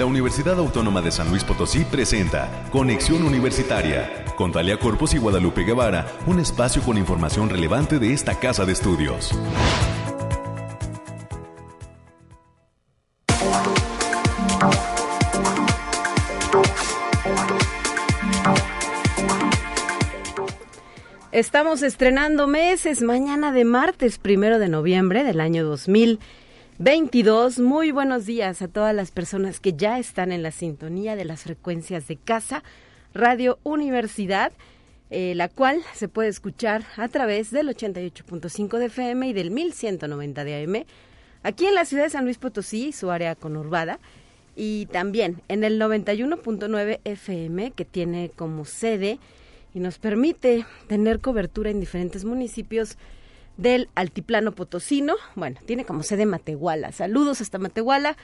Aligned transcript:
la 0.00 0.06
Universidad 0.06 0.58
Autónoma 0.58 1.02
de 1.02 1.10
San 1.10 1.28
Luis 1.28 1.44
Potosí 1.44 1.84
presenta 1.84 2.64
Conexión 2.72 3.22
Universitaria 3.22 4.24
con 4.34 4.50
Talia 4.50 4.78
Corpus 4.78 5.12
y 5.12 5.18
Guadalupe 5.18 5.62
Guevara, 5.62 6.06
un 6.26 6.40
espacio 6.40 6.80
con 6.80 6.96
información 6.96 7.50
relevante 7.50 7.98
de 7.98 8.14
esta 8.14 8.38
casa 8.38 8.64
de 8.64 8.72
estudios. 8.72 9.30
Estamos 21.30 21.82
estrenando 21.82 22.46
meses 22.46 23.02
mañana 23.02 23.52
de 23.52 23.66
martes 23.66 24.16
primero 24.16 24.58
de 24.58 24.70
noviembre 24.70 25.24
del 25.24 25.42
año 25.42 25.62
2022. 26.80 27.58
Muy 27.58 27.90
buenos 27.90 28.24
días 28.24 28.62
a 28.62 28.68
todas 28.68 28.94
las 28.94 29.10
personas 29.10 29.60
que 29.60 29.74
ya 29.74 29.98
están 29.98 30.32
en 30.32 30.42
la 30.42 30.50
sintonía 30.50 31.14
de 31.14 31.26
las 31.26 31.42
frecuencias 31.42 32.08
de 32.08 32.16
casa, 32.16 32.64
Radio 33.12 33.58
Universidad, 33.64 34.50
eh, 35.10 35.34
la 35.34 35.50
cual 35.50 35.82
se 35.92 36.08
puede 36.08 36.30
escuchar 36.30 36.86
a 36.96 37.08
través 37.08 37.50
del 37.50 37.68
88.5 37.68 38.78
de 38.78 38.86
FM 38.86 39.28
y 39.28 39.32
del 39.34 39.50
1190 39.50 40.42
de 40.42 40.64
AM, 40.64 40.86
aquí 41.42 41.66
en 41.66 41.74
la 41.74 41.84
ciudad 41.84 42.04
de 42.04 42.08
San 42.08 42.24
Luis 42.24 42.38
Potosí, 42.38 42.92
su 42.92 43.10
área 43.10 43.34
conurbada, 43.34 43.98
y 44.56 44.86
también 44.86 45.42
en 45.48 45.64
el 45.64 45.78
91.9 45.78 47.00
FM, 47.04 47.72
que 47.72 47.84
tiene 47.84 48.30
como 48.34 48.64
sede 48.64 49.18
y 49.74 49.80
nos 49.80 49.98
permite 49.98 50.64
tener 50.86 51.20
cobertura 51.20 51.68
en 51.68 51.78
diferentes 51.78 52.24
municipios 52.24 52.96
del 53.60 53.88
Altiplano 53.94 54.52
Potosino. 54.52 55.14
Bueno, 55.36 55.60
tiene 55.66 55.84
como 55.84 56.02
sede 56.02 56.26
Matehuala. 56.26 56.92
Saludos 56.92 57.40
hasta 57.40 57.58
Matehuala. 57.58 58.16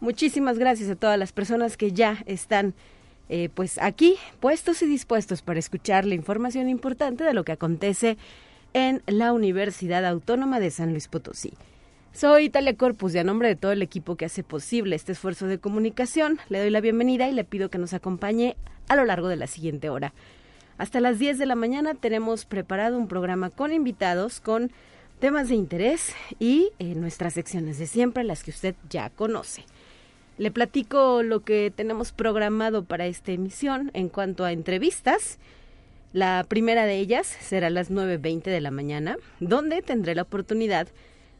Muchísimas 0.00 0.58
gracias 0.58 0.88
a 0.90 0.96
todas 0.96 1.18
las 1.18 1.32
personas 1.32 1.76
que 1.76 1.92
ya 1.92 2.22
están 2.26 2.74
eh, 3.28 3.48
pues 3.52 3.78
aquí 3.78 4.16
puestos 4.38 4.82
y 4.82 4.86
dispuestos 4.86 5.42
para 5.42 5.58
escuchar 5.58 6.04
la 6.04 6.14
información 6.14 6.68
importante 6.68 7.24
de 7.24 7.34
lo 7.34 7.44
que 7.44 7.52
acontece 7.52 8.16
en 8.72 9.02
la 9.06 9.32
Universidad 9.32 10.04
Autónoma 10.04 10.60
de 10.60 10.70
San 10.70 10.90
Luis 10.90 11.08
Potosí. 11.08 11.54
Soy 12.12 12.48
Talia 12.48 12.76
Corpus 12.76 13.14
y 13.14 13.18
a 13.18 13.24
nombre 13.24 13.48
de 13.48 13.56
todo 13.56 13.72
el 13.72 13.82
equipo 13.82 14.16
que 14.16 14.24
hace 14.24 14.42
posible 14.42 14.96
este 14.96 15.12
esfuerzo 15.12 15.46
de 15.46 15.58
comunicación, 15.58 16.38
le 16.48 16.60
doy 16.60 16.70
la 16.70 16.80
bienvenida 16.80 17.28
y 17.28 17.32
le 17.32 17.44
pido 17.44 17.68
que 17.68 17.78
nos 17.78 17.92
acompañe 17.92 18.56
a 18.88 18.96
lo 18.96 19.04
largo 19.04 19.28
de 19.28 19.36
la 19.36 19.46
siguiente 19.46 19.90
hora. 19.90 20.14
Hasta 20.78 21.00
las 21.00 21.18
10 21.18 21.38
de 21.38 21.46
la 21.46 21.54
mañana 21.54 21.94
tenemos 21.94 22.44
preparado 22.44 22.98
un 22.98 23.08
programa 23.08 23.48
con 23.50 23.72
invitados, 23.72 24.40
con 24.40 24.70
temas 25.20 25.48
de 25.48 25.54
interés 25.54 26.14
y 26.38 26.70
eh, 26.78 26.94
nuestras 26.94 27.32
secciones 27.32 27.78
de 27.78 27.86
siempre, 27.86 28.24
las 28.24 28.44
que 28.44 28.50
usted 28.50 28.74
ya 28.90 29.08
conoce. 29.08 29.64
Le 30.36 30.50
platico 30.50 31.22
lo 31.22 31.40
que 31.40 31.72
tenemos 31.74 32.12
programado 32.12 32.84
para 32.84 33.06
esta 33.06 33.32
emisión 33.32 33.90
en 33.94 34.10
cuanto 34.10 34.44
a 34.44 34.52
entrevistas. 34.52 35.38
La 36.12 36.44
primera 36.46 36.84
de 36.84 36.98
ellas 36.98 37.26
será 37.26 37.68
a 37.68 37.70
las 37.70 37.90
9.20 37.90 38.42
de 38.42 38.60
la 38.60 38.70
mañana, 38.70 39.16
donde 39.40 39.80
tendré 39.80 40.14
la 40.14 40.22
oportunidad 40.22 40.88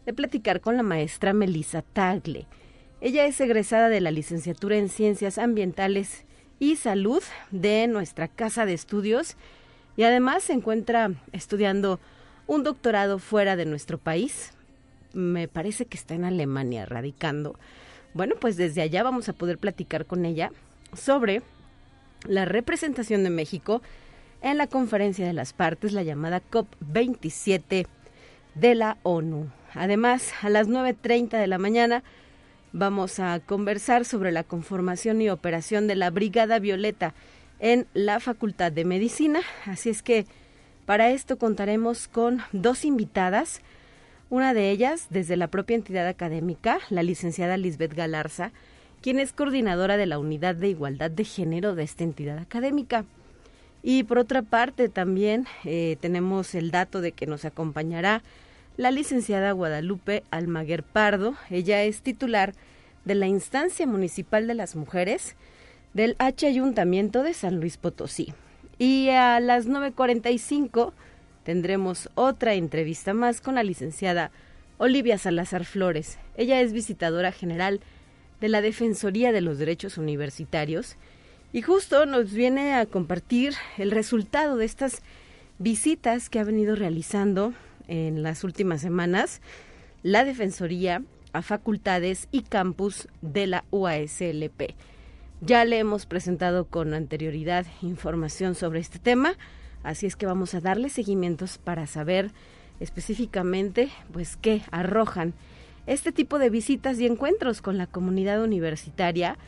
de 0.07 0.15
platicar 0.15 0.63
con 0.63 0.79
la 0.79 0.83
maestra 0.83 1.35
Melissa 1.35 1.83
Tagle. 1.83 2.47
Ella 3.03 3.27
es 3.27 3.39
egresada 3.39 3.91
de 3.91 4.01
la 4.01 4.11
licenciatura 4.11 4.79
en 4.79 4.89
Ciencias 4.89 5.37
Ambientales 5.37 6.25
y 6.59 6.77
Salud 6.77 7.23
de 7.51 7.87
nuestra 7.87 8.29
casa 8.29 8.67
de 8.67 8.75
estudios 8.75 9.37
y 9.97 10.03
además 10.03 10.45
se 10.45 10.53
encuentra 10.53 11.13
estudiando 11.33 12.01
un 12.47 12.63
doctorado 12.63 13.19
fuera 13.19 13.57
de 13.57 13.67
nuestro 13.67 13.99
país. 13.99 14.53
Me 15.13 15.49
parece 15.49 15.87
que 15.87 15.97
está 15.97 16.15
en 16.15 16.25
Alemania 16.25 16.87
radicando. 16.87 17.59
Bueno, 18.15 18.35
pues 18.41 18.57
desde 18.57 18.83
allá 18.83 19.03
vamos 19.03 19.29
a 19.29 19.33
poder 19.33 19.59
platicar 19.59 20.07
con 20.07 20.25
ella 20.25 20.51
sobre 20.95 21.43
la 22.27 22.45
representación 22.45 23.25
de 23.25 23.31
México 23.31 23.83
en 24.43 24.59
la 24.59 24.67
conferencia 24.67 25.27
de 25.27 25.33
las 25.33 25.53
partes, 25.53 25.93
la 25.93 26.03
llamada 26.03 26.43
COP27 26.51 27.87
de 28.55 28.75
la 28.75 28.97
ONU. 29.03 29.51
Además, 29.75 30.33
a 30.43 30.49
las 30.49 30.69
9.30 30.69 31.39
de 31.39 31.47
la 31.47 31.59
mañana 31.59 32.03
vamos 32.79 33.21
a 33.21 33.41
conversar 33.41 34.05
sobre 34.05 34.33
la 34.33 34.45
conformación 34.45 35.23
y 35.23 35.31
operación 35.31 35.87
de 35.87 35.97
la 35.97 36.11
Brigada 36.11 36.59
Violeta 36.59 37.15
en 37.59 37.87
la 37.95 38.21
Facultad 38.21 38.71
de 38.71 38.85
Medicina. 38.85 39.41
Así 39.65 39.89
es 39.89 40.03
que 40.03 40.27
para 40.85 41.11
esto 41.11 41.39
contaremos 41.39 42.07
con 42.07 42.43
dos 42.53 42.85
invitadas. 42.85 43.63
Una 44.29 44.53
de 44.53 44.71
ellas, 44.71 45.07
desde 45.09 45.37
la 45.37 45.49
propia 45.49 45.77
entidad 45.77 46.07
académica, 46.07 46.79
la 46.91 47.03
licenciada 47.03 47.57
Lisbeth 47.57 47.95
Galarza, 47.95 48.53
quien 49.01 49.19
es 49.21 49.33
coordinadora 49.33 49.97
de 49.97 50.07
la 50.07 50.19
Unidad 50.19 50.55
de 50.55 50.69
Igualdad 50.69 51.11
de 51.11 51.25
Género 51.25 51.75
de 51.75 51.85
esta 51.85 52.05
entidad 52.05 52.39
académica. 52.39 53.07
Y 53.83 54.03
por 54.03 54.19
otra 54.19 54.43
parte, 54.43 54.89
también 54.89 55.47
eh, 55.65 55.97
tenemos 56.01 56.55
el 56.55 56.71
dato 56.71 57.01
de 57.01 57.13
que 57.13 57.27
nos 57.27 57.45
acompañará 57.45 58.23
la 58.77 58.91
licenciada 58.91 59.53
Guadalupe 59.53 60.23
Almaguer 60.31 60.83
Pardo. 60.83 61.35
Ella 61.51 61.83
es 61.85 62.03
titular 62.03 62.55
de 63.05 63.15
la 63.15 63.27
Instancia 63.27 63.87
Municipal 63.87 64.47
de 64.47 64.55
las 64.55 64.77
Mujeres 64.77 65.37
del 65.95 66.17
H 66.19 66.47
Ayuntamiento 66.47 67.23
de 67.23 67.35
San 67.35 67.59
Luis 67.61 67.79
Potosí. 67.79 68.35
Y 68.79 69.09
a 69.09 69.41
las 69.41 69.67
9.45 69.67 70.93
tendremos 71.45 72.11
otra 72.15 72.55
entrevista 72.55 73.15
más 73.15 73.41
con 73.41 73.55
la 73.55 73.63
licenciada 73.63 74.31
Olivia 74.77 75.17
Salazar 75.17 75.65
Flores. 75.65 76.19
Ella 76.37 76.61
es 76.61 76.75
visitadora 76.75 77.33
general 77.33 77.81
de 78.41 78.49
la 78.49 78.61
Defensoría 78.61 79.33
de 79.33 79.41
los 79.41 79.59
Derechos 79.59 79.97
Universitarios 79.97 80.97
y 81.53 81.63
justo 81.63 82.05
nos 82.05 82.33
viene 82.33 82.75
a 82.75 82.85
compartir 82.85 83.55
el 83.79 83.91
resultado 83.91 84.59
de 84.59 84.67
estas 84.67 85.01
visitas 85.59 86.29
que 86.29 86.39
ha 86.39 86.45
venido 86.45 86.77
realizando 86.77 87.55
en 87.89 88.23
las 88.23 88.45
últimas 88.45 88.81
semanas 88.81 89.41
la 90.03 90.25
Defensoría 90.25 91.03
a 91.33 91.43
facultades 91.43 92.29
y 92.31 92.43
campus 92.43 93.09
de 93.23 93.47
la 93.47 93.65
UASLP. 93.71 94.75
Ya 95.41 95.65
le 95.65 95.79
hemos 95.79 96.07
presentado 96.07 96.65
con 96.65 96.95
anterioridad 96.95 97.67
información 97.83 98.55
sobre 98.55 98.81
este 98.81 98.99
tema, 98.99 99.35
así 99.83 100.07
es 100.07 100.17
que 100.17 100.27
vamos 100.27 100.55
a 100.55 100.61
darle 100.61 100.89
seguimientos 100.89 101.59
para 101.59 101.87
saber 101.87 102.31
específicamente 102.81 103.91
pues 104.13 104.37
qué 104.37 104.63
arrojan 104.71 105.35
este 105.87 106.13
tipo 106.13 106.39
de 106.39 106.51
visitas 106.51 106.99
y 106.99 107.07
encuentros 107.07 107.63
con 107.63 107.79
la 107.79 107.87
comunidad 107.87 108.43
universitaria 108.43 109.39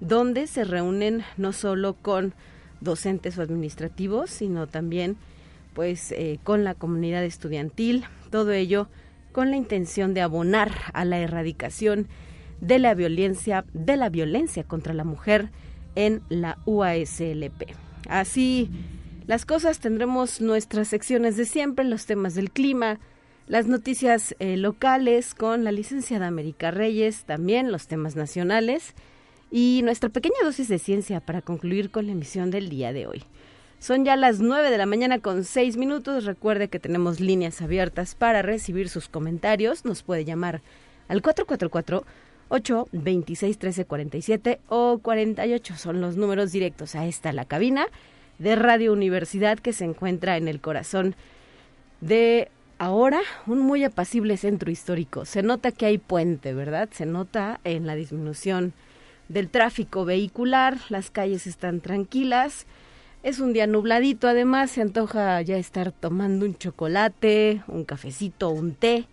donde 0.00 0.46
se 0.46 0.64
reúnen 0.64 1.24
no 1.36 1.52
solo 1.52 1.94
con 1.94 2.34
docentes 2.80 3.38
o 3.38 3.42
administrativos, 3.42 4.30
sino 4.30 4.66
también 4.66 5.16
pues 5.74 6.12
eh, 6.12 6.38
con 6.42 6.64
la 6.64 6.74
comunidad 6.74 7.24
estudiantil, 7.24 8.04
todo 8.30 8.52
ello 8.52 8.88
con 9.32 9.50
la 9.50 9.56
intención 9.56 10.14
de 10.14 10.20
abonar 10.20 10.72
a 10.92 11.04
la 11.04 11.18
erradicación 11.18 12.06
de 12.60 12.78
la 12.78 12.94
violencia, 12.94 13.64
de 13.74 13.96
la 13.96 14.08
violencia 14.08 14.62
contra 14.64 14.94
la 14.94 15.04
mujer 15.04 15.50
en 15.96 16.22
la 16.28 16.58
UASLP. 16.64 17.74
Así 18.08 18.70
las 19.26 19.46
cosas 19.46 19.80
tendremos 19.80 20.40
nuestras 20.40 20.88
secciones 20.88 21.36
de 21.36 21.46
siempre, 21.46 21.84
los 21.84 22.06
temas 22.06 22.34
del 22.34 22.50
clima, 22.50 23.00
las 23.46 23.66
noticias 23.66 24.34
eh, 24.38 24.56
locales 24.56 25.34
con 25.34 25.64
la 25.64 25.72
licenciada 25.72 26.26
América 26.26 26.70
Reyes, 26.70 27.24
también 27.24 27.72
los 27.72 27.88
temas 27.88 28.16
nacionales 28.16 28.94
y 29.50 29.80
nuestra 29.82 30.10
pequeña 30.10 30.36
dosis 30.42 30.68
de 30.68 30.78
ciencia 30.78 31.20
para 31.20 31.42
concluir 31.42 31.90
con 31.90 32.06
la 32.06 32.12
emisión 32.12 32.50
del 32.50 32.68
día 32.68 32.92
de 32.92 33.06
hoy. 33.06 33.24
Son 33.84 34.06
ya 34.06 34.16
las 34.16 34.40
9 34.40 34.70
de 34.70 34.78
la 34.78 34.86
mañana 34.86 35.18
con 35.18 35.44
6 35.44 35.76
minutos. 35.76 36.24
Recuerde 36.24 36.68
que 36.68 36.80
tenemos 36.80 37.20
líneas 37.20 37.60
abiertas 37.60 38.14
para 38.14 38.40
recibir 38.40 38.88
sus 38.88 39.10
comentarios. 39.10 39.84
Nos 39.84 40.02
puede 40.02 40.24
llamar 40.24 40.62
al 41.06 41.20
444 41.20 42.02
826 42.48 43.58
1347 43.58 44.60
o 44.70 45.00
48. 45.02 45.76
Son 45.76 46.00
los 46.00 46.16
números 46.16 46.50
directos 46.50 46.94
a 46.94 47.04
esta 47.04 47.34
la 47.34 47.44
cabina 47.44 47.84
de 48.38 48.56
Radio 48.56 48.90
Universidad 48.90 49.58
que 49.58 49.74
se 49.74 49.84
encuentra 49.84 50.38
en 50.38 50.48
el 50.48 50.62
corazón 50.62 51.14
de 52.00 52.48
ahora 52.78 53.20
un 53.46 53.58
muy 53.58 53.84
apacible 53.84 54.38
centro 54.38 54.70
histórico. 54.70 55.26
Se 55.26 55.42
nota 55.42 55.72
que 55.72 55.84
hay 55.84 55.98
puente, 55.98 56.54
¿verdad? 56.54 56.88
Se 56.90 57.04
nota 57.04 57.60
en 57.64 57.86
la 57.86 57.96
disminución 57.96 58.72
del 59.28 59.50
tráfico 59.50 60.06
vehicular, 60.06 60.78
las 60.88 61.10
calles 61.10 61.46
están 61.46 61.82
tranquilas 61.82 62.64
es 63.24 63.40
un 63.40 63.54
día 63.54 63.66
nubladito, 63.66 64.28
además 64.28 64.70
se 64.70 64.82
antoja 64.82 65.40
ya 65.40 65.56
estar 65.56 65.92
tomando 65.92 66.44
un 66.44 66.56
chocolate, 66.56 67.62
un 67.68 67.84
cafecito, 67.84 68.50
un 68.50 68.74
té, 68.74 69.06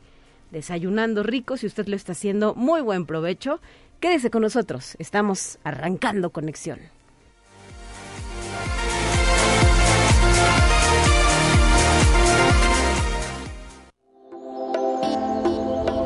desayunando 0.52 1.24
rico. 1.24 1.56
Si 1.56 1.66
usted 1.66 1.88
lo 1.88 1.96
está 1.96 2.12
haciendo, 2.12 2.54
muy 2.54 2.82
buen 2.82 3.06
provecho. 3.06 3.62
Quédese 4.02 4.30
con 4.30 4.42
nosotros, 4.42 4.98
estamos 5.00 5.60
arrancando 5.64 6.32
conexión. 6.32 6.80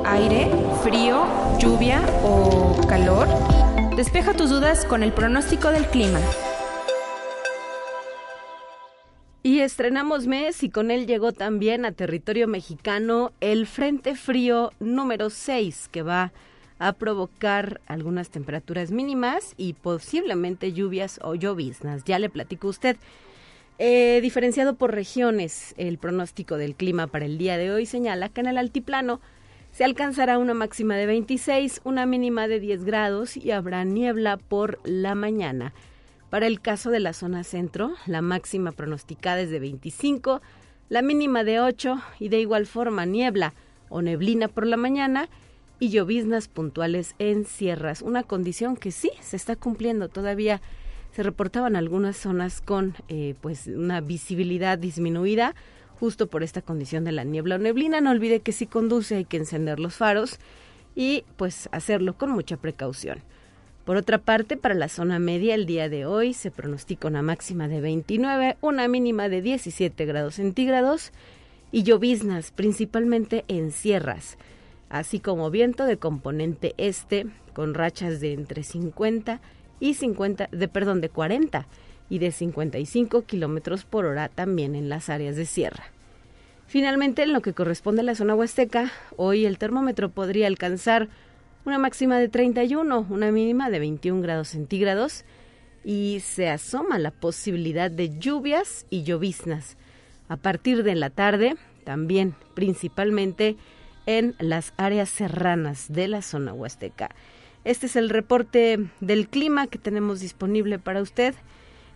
Aire, 0.06 0.52
frío, 0.84 1.26
lluvia 1.58 2.04
o 2.24 2.80
calor. 2.88 3.28
Despeja 3.96 4.34
tus 4.34 4.52
dudas 4.52 4.86
con 4.86 5.02
el 5.02 5.12
pronóstico 5.12 5.72
del 5.72 5.88
clima. 5.88 6.20
Y 9.46 9.60
estrenamos 9.60 10.26
mes 10.26 10.64
y 10.64 10.72
con 10.72 10.90
él 10.90 11.06
llegó 11.06 11.32
también 11.32 11.86
a 11.86 11.92
territorio 11.92 12.48
mexicano 12.48 13.32
el 13.42 13.68
Frente 13.68 14.16
Frío 14.16 14.72
número 14.80 15.30
6 15.30 15.90
que 15.92 16.02
va 16.02 16.34
a 16.80 16.94
provocar 16.94 17.80
algunas 17.86 18.32
temperaturas 18.32 18.90
mínimas 18.90 19.54
y 19.56 19.74
posiblemente 19.74 20.74
lluvias 20.74 21.20
o 21.22 21.36
lloviznas. 21.36 22.04
Ya 22.06 22.18
le 22.18 22.32
platico 22.32 22.70
usted. 22.70 22.98
Eh, 23.78 24.18
diferenciado 24.24 24.74
por 24.74 24.96
regiones, 24.96 25.76
el 25.78 26.00
pronóstico 26.00 26.58
del 26.58 26.74
clima 26.74 27.06
para 27.06 27.26
el 27.26 27.38
día 27.38 27.60
de 27.60 27.70
hoy 27.70 27.86
señala 27.86 28.30
que 28.30 28.42
en 28.42 28.48
el 28.48 28.58
altiplano 28.58 29.22
se 29.72 29.84
alcanzará 29.84 30.40
una 30.40 30.56
máxima 30.56 30.96
de 30.96 31.06
26, 31.06 31.82
una 31.84 32.08
mínima 32.08 32.48
de 32.48 32.60
10 32.60 32.84
grados 32.84 33.38
y 33.38 33.52
habrá 33.52 33.84
niebla 33.84 34.38
por 34.38 34.80
la 34.86 35.14
mañana. 35.14 35.72
Para 36.30 36.48
el 36.48 36.60
caso 36.60 36.90
de 36.92 37.00
la 37.00 37.14
zona 37.14 37.44
centro, 37.44 37.94
la 38.08 38.22
máxima 38.22 38.72
pronosticada 38.72 39.42
es 39.42 39.50
de 39.50 39.60
25, 39.60 40.42
la 40.90 41.02
mínima 41.02 41.44
de 41.44 41.60
8 41.60 42.02
y 42.20 42.30
de 42.30 42.40
igual 42.40 42.66
forma 42.66 43.06
niebla 43.06 43.54
o 43.90 44.02
neblina 44.02 44.48
por 44.48 44.66
la 44.66 44.78
mañana 44.78 45.30
y 45.80 45.90
lloviznas 45.90 46.48
puntuales 46.48 47.16
en 47.20 47.46
sierras, 47.46 48.02
una 48.02 48.24
condición 48.24 48.76
que 48.76 48.92
sí 48.92 49.12
se 49.22 49.36
está 49.36 49.56
cumpliendo 49.56 50.10
todavía. 50.10 50.62
Se 51.12 51.24
reportaban 51.24 51.76
algunas 51.76 52.18
zonas 52.18 52.62
con 52.62 52.96
eh, 53.08 53.36
pues 53.42 53.68
una 53.68 54.02
visibilidad 54.02 54.78
disminuida, 54.78 55.56
justo 56.00 56.28
por 56.28 56.44
esta 56.44 56.62
condición 56.62 57.04
de 57.06 57.14
la 57.14 57.24
niebla 57.24 57.56
o 57.56 57.60
neblina. 57.60 58.02
No 58.02 58.12
olvide 58.12 58.42
que 58.42 58.52
si 58.52 58.68
conduce 58.68 59.16
hay 59.16 59.26
que 59.26 59.38
encender 59.38 59.80
los 59.80 59.96
faros 59.96 60.40
y 60.96 61.24
pues 61.38 61.70
hacerlo 61.72 62.18
con 62.18 62.32
mucha 62.32 62.58
precaución. 62.58 63.22
Por 63.86 63.98
otra 63.98 64.18
parte, 64.18 64.58
para 64.58 64.74
la 64.74 64.90
zona 64.90 65.20
media 65.20 65.54
el 65.54 65.68
día 65.68 65.90
de 65.90 66.08
hoy 66.08 66.34
se 66.34 66.50
pronostica 66.50 67.08
una 67.08 67.22
máxima 67.22 67.68
de 67.68 67.82
29, 67.82 68.58
una 68.62 68.88
mínima 68.88 69.30
de 69.30 69.44
17 69.44 70.06
grados 70.06 70.36
centígrados 70.36 71.12
y 71.72 71.84
lloviznas 71.84 72.50
principalmente 72.50 73.46
en 73.48 73.72
sierras, 73.72 74.40
así 74.90 75.20
como 75.20 75.52
viento 75.52 75.86
de 75.86 75.98
componente 75.98 76.74
este 76.78 77.28
con 77.54 77.76
rachas 77.76 78.20
de 78.20 78.34
entre 78.34 78.64
50 78.64 79.40
y 79.80 79.94
50, 79.94 80.50
de 80.52 80.68
perdón, 80.68 81.00
de 81.00 81.10
40 81.10 81.68
y 82.10 82.18
de 82.18 82.32
55 82.32 83.22
kilómetros 83.26 83.86
por 83.86 84.06
hora 84.06 84.30
también 84.30 84.74
en 84.74 84.90
las 84.90 85.10
áreas 85.10 85.36
de 85.36 85.46
sierra. 85.46 85.92
Finalmente, 86.66 87.22
en 87.22 87.34
lo 87.34 87.42
que 87.42 87.54
corresponde 87.54 88.02
a 88.02 88.06
la 88.06 88.16
zona 88.16 88.34
huasteca, 88.34 88.92
hoy 89.16 89.46
el 89.46 89.60
termómetro 89.60 90.10
podría 90.10 90.48
alcanzar 90.48 91.08
una 91.66 91.80
máxima 91.80 92.20
de 92.20 92.30
31, 92.30 93.08
una 93.10 93.32
mínima 93.32 93.70
de 93.70 93.80
21 93.80 94.22
grados 94.22 94.50
centígrados 94.50 95.26
y 95.84 96.22
se 96.24 96.50
asoma 96.50 97.00
la 97.00 97.12
posibilidad 97.12 97.90
de 97.90 98.18
lluvias 98.18 98.86
y 98.90 99.04
lloviznas 99.04 99.78
a 100.30 100.38
partir 100.38 100.84
de 100.84 100.96
la 100.96 101.10
tarde, 101.10 101.56
también 101.84 102.36
principalmente 102.54 103.58
en 104.06 104.36
las 104.40 104.74
áreas 104.78 105.10
serranas 105.10 105.92
de 105.92 106.08
la 106.08 106.22
zona 106.22 106.54
huasteca. 106.54 107.10
Este 107.64 107.88
es 107.88 107.96
el 107.96 108.10
reporte 108.10 108.80
del 109.00 109.28
clima 109.28 109.68
que 109.68 109.80
tenemos 109.80 110.20
disponible 110.20 110.78
para 110.78 111.02
usted 111.02 111.34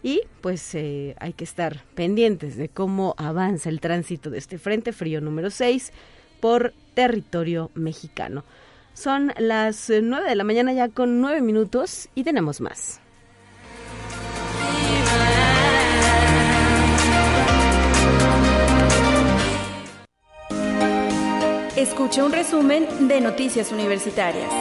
y 0.01 0.21
pues 0.41 0.73
eh, 0.73 1.15
hay 1.19 1.33
que 1.33 1.43
estar 1.43 1.83
pendientes 1.93 2.57
de 2.57 2.69
cómo 2.69 3.13
avanza 3.17 3.69
el 3.69 3.79
tránsito 3.79 4.31
de 4.31 4.39
este 4.39 4.57
frente 4.57 4.93
frío 4.93 5.21
número 5.21 5.51
6 5.51 5.91
por 6.39 6.73
territorio 6.95 7.69
mexicano. 7.75 8.43
Son 8.99 9.31
las 9.37 9.89
9 9.89 10.27
de 10.27 10.35
la 10.35 10.43
mañana 10.43 10.73
ya 10.73 10.89
con 10.89 11.21
9 11.21 11.39
minutos 11.41 12.09
y 12.15 12.25
tenemos 12.25 12.59
más. 12.59 12.99
Escucha 21.77 22.25
un 22.25 22.33
resumen 22.33 23.07
de 23.07 23.21
Noticias 23.21 23.71
Universitarias. 23.71 24.51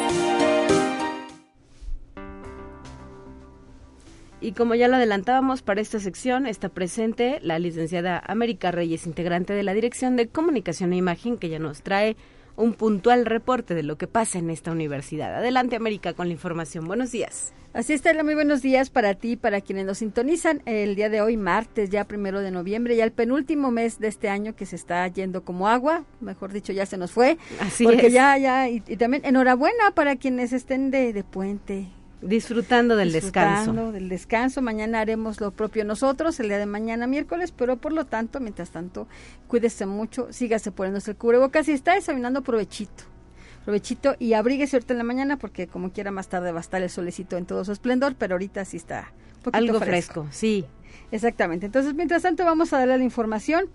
Y 4.41 4.53
como 4.53 4.77
ya 4.77 4.87
lo 4.87 4.95
adelantábamos 4.95 5.63
para 5.63 5.81
esta 5.81 5.99
sección, 5.99 6.47
está 6.47 6.69
presente 6.69 7.41
la 7.43 7.59
licenciada 7.59 8.23
América 8.25 8.71
Reyes, 8.71 9.05
integrante 9.05 9.53
de 9.53 9.65
la 9.65 9.75
Dirección 9.75 10.15
de 10.15 10.29
Comunicación 10.29 10.93
e 10.93 10.97
Imagen, 10.97 11.39
que 11.39 11.49
ya 11.49 11.59
nos 11.59 11.83
trae 11.83 12.17
un 12.59 12.75
puntual 12.75 13.25
reporte 13.25 13.75
de 13.75 13.85
lo 13.85 13.97
que 13.97 14.09
pasa 14.09 14.39
en 14.39 14.51
esta 14.51 14.73
universidad. 14.73 15.35
Adelante, 15.35 15.77
América, 15.77 16.13
con 16.13 16.27
la 16.27 16.35
información. 16.35 16.87
Buenos 16.87 17.13
días. 17.13 17.55
Así 17.73 17.93
está, 17.93 18.13
muy 18.25 18.35
buenos 18.35 18.63
días 18.63 18.91
para 18.91 19.15
ti 19.15 19.37
para 19.37 19.61
quienes 19.61 19.87
nos 19.87 19.99
sintonizan 19.99 20.63
el 20.65 20.97
día 20.97 21.11
de 21.11 21.21
hoy, 21.21 21.37
martes, 21.37 21.91
ya 21.91 22.05
primero 22.05 22.41
de 22.41 22.51
noviembre, 22.51 22.97
ya 22.97 23.05
el 23.05 23.13
penúltimo 23.13 23.71
mes 23.71 24.01
de 24.01 24.09
este 24.09 24.29
año 24.29 24.57
que 24.57 24.67
se 24.67 24.75
está 24.75 25.07
yendo 25.07 25.45
como 25.45 25.69
agua, 25.69 26.05
mejor 26.21 26.53
dicho, 26.53 26.73
ya 26.73 26.87
se 26.87 26.97
nos 26.97 27.13
fue. 27.13 27.39
Así 27.61 27.85
porque 27.85 28.09
es. 28.09 28.13
ya, 28.13 28.37
ya, 28.39 28.69
y, 28.69 28.83
y, 28.89 28.97
también 28.97 29.25
enhorabuena 29.25 29.93
para 29.95 30.17
quienes 30.17 30.53
estén 30.53 30.91
de, 30.91 31.13
de 31.13 31.23
puente, 31.23 31.89
Disfrutando 32.21 32.97
del 32.97 33.13
disfrutando 33.13 33.61
descanso. 33.63 33.93
del 33.93 34.09
descanso. 34.09 34.63
Mañana 34.63 35.01
haremos 35.01 35.41
lo 35.41 35.53
propio 35.53 35.85
nosotros, 35.85 36.41
el 36.41 36.49
día 36.49 36.59
de 36.59 36.67
mañana 36.67 37.07
miércoles, 37.07 37.53
pero 37.57 37.77
por 37.77 37.93
lo 37.93 38.07
tanto, 38.07 38.41
mientras 38.41 38.71
tanto, 38.71 39.07
cuídese 39.47 39.87
mucho, 39.87 40.33
sígase 40.33 40.73
poniéndose 40.73 41.13
el 41.13 41.17
cubrebocas 41.17 41.69
y 41.69 41.73
está 41.73 41.95
desayunando 41.95 42.43
provechito. 42.43 43.05
Provechito 43.65 44.17
y 44.19 44.33
abríguese 44.33 44.77
ahorita 44.77 44.95
en 44.95 44.99
la 44.99 45.05
mañana 45.05 45.37
porque 45.37 45.67
como 45.69 45.93
quiera 45.93 46.11
más 46.11 46.29
tarde 46.29 46.51
va 46.53 46.59
a 46.59 46.61
estar 46.61 46.83
el 46.83 46.91
solecito 46.91 47.37
en 47.37 47.47
todo 47.47 47.65
su 47.65 47.73
esplendor, 47.73 48.15
pero 48.19 48.35
ahorita 48.35 48.65
sí 48.65 48.79
está 48.79 49.13
un 49.37 49.43
poquito 49.43 49.57
Algo 49.59 49.79
fresco. 49.79 50.23
fresco, 50.25 50.29
sí. 50.33 50.65
Exactamente. 51.11 51.67
Entonces, 51.67 51.95
mientras 51.95 52.23
tanto, 52.23 52.45
vamos 52.45 52.73
a 52.73 52.79
darle 52.79 52.99
la 52.99 53.05
información. 53.05 53.67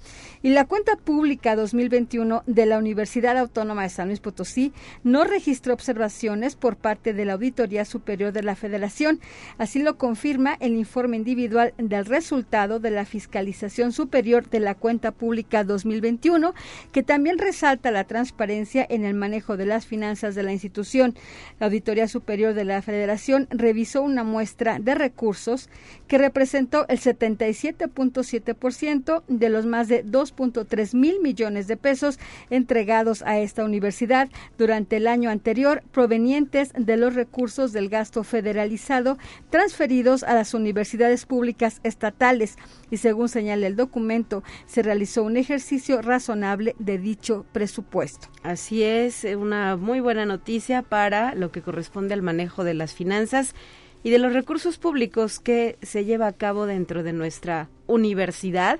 Y 0.41 0.49
la 0.49 0.65
cuenta 0.65 0.95
pública 0.95 1.55
2021 1.55 2.43
de 2.45 2.65
la 2.65 2.77
Universidad 2.77 3.37
Autónoma 3.37 3.83
de 3.83 3.89
San 3.89 4.07
Luis 4.07 4.19
Potosí 4.19 4.73
no 5.03 5.23
registró 5.23 5.73
observaciones 5.73 6.55
por 6.55 6.75
parte 6.75 7.13
de 7.13 7.25
la 7.25 7.33
Auditoría 7.33 7.85
Superior 7.85 8.33
de 8.33 8.43
la 8.43 8.55
Federación. 8.55 9.19
Así 9.57 9.81
lo 9.81 9.97
confirma 9.97 10.55
el 10.59 10.75
informe 10.75 11.17
individual 11.17 11.73
del 11.77 12.05
resultado 12.05 12.79
de 12.79 12.91
la 12.91 13.05
Fiscalización 13.05 13.91
Superior 13.91 14.49
de 14.49 14.59
la 14.59 14.75
Cuenta 14.75 15.11
Pública 15.11 15.63
2021, 15.63 16.53
que 16.91 17.03
también 17.03 17.37
resalta 17.37 17.91
la 17.91 18.03
transparencia 18.03 18.85
en 18.89 19.05
el 19.05 19.13
manejo 19.13 19.57
de 19.57 19.65
las 19.65 19.85
finanzas 19.85 20.35
de 20.35 20.43
la 20.43 20.53
institución. 20.53 21.15
La 21.59 21.67
Auditoría 21.67 22.07
Superior 22.07 22.53
de 22.53 22.65
la 22.65 22.81
Federación 22.81 23.47
revisó 23.49 24.01
una 24.01 24.23
muestra 24.23 24.79
de 24.79 24.95
recursos 24.95 25.69
que 26.07 26.17
representó 26.17 26.85
el 26.87 26.99
77.7% 27.03 29.23
de 29.27 29.49
los 29.49 29.65
más 29.65 29.87
de 29.87 30.05
2.3 30.05 30.93
mil 30.95 31.19
millones 31.21 31.67
de 31.67 31.77
pesos 31.77 32.19
entregados 32.49 33.21
a 33.23 33.39
esta 33.39 33.65
universidad 33.65 34.29
durante 34.57 34.97
el 34.97 35.07
año 35.07 35.29
anterior, 35.29 35.83
provenientes 35.91 36.73
de 36.77 36.97
los 36.97 37.15
recursos 37.15 37.71
del 37.73 37.89
gasto 37.89 38.23
federalizado 38.23 39.17
transferidos 39.49 40.23
a 40.23 40.33
las 40.33 40.53
universidades 40.53 41.25
públicas 41.25 41.79
estatales. 41.83 42.57
Y 42.89 42.97
según 42.97 43.29
señala 43.29 43.67
el 43.67 43.75
documento, 43.75 44.43
se 44.65 44.83
realizó 44.83 45.23
un 45.23 45.37
ejercicio 45.37 46.01
razonable 46.01 46.75
de 46.79 46.97
dicho 46.97 47.45
presupuesto. 47.51 48.27
Así 48.43 48.83
es, 48.83 49.25
eh, 49.25 49.35
una 49.35 49.77
muy 49.77 49.99
buena 49.99 50.25
noticia 50.25 50.81
para 50.81 51.35
lo 51.35 51.51
que 51.51 51.61
corresponde 51.61 52.13
al 52.13 52.21
manejo 52.21 52.63
de 52.63 52.73
las 52.73 52.93
finanzas 52.93 53.55
y 54.03 54.09
de 54.09 54.19
los 54.19 54.33
recursos 54.33 54.77
públicos 54.77 55.39
que 55.39 55.77
se 55.81 56.05
lleva 56.05 56.27
a 56.27 56.33
cabo 56.33 56.65
dentro 56.65 57.03
de 57.03 57.13
nuestra 57.13 57.69
universidad, 57.87 58.79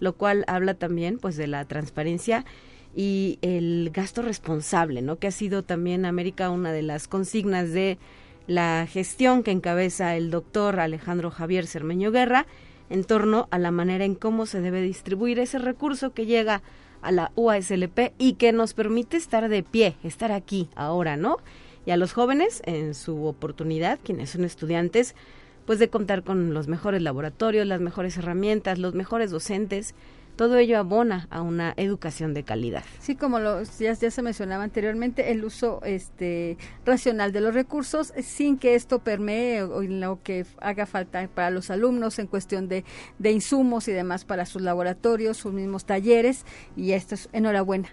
lo 0.00 0.14
cual 0.14 0.44
habla 0.48 0.74
también 0.74 1.18
pues 1.18 1.36
de 1.36 1.46
la 1.46 1.64
transparencia 1.66 2.44
y 2.94 3.38
el 3.42 3.90
gasto 3.92 4.22
responsable, 4.22 5.02
¿no? 5.02 5.16
Que 5.16 5.28
ha 5.28 5.32
sido 5.32 5.62
también 5.62 6.04
América 6.04 6.50
una 6.50 6.72
de 6.72 6.82
las 6.82 7.06
consignas 7.08 7.70
de 7.72 7.98
la 8.46 8.86
gestión 8.90 9.42
que 9.42 9.50
encabeza 9.50 10.16
el 10.16 10.30
doctor 10.30 10.80
Alejandro 10.80 11.30
Javier 11.30 11.66
Cermeño 11.66 12.10
Guerra 12.10 12.46
en 12.90 13.04
torno 13.04 13.48
a 13.50 13.58
la 13.58 13.70
manera 13.70 14.04
en 14.04 14.14
cómo 14.14 14.46
se 14.46 14.60
debe 14.60 14.82
distribuir 14.82 15.38
ese 15.38 15.58
recurso 15.58 16.12
que 16.12 16.26
llega 16.26 16.62
a 17.00 17.12
la 17.12 17.32
UASLP 17.36 18.12
y 18.18 18.34
que 18.34 18.52
nos 18.52 18.74
permite 18.74 19.16
estar 19.16 19.48
de 19.48 19.62
pie, 19.62 19.96
estar 20.02 20.32
aquí 20.32 20.68
ahora, 20.74 21.16
¿no? 21.16 21.38
Y 21.84 21.90
a 21.90 21.96
los 21.96 22.12
jóvenes 22.12 22.62
en 22.64 22.94
su 22.94 23.26
oportunidad, 23.26 23.98
quienes 24.02 24.30
son 24.30 24.44
estudiantes, 24.44 25.14
pues 25.66 25.78
de 25.78 25.88
contar 25.88 26.22
con 26.22 26.54
los 26.54 26.68
mejores 26.68 27.02
laboratorios, 27.02 27.66
las 27.66 27.80
mejores 27.80 28.16
herramientas, 28.16 28.78
los 28.78 28.94
mejores 28.94 29.30
docentes. 29.30 29.94
Todo 30.36 30.56
ello 30.56 30.78
abona 30.78 31.28
a 31.30 31.42
una 31.42 31.74
educación 31.76 32.32
de 32.32 32.42
calidad. 32.42 32.84
Sí, 33.00 33.16
como 33.16 33.38
lo, 33.38 33.62
ya, 33.78 33.94
se 33.94 34.22
mencionaba 34.22 34.64
anteriormente, 34.64 35.30
el 35.30 35.44
uso 35.44 35.80
este, 35.84 36.56
racional 36.86 37.32
de 37.32 37.42
los 37.42 37.52
recursos 37.52 38.14
sin 38.22 38.56
que 38.56 38.74
esto 38.74 39.00
permee 39.00 39.62
o, 39.62 39.82
lo 39.82 40.22
que 40.22 40.46
haga 40.58 40.86
falta 40.86 41.28
para 41.28 41.50
los 41.50 41.70
alumnos 41.70 42.18
en 42.18 42.28
cuestión 42.28 42.66
de, 42.66 42.84
de 43.18 43.30
insumos 43.30 43.88
y 43.88 43.92
demás 43.92 44.24
para 44.24 44.46
sus 44.46 44.62
laboratorios, 44.62 45.36
sus 45.36 45.52
mismos 45.52 45.84
talleres. 45.84 46.46
Y 46.76 46.92
esto 46.92 47.14
es 47.14 47.28
enhorabuena 47.32 47.90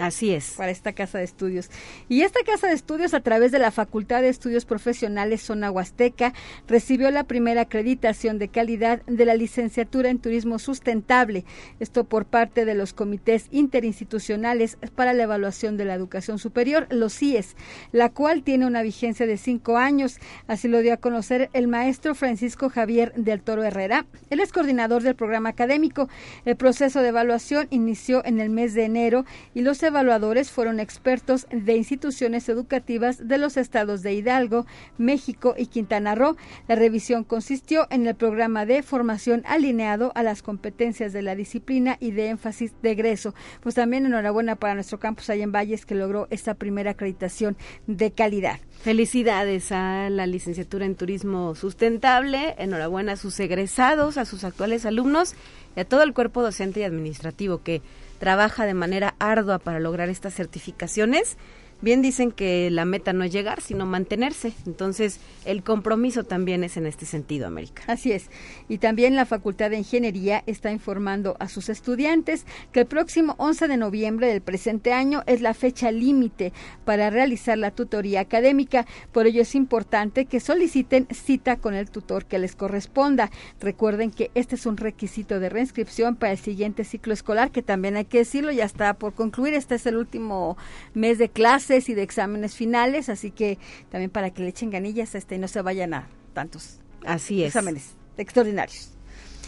Así 0.00 0.34
es. 0.34 0.54
Para 0.56 0.72
esta 0.72 0.92
casa 0.92 1.18
de 1.18 1.24
estudios. 1.24 1.70
Y 2.08 2.22
esta 2.22 2.40
casa 2.44 2.66
de 2.66 2.74
estudios, 2.74 3.14
a 3.14 3.20
través 3.20 3.52
de 3.52 3.60
la 3.60 3.70
Facultad 3.70 4.22
de 4.22 4.28
Estudios 4.28 4.64
Profesionales 4.64 5.42
Zona 5.42 5.70
Huasteca, 5.70 6.34
recibió 6.66 7.12
la 7.12 7.24
primera 7.24 7.62
acreditación 7.62 8.40
de 8.40 8.48
calidad 8.48 9.02
de 9.06 9.24
la 9.24 9.36
licenciatura 9.36 10.10
en 10.10 10.18
Turismo 10.18 10.58
Sustentable. 10.58 11.44
Esto 11.78 12.04
por 12.04 12.24
parte 12.24 12.64
de 12.64 12.74
los 12.74 12.92
comités 12.92 13.46
interinstitucionales 13.52 14.78
para 14.96 15.12
la 15.12 15.22
evaluación 15.22 15.76
de 15.76 15.84
la 15.84 15.94
educación 15.94 16.40
superior, 16.40 16.88
los 16.90 17.14
CIES, 17.14 17.54
la 17.92 18.10
cual 18.10 18.42
tiene 18.42 18.66
una 18.66 18.82
vigencia 18.82 19.26
de 19.26 19.36
cinco 19.36 19.76
años. 19.76 20.18
Así 20.48 20.66
lo 20.66 20.80
dio 20.80 20.92
a 20.92 20.96
conocer 20.96 21.50
el 21.52 21.68
maestro 21.68 22.16
Francisco 22.16 22.68
Javier 22.68 23.12
del 23.14 23.42
Toro 23.42 23.62
Herrera. 23.62 24.06
Él 24.30 24.40
es 24.40 24.50
coordinador 24.50 25.04
del 25.04 25.14
programa 25.14 25.50
académico. 25.50 26.08
El 26.44 26.56
proceso 26.56 27.00
de 27.00 27.08
evaluación 27.08 27.68
inició 27.70 28.24
en 28.24 28.40
el 28.40 28.50
mes 28.50 28.74
de 28.74 28.84
enero 28.84 29.24
y 29.54 29.60
los 29.60 29.83
evaluadores 29.84 30.50
fueron 30.50 30.80
expertos 30.80 31.46
de 31.50 31.76
instituciones 31.76 32.48
educativas 32.48 33.28
de 33.28 33.38
los 33.38 33.56
estados 33.56 34.02
de 34.02 34.14
Hidalgo, 34.14 34.66
México 34.98 35.54
y 35.56 35.66
Quintana 35.66 36.14
Roo. 36.14 36.36
La 36.66 36.74
revisión 36.74 37.22
consistió 37.24 37.86
en 37.90 38.06
el 38.06 38.14
programa 38.14 38.66
de 38.66 38.82
formación 38.82 39.42
alineado 39.46 40.12
a 40.14 40.22
las 40.22 40.42
competencias 40.42 41.12
de 41.12 41.22
la 41.22 41.36
disciplina 41.36 41.96
y 42.00 42.10
de 42.10 42.28
énfasis 42.28 42.72
de 42.82 42.90
egreso. 42.90 43.34
Pues 43.60 43.74
también 43.74 44.06
enhorabuena 44.06 44.56
para 44.56 44.74
nuestro 44.74 44.98
campus 44.98 45.30
allá 45.30 45.44
en 45.44 45.52
Valles 45.52 45.86
que 45.86 45.94
logró 45.94 46.26
esta 46.30 46.54
primera 46.54 46.92
acreditación 46.92 47.56
de 47.86 48.10
calidad. 48.10 48.58
Felicidades 48.82 49.72
a 49.72 50.10
la 50.10 50.26
licenciatura 50.26 50.84
en 50.84 50.94
Turismo 50.94 51.54
Sustentable, 51.54 52.54
enhorabuena 52.58 53.12
a 53.12 53.16
sus 53.16 53.40
egresados, 53.40 54.18
a 54.18 54.26
sus 54.26 54.44
actuales 54.44 54.84
alumnos 54.84 55.34
y 55.74 55.80
a 55.80 55.84
todo 55.84 56.02
el 56.02 56.12
cuerpo 56.12 56.42
docente 56.42 56.80
y 56.80 56.84
administrativo 56.84 57.62
que 57.62 57.80
trabaja 58.18 58.66
de 58.66 58.74
manera 58.74 59.14
ardua 59.18 59.58
para 59.58 59.80
lograr 59.80 60.10
estas 60.10 60.34
certificaciones 60.34 61.38
bien 61.84 62.02
dicen 62.02 62.32
que 62.32 62.70
la 62.70 62.84
meta 62.84 63.12
no 63.12 63.22
es 63.22 63.32
llegar, 63.32 63.60
sino 63.60 63.86
mantenerse. 63.86 64.52
Entonces, 64.66 65.20
el 65.44 65.62
compromiso 65.62 66.24
también 66.24 66.64
es 66.64 66.76
en 66.76 66.86
este 66.86 67.06
sentido, 67.06 67.46
América. 67.46 67.84
Así 67.86 68.10
es. 68.10 68.30
Y 68.68 68.78
también 68.78 69.14
la 69.14 69.26
Facultad 69.26 69.70
de 69.70 69.76
Ingeniería 69.76 70.42
está 70.46 70.72
informando 70.72 71.36
a 71.38 71.48
sus 71.48 71.68
estudiantes 71.68 72.46
que 72.72 72.80
el 72.80 72.86
próximo 72.86 73.34
11 73.38 73.68
de 73.68 73.76
noviembre 73.76 74.26
del 74.26 74.40
presente 74.40 74.92
año 74.92 75.22
es 75.26 75.42
la 75.42 75.54
fecha 75.54 75.92
límite 75.92 76.52
para 76.84 77.10
realizar 77.10 77.58
la 77.58 77.70
tutoría 77.70 78.20
académica. 78.20 78.86
Por 79.12 79.26
ello 79.26 79.42
es 79.42 79.54
importante 79.54 80.24
que 80.24 80.40
soliciten 80.40 81.06
cita 81.12 81.56
con 81.56 81.74
el 81.74 81.90
tutor 81.90 82.24
que 82.24 82.38
les 82.38 82.56
corresponda. 82.56 83.30
Recuerden 83.60 84.10
que 84.10 84.30
este 84.34 84.54
es 84.54 84.64
un 84.66 84.78
requisito 84.78 85.38
de 85.38 85.50
reinscripción 85.50 86.16
para 86.16 86.32
el 86.32 86.38
siguiente 86.38 86.84
ciclo 86.84 87.12
escolar, 87.12 87.50
que 87.50 87.62
también 87.62 87.96
hay 87.96 88.06
que 88.06 88.18
decirlo, 88.18 88.50
ya 88.50 88.64
está 88.64 88.94
por 88.94 89.12
concluir. 89.12 89.52
Este 89.52 89.74
es 89.74 89.84
el 89.84 89.96
último 89.96 90.56
mes 90.94 91.18
de 91.18 91.28
clase 91.28 91.73
y 91.88 91.94
de 91.94 92.02
exámenes 92.02 92.54
finales, 92.54 93.08
así 93.08 93.30
que 93.30 93.58
también 93.90 94.10
para 94.10 94.30
que 94.30 94.42
le 94.42 94.48
echen 94.48 94.70
ganillas 94.70 95.14
este 95.14 95.36
y 95.36 95.38
no 95.38 95.48
se 95.48 95.62
vayan 95.62 95.94
a 95.94 96.08
tantos 96.32 96.80
así 97.04 97.42
es. 97.42 97.48
exámenes 97.48 97.94
extraordinarios. 98.16 98.90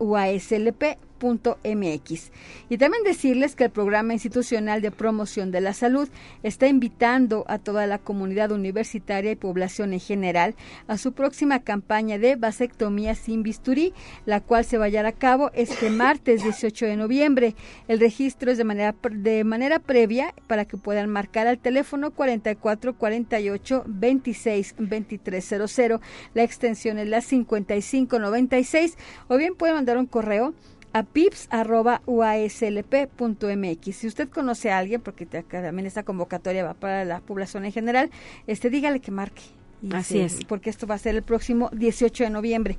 mx 1.22 2.32
Y 2.70 2.78
también 2.78 3.04
decirles 3.04 3.56
que 3.56 3.66
el 3.66 3.70
Programa 3.70 4.14
Institucional 4.14 4.82
de 4.82 4.92
Promoción 4.92 5.52
de 5.52 5.62
la 5.62 5.74
Salud 5.74 6.10
está 6.44 6.68
invitando 6.68 7.46
a 7.48 7.60
toda 7.60 7.88
la 7.88 7.98
comunidad 7.98 8.52
universitaria 8.52 9.32
y 9.32 9.36
población 9.36 9.94
en 9.94 10.00
general 10.00 10.56
a 10.88 10.98
su 10.98 11.14
próxima 11.14 11.60
campaña 11.60 12.18
de 12.18 12.36
vasectomía 12.36 13.16
sin 13.16 13.44
bisturí, 13.44 13.94
la 14.26 14.42
cual 14.42 14.66
se 14.66 14.78
va 14.78 14.86
a 14.86 14.90
llevar 14.90 15.06
a 15.08 15.12
cabo 15.12 15.52
este 15.54 15.90
martes 15.90 16.44
18 16.44 16.86
de 16.86 16.96
noviembre. 16.96 17.56
El 17.88 18.00
registro 18.00 18.52
es 18.52 18.58
de 18.58 18.64
manera, 18.64 18.96
de 19.12 19.44
manera 19.44 19.80
previa 19.80 20.34
para 20.48 20.66
que 20.66 20.78
puedan 20.78 21.10
marcar 21.10 21.48
al 21.48 21.60
teléfono 21.60 22.12
44 22.12 22.96
48 22.96 23.84
26 23.88 24.76
2300. 24.78 25.80
La 26.34 26.44
extensión 26.44 27.00
es 27.00 27.08
la 27.08 27.22
5596 27.22 28.98
o 29.28 29.38
bien 29.38 29.56
pueden 29.56 29.76
mandar 29.76 29.98
un 29.98 30.06
correo 30.06 30.54
a 30.94 31.04
pips.uaslp.mx. 31.04 33.96
Si 33.96 34.08
usted 34.08 34.30
conoce 34.30 34.72
a 34.72 34.78
alguien, 34.78 35.02
porque 35.02 35.26
también 35.26 35.86
esta 35.86 36.04
convocatoria 36.04 36.64
va 36.64 36.74
para 36.74 37.06
la 37.06 37.20
población 37.20 37.66
en 37.66 37.72
general, 37.72 38.10
este 38.48 38.70
dígale 38.70 39.00
que 39.00 39.12
marque 39.12 39.42
Así 39.92 40.20
es. 40.20 40.44
Porque 40.46 40.70
esto 40.70 40.88
va 40.88 40.96
a 40.96 41.00
ser 41.00 41.16
el 41.16 41.24
próximo 41.24 41.70
18 41.74 42.26
de 42.26 42.30
noviembre. 42.30 42.78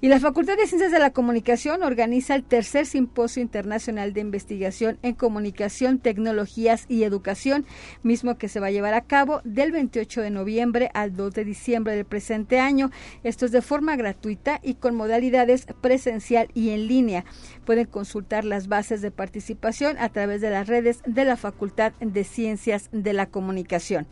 Y 0.00 0.08
la 0.08 0.20
Facultad 0.20 0.56
de 0.56 0.66
Ciencias 0.66 0.92
de 0.92 0.98
la 0.98 1.12
Comunicación 1.12 1.82
organiza 1.82 2.34
el 2.34 2.44
tercer 2.44 2.86
Simposio 2.86 3.42
Internacional 3.42 4.12
de 4.12 4.20
Investigación 4.20 4.98
en 5.02 5.14
Comunicación, 5.14 5.98
Tecnologías 5.98 6.86
y 6.88 7.02
Educación, 7.02 7.66
mismo 8.02 8.38
que 8.38 8.48
se 8.48 8.60
va 8.60 8.68
a 8.68 8.70
llevar 8.70 8.94
a 8.94 9.02
cabo 9.02 9.40
del 9.44 9.72
28 9.72 10.22
de 10.22 10.30
noviembre 10.30 10.90
al 10.94 11.14
2 11.14 11.34
de 11.34 11.44
diciembre 11.44 11.96
del 11.96 12.04
presente 12.04 12.60
año. 12.60 12.90
Esto 13.24 13.44
es 13.44 13.52
de 13.52 13.62
forma 13.62 13.96
gratuita 13.96 14.60
y 14.62 14.74
con 14.74 14.94
modalidades 14.94 15.66
presencial 15.80 16.48
y 16.54 16.70
en 16.70 16.86
línea. 16.86 17.24
Pueden 17.66 17.86
consultar 17.86 18.44
las 18.44 18.68
bases 18.68 19.02
de 19.02 19.10
participación 19.10 19.98
a 19.98 20.08
través 20.08 20.40
de 20.40 20.50
las 20.50 20.66
redes 20.66 21.02
de 21.06 21.24
la 21.24 21.36
Facultad 21.36 21.92
de 22.00 22.24
Ciencias 22.24 22.88
de 22.92 23.12
la 23.12 23.26
Comunicación 23.26 24.06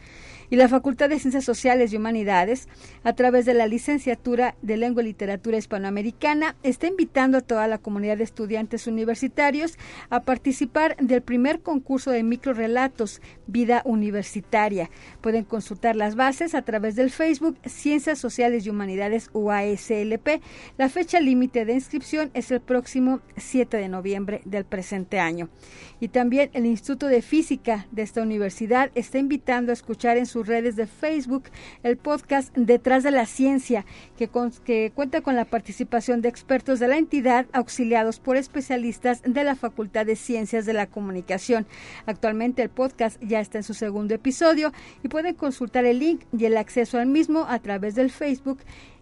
y 0.50 0.57
la 0.57 0.69
Facultad 0.69 1.09
de 1.09 1.19
Ciencias 1.19 1.45
Sociales 1.45 1.93
y 1.93 1.97
Humanidades, 1.97 2.69
a 3.05 3.12
través 3.15 3.47
de 3.47 3.55
la 3.55 3.67
licenciatura 3.67 4.57
de 4.62 4.76
Lengua 4.76 5.03
y 5.03 5.07
Literatura 5.07 5.59
Hispanoamericana, 5.59 6.57
está 6.62 6.87
invitando 6.87 7.38
a 7.38 7.41
toda 7.41 7.67
la 7.69 7.79
comunidad 7.79 8.19
de 8.19 8.25
estudiantes 8.25 8.87
universitarios 8.87 9.79
a 10.11 10.23
participar 10.23 10.97
del 10.99 11.23
primer 11.23 11.61
concurso 11.61 12.11
de 12.11 12.23
microrelatos 12.23 13.21
Vida 13.47 13.83
Universitaria. 13.85 14.91
Pueden 15.21 15.45
consultar 15.45 15.97
las 15.97 16.15
bases 16.15 16.55
a 16.55 16.62
través 16.62 16.97
del 16.97 17.11
Facebook 17.11 17.59
Ciencias 17.67 18.19
Sociales 18.19 18.67
y 18.67 18.71
Humanidades 18.71 19.31
UASLP. 19.33 20.41
La 20.79 20.88
fecha 20.88 21.21
límite 21.21 21.65
de 21.65 21.75
inscripción 21.75 22.31
es 22.35 22.50
el 22.50 22.61
próximo 22.61 23.21
7 23.37 23.76
de 23.76 23.88
noviembre 23.88 24.41
del 24.45 24.65
presente 24.65 25.19
año. 25.19 25.49
Y 26.00 26.09
también 26.09 26.50
el 26.53 26.67
Instituto 26.67 27.07
de 27.07 27.23
Física 27.23 27.87
de 27.91 28.03
esta 28.03 28.23
universidad 28.23 28.91
está 28.95 29.19
invitando 29.19 29.73
a 29.73 29.75
escuchar 29.75 30.17
en 30.17 30.26
sus 30.37 30.47
redes 30.47 30.76
de 30.76 30.87
Facebook 30.87 31.45
el 31.83 31.97
podcast 31.97 32.55
Detrás 32.55 33.02
de 33.02 33.11
la 33.11 33.25
Ciencia, 33.25 33.87
que, 34.19 34.28
que 34.66 34.93
cuenta 34.95 35.23
con 35.23 35.35
la 35.35 35.47
participación 35.47 36.21
de 36.21 36.28
expertos 36.28 36.78
de 36.78 36.88
la 36.88 36.99
entidad 36.99 37.47
auxiliados 37.55 38.21
por 38.21 38.37
especialistas 38.37 39.23
de 39.23 39.45
la 39.45 39.55
Facultad 39.55 40.05
de 40.05 40.14
Ciencias 40.14 40.66
de 40.66 40.75
la 40.75 40.88
Comunicación. 40.88 41.66
Actualmente 42.05 42.61
el 42.61 42.69
podcast 42.69 43.19
ya 43.23 43.40
está 43.40 43.57
en 43.57 43.64
su 43.64 43.73
segundo 43.73 44.12
episodio 44.12 44.73
y 45.02 45.09
pueden 45.09 45.35
consultar 45.35 45.87
el 45.87 46.00
link 46.00 46.21
y 46.37 46.45
el 46.45 46.59
acceso 46.59 46.99
al 46.99 47.07
mismo 47.07 47.47
a 47.49 47.59
través 47.61 47.95
del 47.95 48.11
Facebook 48.11 48.59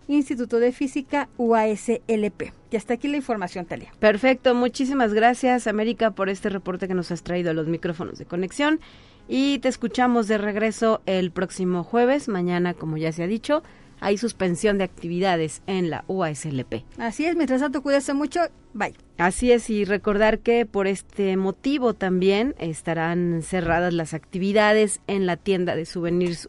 Instituto 0.06 0.60
de 0.60 0.70
Física 0.70 1.28
UASLP. 1.36 2.52
Y 2.70 2.76
hasta 2.76 2.94
aquí 2.94 3.08
la 3.08 3.16
información, 3.16 3.66
Talia. 3.66 3.92
Perfecto, 3.98 4.54
muchísimas 4.54 5.12
gracias, 5.14 5.66
América, 5.66 6.12
por 6.12 6.28
este 6.28 6.48
reporte 6.48 6.86
que 6.86 6.94
nos 6.94 7.10
has 7.10 7.24
traído 7.24 7.50
a 7.50 7.54
los 7.54 7.66
micrófonos 7.66 8.18
de 8.18 8.24
conexión. 8.24 8.78
Y 9.28 9.58
te 9.60 9.68
escuchamos 9.68 10.28
de 10.28 10.38
regreso 10.38 11.00
el 11.06 11.30
próximo 11.30 11.82
jueves, 11.82 12.28
mañana, 12.28 12.74
como 12.74 12.96
ya 12.96 13.12
se 13.12 13.22
ha 13.22 13.26
dicho, 13.26 13.62
hay 14.00 14.18
suspensión 14.18 14.76
de 14.76 14.84
actividades 14.84 15.62
en 15.66 15.88
la 15.88 16.04
UASLP. 16.08 16.84
Así 16.98 17.24
es, 17.24 17.36
mientras 17.36 17.62
tanto 17.62 17.82
cuídese 17.82 18.12
mucho, 18.12 18.40
bye. 18.74 18.92
Así 19.16 19.50
es, 19.50 19.70
y 19.70 19.86
recordar 19.86 20.40
que 20.40 20.66
por 20.66 20.86
este 20.86 21.38
motivo 21.38 21.94
también 21.94 22.54
estarán 22.58 23.40
cerradas 23.42 23.94
las 23.94 24.12
actividades 24.12 25.00
en 25.06 25.24
la 25.24 25.38
tienda 25.38 25.74
de 25.74 25.86
souvenirs 25.86 26.46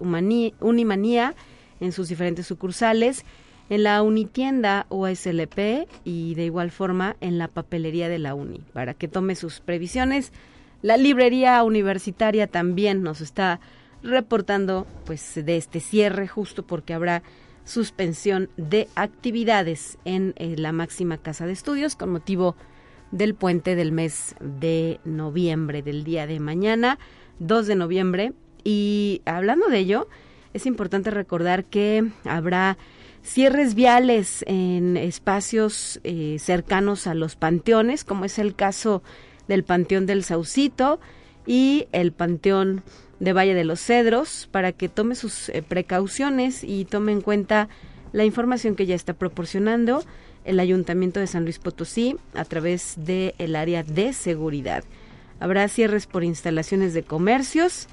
Unimanía 0.60 1.34
en 1.79 1.91
sus 1.94 2.10
diferentes 2.10 2.48
sucursales, 2.48 3.24
en 3.70 3.84
la 3.84 4.01
Unitienda 4.01 4.86
UASLP 4.89 5.88
y 6.03 6.36
de 6.36 6.46
igual 6.46 6.72
forma 6.72 7.15
en 7.22 7.38
la 7.38 7.48
papelería 7.48 8.10
de 8.10 8.20
la 8.20 8.36
Uni, 8.36 8.62
para 8.74 8.94
que 8.94 9.08
tome 9.08 9.36
sus 9.36 9.62
previsiones. 9.62 10.34
La 10.86 10.98
librería 10.98 11.63
universitaria 11.63 12.46
también 12.46 13.01
nos 13.01 13.20
está 13.20 13.60
reportando 14.04 14.86
pues 15.08 15.34
de 15.34 15.58
este 15.58 15.80
cierre 15.80 16.27
justo 16.27 16.62
porque 16.62 16.94
habrá 16.94 17.24
suspensión 17.63 18.51
de 18.56 18.88
actividades 18.94 19.98
en 20.06 20.36
eh, 20.38 20.54
la 20.60 20.74
máxima 20.74 21.18
casa 21.18 21.48
de 21.48 21.54
estudios 21.54 21.96
con 21.96 22.12
motivo 22.12 22.56
del 23.10 23.34
puente 23.34 23.75
del 23.75 23.94
mes 23.94 24.36
de 24.39 25.00
noviembre, 25.06 25.82
del 25.82 26.04
día 26.04 26.27
de 26.27 26.39
mañana, 26.39 27.00
2 27.39 27.65
de 27.65 27.75
noviembre. 27.75 28.34
Y 28.63 29.24
hablando 29.25 29.70
de 29.70 29.80
ello, 29.80 30.08
es 30.54 30.68
importante 30.68 31.10
recordar 31.10 31.65
que 31.65 32.08
habrá 32.25 32.77
cierres 33.24 33.74
viales 33.74 34.46
en 34.46 34.98
espacios 34.98 36.00
eh, 36.04 36.38
cercanos 36.38 37.08
a 37.08 37.15
los 37.15 37.36
panteones, 37.36 38.04
como 38.04 38.25
es 38.25 38.38
el 38.38 38.54
caso 38.54 39.01
del 39.48 39.64
Panteón 39.64 40.06
del 40.06 40.24
Saucito 40.24 41.00
y 41.46 41.88
el 41.92 42.12
Panteón 42.12 42.84
de 43.20 43.34
Valle 43.34 43.54
de 43.54 43.64
los 43.64 43.80
Cedros 43.80 44.50
para 44.52 44.72
que 44.72 44.90
tome 44.90 45.16
sus 45.16 45.50
eh, 45.50 45.62
precauciones 45.62 46.64
y 46.64 46.86
tome 46.86 47.12
en 47.12 47.22
cuenta 47.22 47.70
la 48.12 48.25
información 48.25 48.75
que 48.75 48.86
ya 48.86 48.96
está 48.96 49.14
proporcionando 49.14 50.04
el 50.44 50.60
Ayuntamiento 50.60 51.20
de 51.20 51.28
San 51.28 51.44
Luis 51.44 51.60
Potosí 51.60 52.18
a 52.34 52.46
través 52.46 52.96
del 52.98 53.34
el 53.38 53.56
área 53.56 53.84
de 53.84 54.14
seguridad. 54.14 54.84
Habrá 55.40 55.68
cierres 55.68 56.08
por 56.08 56.24
instalaciones 56.24 56.94
de 56.94 57.04
comercios, 57.04 57.88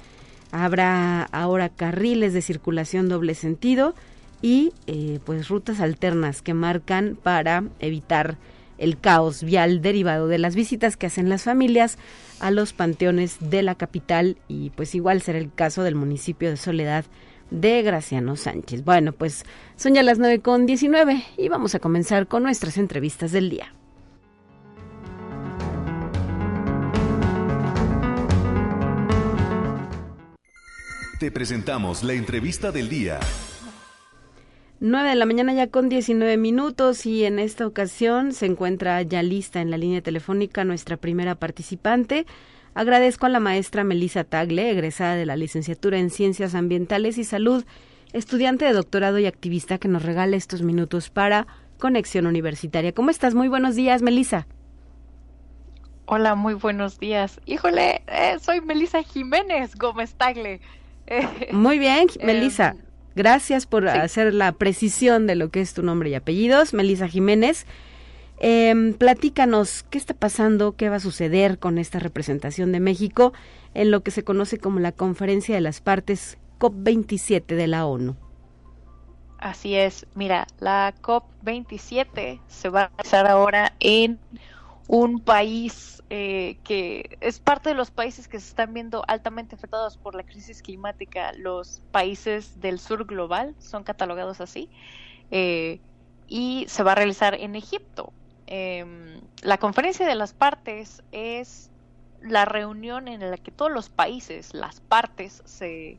habrá 0.51 1.23
ahora 1.23 1.69
carriles 1.69 2.33
de 2.33 2.41
circulación 2.41 3.09
doble 3.09 3.35
sentido 3.35 3.95
y 4.41 4.71
eh, 4.87 5.19
pues 5.25 5.49
rutas 5.49 5.79
alternas 5.79 6.41
que 6.41 6.53
marcan 6.53 7.17
para 7.21 7.63
evitar 7.79 8.37
el 8.77 8.99
caos 8.99 9.43
vial 9.43 9.81
derivado 9.81 10.27
de 10.27 10.37
las 10.37 10.55
visitas 10.55 10.97
que 10.97 11.07
hacen 11.07 11.29
las 11.29 11.43
familias 11.43 11.97
a 12.39 12.51
los 12.51 12.73
panteones 12.73 13.37
de 13.39 13.63
la 13.63 13.75
capital 13.75 14.37
y 14.47 14.71
pues 14.71 14.95
igual 14.95 15.21
será 15.21 15.39
el 15.39 15.53
caso 15.53 15.83
del 15.83 15.95
municipio 15.95 16.49
de 16.49 16.57
Soledad 16.57 17.05
de 17.51 17.81
Graciano 17.83 18.35
Sánchez. 18.35 18.83
Bueno, 18.83 19.13
pues 19.13 19.45
son 19.75 19.93
ya 19.93 20.03
las 20.03 20.19
9 20.19 20.39
con 20.39 20.65
19 20.65 21.23
y 21.37 21.49
vamos 21.49 21.75
a 21.75 21.79
comenzar 21.79 22.27
con 22.27 22.43
nuestras 22.43 22.77
entrevistas 22.77 23.31
del 23.31 23.49
día. 23.49 23.73
Te 31.19 31.31
presentamos 31.31 32.03
la 32.03 32.13
entrevista 32.13 32.73
del 32.73 32.89
día. 32.89 33.19
9 34.85 35.07
de 35.11 35.15
la 35.15 35.25
mañana 35.25 35.53
ya 35.53 35.67
con 35.67 35.87
19 35.87 36.35
minutos 36.35 37.05
y 37.05 37.23
en 37.23 37.39
esta 37.39 37.65
ocasión 37.65 38.33
se 38.33 38.47
encuentra 38.47 39.01
ya 39.01 39.23
lista 39.23 39.61
en 39.61 39.71
la 39.71 39.77
línea 39.77 40.01
telefónica 40.01 40.65
nuestra 40.65 40.97
primera 40.97 41.35
participante. 41.35 42.25
Agradezco 42.73 43.25
a 43.25 43.29
la 43.29 43.39
maestra 43.39 43.85
Melissa 43.85 44.25
Tagle, 44.25 44.69
egresada 44.69 45.15
de 45.15 45.25
la 45.25 45.37
licenciatura 45.37 45.99
en 45.99 46.09
Ciencias 46.09 46.53
Ambientales 46.53 47.17
y 47.17 47.23
Salud, 47.23 47.63
estudiante 48.11 48.65
de 48.65 48.73
doctorado 48.73 49.19
y 49.19 49.25
activista 49.25 49.77
que 49.77 49.87
nos 49.87 50.03
regala 50.03 50.35
estos 50.35 50.63
minutos 50.63 51.09
para 51.09 51.47
Conexión 51.79 52.27
Universitaria. 52.27 52.91
¿Cómo 52.91 53.09
estás? 53.09 53.35
Muy 53.35 53.47
buenos 53.47 53.75
días, 53.75 54.01
Melissa. 54.01 54.47
Hola, 56.07 56.35
muy 56.35 56.55
buenos 56.55 56.99
días. 56.99 57.39
Híjole, 57.45 58.03
eh, 58.07 58.35
soy 58.41 58.59
Melissa 58.59 59.01
Jiménez 59.01 59.75
Gómez 59.75 60.15
Tagle. 60.15 60.59
Muy 61.53 61.79
bien, 61.79 62.07
Melissa. 62.21 62.71
Em, 62.71 62.92
Gracias 63.15 63.65
por 63.65 63.87
hacer 63.87 64.33
la 64.33 64.51
precisión 64.53 65.27
de 65.27 65.35
lo 65.35 65.49
que 65.49 65.61
es 65.61 65.73
tu 65.73 65.83
nombre 65.83 66.09
y 66.09 66.15
apellidos, 66.15 66.73
Melisa 66.73 67.07
Jiménez. 67.07 67.65
Eh, 68.39 68.95
platícanos 68.97 69.83
qué 69.89 69.97
está 69.97 70.13
pasando, 70.13 70.75
qué 70.75 70.89
va 70.89 70.97
a 70.97 70.99
suceder 70.99 71.59
con 71.59 71.77
esta 71.77 71.99
representación 71.99 72.71
de 72.71 72.79
México 72.79 73.31
en 73.73 73.91
lo 73.91 74.01
que 74.01 74.11
se 74.11 74.23
conoce 74.23 74.57
como 74.57 74.79
la 74.79 74.91
Conferencia 74.91 75.55
de 75.55 75.61
las 75.61 75.79
Partes 75.79 76.37
COP27 76.59 77.45
de 77.45 77.67
la 77.67 77.85
ONU. 77.85 78.15
Así 79.37 79.75
es, 79.75 80.05
mira, 80.15 80.47
la 80.59 80.93
COP27 81.01 82.39
se 82.47 82.69
va 82.69 82.83
a 82.83 82.87
realizar 82.89 83.27
ahora 83.27 83.73
en 83.79 84.19
un 84.87 85.19
país 85.19 86.02
eh, 86.15 86.59
que 86.63 87.17
es 87.21 87.39
parte 87.39 87.69
de 87.69 87.75
los 87.75 87.89
países 87.89 88.27
que 88.27 88.39
se 88.39 88.47
están 88.47 88.71
viendo 88.71 89.03
altamente 89.07 89.55
afectados 89.55 89.97
por 89.97 90.13
la 90.13 90.21
crisis 90.21 90.61
climática, 90.61 91.33
los 91.33 91.81
países 91.89 92.61
del 92.61 92.77
sur 92.77 93.05
global 93.07 93.55
son 93.57 93.83
catalogados 93.83 94.39
así, 94.39 94.69
eh, 95.31 95.79
y 96.27 96.65
se 96.67 96.83
va 96.83 96.91
a 96.91 96.95
realizar 96.95 97.33
en 97.33 97.55
Egipto. 97.55 98.13
Em, 98.45 99.21
la 99.41 99.57
conferencia 99.57 100.05
de 100.05 100.13
las 100.13 100.35
partes 100.35 101.01
es 101.11 101.71
la 102.21 102.45
reunión 102.45 103.07
en 103.07 103.31
la 103.31 103.37
que 103.37 103.49
todos 103.49 103.71
los 103.71 103.89
países, 103.89 104.53
las 104.53 104.81
partes, 104.81 105.41
se 105.45 105.97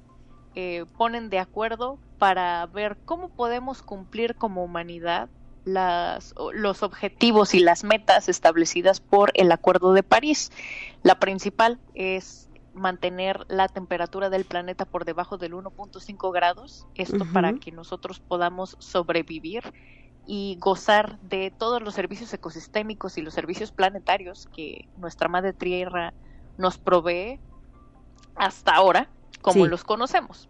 eh, 0.55 0.85
ponen 0.97 1.29
de 1.29 1.41
acuerdo 1.41 1.99
para 2.19 2.65
ver 2.67 2.99
cómo 3.05 3.31
podemos 3.31 3.83
cumplir 3.83 4.37
como 4.37 4.63
humanidad 4.63 5.29
las, 5.65 6.35
los 6.53 6.83
objetivos 6.83 7.55
y 7.55 7.61
las 7.61 7.85
metas 7.85 8.29
establecidas 8.29 9.01
por 9.01 9.33
el 9.35 9.51
Acuerdo 9.53 9.93
de 9.93 10.03
París. 10.03 10.53
La 11.03 11.19
principal 11.19 11.79
es 11.95 12.49
mantener 12.75 13.47
la 13.49 13.69
temperatura 13.69 14.31
del 14.31 14.45
planeta 14.45 14.85
por 14.85 15.05
debajo 15.05 15.39
del 15.39 15.53
1.5 15.55 16.33
grados, 16.33 16.87
esto 16.95 17.25
para 17.33 17.55
que 17.55 17.71
nosotros 17.73 18.21
podamos 18.21 18.77
sobrevivir 18.81 19.73
y 20.27 20.57
gozar 20.59 21.19
de 21.21 21.53
todos 21.57 21.83
los 21.83 21.95
servicios 21.95 22.33
ecosistémicos 22.33 23.19
y 23.19 23.23
los 23.23 23.35
servicios 23.35 23.73
planetarios 23.73 24.49
que 24.55 24.89
nuestra 24.97 25.29
madre 25.29 25.53
tierra 25.53 26.15
nos 26.57 26.79
provee 26.79 27.39
hasta 28.35 28.73
ahora, 28.73 29.09
como 29.43 29.67
los 29.67 29.85
conocemos. 29.85 30.49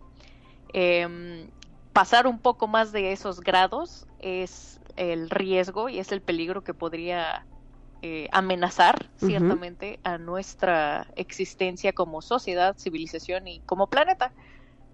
Em, 0.72 1.50
pasar 1.92 2.26
un 2.26 2.38
poco 2.38 2.66
más 2.66 2.92
de 2.92 3.12
esos 3.12 3.40
grados 3.40 4.06
es 4.18 4.80
el 4.96 5.30
riesgo 5.30 5.88
y 5.88 5.98
es 5.98 6.12
el 6.12 6.20
peligro 6.20 6.62
que 6.62 6.74
podría 6.74 7.46
eh, 8.02 8.28
amenazar 8.32 9.08
ciertamente 9.16 9.98
a 10.02 10.18
nuestra 10.18 11.06
existencia 11.16 11.92
como 11.92 12.20
sociedad, 12.20 12.76
civilización 12.78 13.48
y 13.48 13.60
como 13.60 13.86
planeta. 13.86 14.32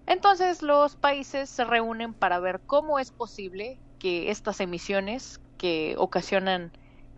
Entonces 0.05 0.61
los 0.61 0.95
países 0.95 1.49
se 1.49 1.65
reúnen 1.65 2.13
para 2.13 2.39
ver 2.39 2.61
cómo 2.65 2.99
es 2.99 3.11
posible 3.11 3.79
que 3.99 4.31
estas 4.31 4.59
emisiones 4.61 5.41
que 5.57 5.95
ocasionan 5.97 6.71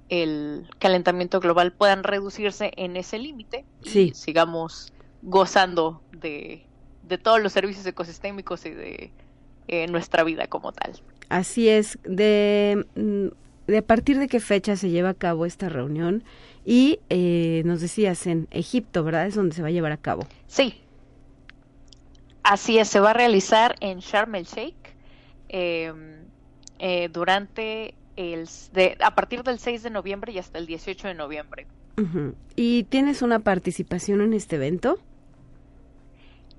el 0.10 0.68
calentamiento 0.80 1.40
global 1.40 1.74
puedan 1.74 2.04
reducirse 2.04 2.72
en 2.76 2.98
ese 2.98 3.20
límite 3.20 3.66
y 3.84 4.14
sigamos 4.14 4.92
gozando 5.22 6.02
de, 6.12 6.66
de, 7.04 7.18
todos 7.18 7.42
los 7.42 7.54
servicios 7.54 7.86
ecosistémicos 7.86 8.66
y 8.66 8.72
de 8.72 9.14
eh, 9.68 9.88
nuestra 9.88 10.24
vida 10.24 10.48
como 10.48 10.74
tal. 10.74 11.02
Así 11.34 11.68
es, 11.68 11.98
de, 12.04 12.86
mm, 12.94 13.28
de 13.66 13.78
a 13.80 13.82
partir 13.82 14.20
de 14.20 14.28
qué 14.28 14.40
fecha 14.40 14.76
se 14.76 14.92
lleva 14.92 15.10
a 15.10 15.14
cabo 15.16 15.48
esta 15.48 15.68
reunión 15.68 16.24
y 16.64 17.00
eh, 17.10 17.64
nos 17.66 17.82
decías 17.82 18.28
en 18.28 18.48
Egipto, 18.52 19.04
¿verdad? 19.04 19.26
Es 19.26 19.34
donde 19.34 19.56
se 19.56 19.64
va 19.64 19.70
a 19.70 19.72
llevar 19.72 19.94
a 19.94 19.98
cabo. 19.98 20.28
Sí, 20.46 20.80
así 22.44 22.78
es, 22.78 22.88
se 22.88 23.00
va 23.00 23.10
a 23.10 23.14
realizar 23.14 23.74
en 23.80 23.98
Sharm 23.98 24.36
el 24.36 24.44
Sheikh 24.44 24.76
em, 25.50 26.18
eh, 26.78 27.10
durante 27.12 27.96
el, 28.16 28.48
de, 28.72 28.96
a 29.04 29.16
partir 29.16 29.42
del 29.42 29.58
6 29.58 29.82
de 29.82 29.90
noviembre 29.90 30.34
y 30.34 30.38
hasta 30.38 30.60
el 30.60 30.68
18 30.68 31.08
de 31.08 31.16
noviembre. 31.16 31.66
¿Y 32.56 32.84
tienes 32.84 33.24
una 33.24 33.40
participación 33.40 34.22
en 34.22 34.34
este 34.34 34.58
evento? 34.58 35.00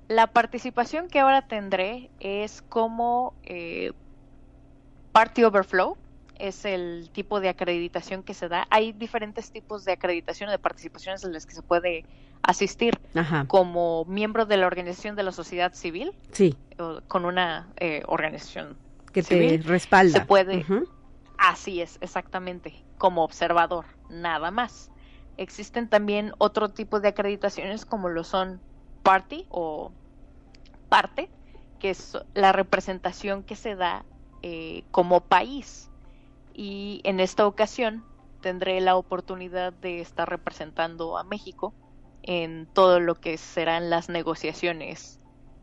La 0.09 0.27
participación 0.27 1.07
que 1.07 1.19
ahora 1.19 1.47
tendré 1.47 2.09
es 2.19 2.61
como 2.61 3.33
eh, 3.45 3.93
Party 5.15 5.45
Overflow 5.45 5.95
es 6.39 6.65
el 6.65 7.09
tipo 7.13 7.39
de 7.39 7.47
acreditación 7.47 8.21
que 8.21 8.33
se 8.33 8.49
da. 8.49 8.67
Hay 8.69 8.91
diferentes 8.91 9.49
tipos 9.49 9.85
de 9.85 9.93
acreditación 9.93 10.49
de 10.49 10.59
participaciones 10.59 11.23
en 11.23 11.31
las 11.31 11.45
que 11.45 11.55
se 11.55 11.61
puede 11.61 12.03
asistir 12.41 12.99
como 13.47 14.03
miembro 14.09 14.45
de 14.45 14.57
la 14.57 14.67
organización 14.67 15.15
de 15.15 15.23
la 15.23 15.31
sociedad 15.31 15.73
civil. 15.73 16.11
Sí. 16.33 16.57
con 17.07 17.23
una 17.23 17.69
eh, 17.77 18.03
organización 18.07 18.75
que 19.13 19.23
te 19.23 19.57
respalda. 19.63 20.19
Se 20.19 20.25
puede. 20.25 20.65
Así 21.37 21.79
es, 21.79 21.97
exactamente. 22.01 22.73
Como 22.97 23.23
observador, 23.23 23.85
nada 24.09 24.51
más. 24.51 24.91
Existen 25.37 25.87
también 25.87 26.33
otro 26.39 26.71
tipo 26.71 26.99
de 26.99 27.07
acreditaciones 27.07 27.85
como 27.85 28.09
lo 28.09 28.25
son 28.25 28.59
party 29.01 29.45
o 29.47 29.93
parte, 30.89 31.29
que 31.79 31.91
es 31.91 32.17
la 32.33 32.51
representación 32.51 33.43
que 33.43 33.55
se 33.55 33.75
da 33.75 34.03
eh, 34.41 34.83
como 34.91 35.21
país. 35.21 35.89
Y 36.53 37.01
en 37.03 37.19
esta 37.19 37.45
ocasión 37.47 38.03
tendré 38.41 38.79
la 38.81 38.95
oportunidad 38.95 39.73
de 39.73 40.01
estar 40.01 40.29
representando 40.29 41.17
a 41.17 41.23
México 41.23 41.73
en 42.23 42.67
todo 42.73 42.99
lo 42.99 43.15
que 43.15 43.37
serán 43.37 43.89
las 43.89 44.09
negociaciones 44.09 45.19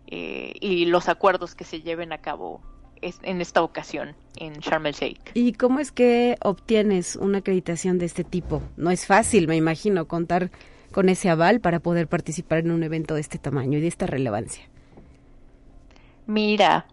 eh, 0.07 0.55
y 0.61 0.87
los 0.87 1.09
acuerdos 1.09 1.55
que 1.55 1.65
se 1.65 1.81
lleven 1.81 2.13
a 2.13 2.19
cabo 2.19 2.61
en 3.01 3.41
esta 3.41 3.63
ocasión 3.63 4.15
en 4.37 4.55
Sharm 4.55 4.87
el 4.87 4.95
Sheikh. 4.95 5.33
¿Y 5.35 5.55
cómo 5.55 5.81
es 5.81 5.91
que 5.91 6.37
obtienes 6.43 7.17
una 7.17 7.39
acreditación 7.39 7.99
de 7.99 8.07
este 8.07 8.25
tipo? 8.25 8.63
No 8.77 8.91
es 8.91 9.07
fácil, 9.07 9.49
me 9.49 9.57
imagino, 9.57 10.07
contar 10.07 10.51
con 10.93 11.09
ese 11.09 11.29
aval 11.29 11.61
para 11.61 11.81
poder 11.81 12.07
participar 12.07 12.59
en 12.59 12.71
un 12.71 12.83
evento 12.83 13.15
de 13.15 13.21
este 13.21 13.39
tamaño 13.39 13.79
y 13.79 13.81
de 13.81 13.89
esta 13.89 14.07
relevancia. 14.07 14.65
Mira, 16.27 16.87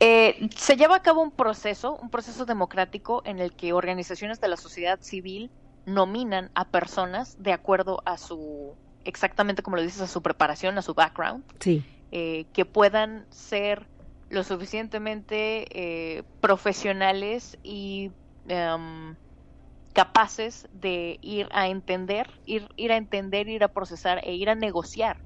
eh, 0.00 0.48
se 0.56 0.76
lleva 0.76 0.96
a 0.96 1.02
cabo 1.02 1.22
un 1.22 1.32
proceso, 1.32 1.96
un 2.00 2.10
proceso 2.10 2.44
democrático 2.44 3.22
en 3.24 3.38
el 3.38 3.52
que 3.52 3.72
organizaciones 3.72 4.40
de 4.40 4.48
la 4.48 4.56
sociedad 4.56 5.00
civil 5.00 5.50
nominan 5.86 6.50
a 6.54 6.70
personas 6.70 7.34
de 7.38 7.52
acuerdo 7.52 8.02
a 8.04 8.18
su, 8.18 8.76
exactamente 9.04 9.62
como 9.62 9.76
lo 9.76 9.82
dices, 9.82 10.00
a 10.00 10.06
su 10.06 10.22
preparación, 10.22 10.78
a 10.78 10.82
su 10.82 10.94
background, 10.94 11.44
sí. 11.60 11.84
Eh, 12.10 12.46
que 12.54 12.64
puedan 12.64 13.26
ser 13.30 13.86
lo 14.30 14.42
suficientemente 14.44 15.66
eh, 15.72 16.22
profesionales 16.40 17.58
y 17.62 18.12
em, 18.46 19.16
capaces 19.92 20.68
de 20.72 21.18
ir 21.22 21.48
a 21.50 21.68
entender, 21.68 22.30
ir, 22.44 22.68
ir 22.76 22.92
a 22.92 22.96
entender, 22.96 23.48
ir 23.48 23.64
a 23.64 23.68
procesar 23.68 24.20
e 24.24 24.34
ir 24.34 24.48
a 24.48 24.54
negociar 24.54 25.18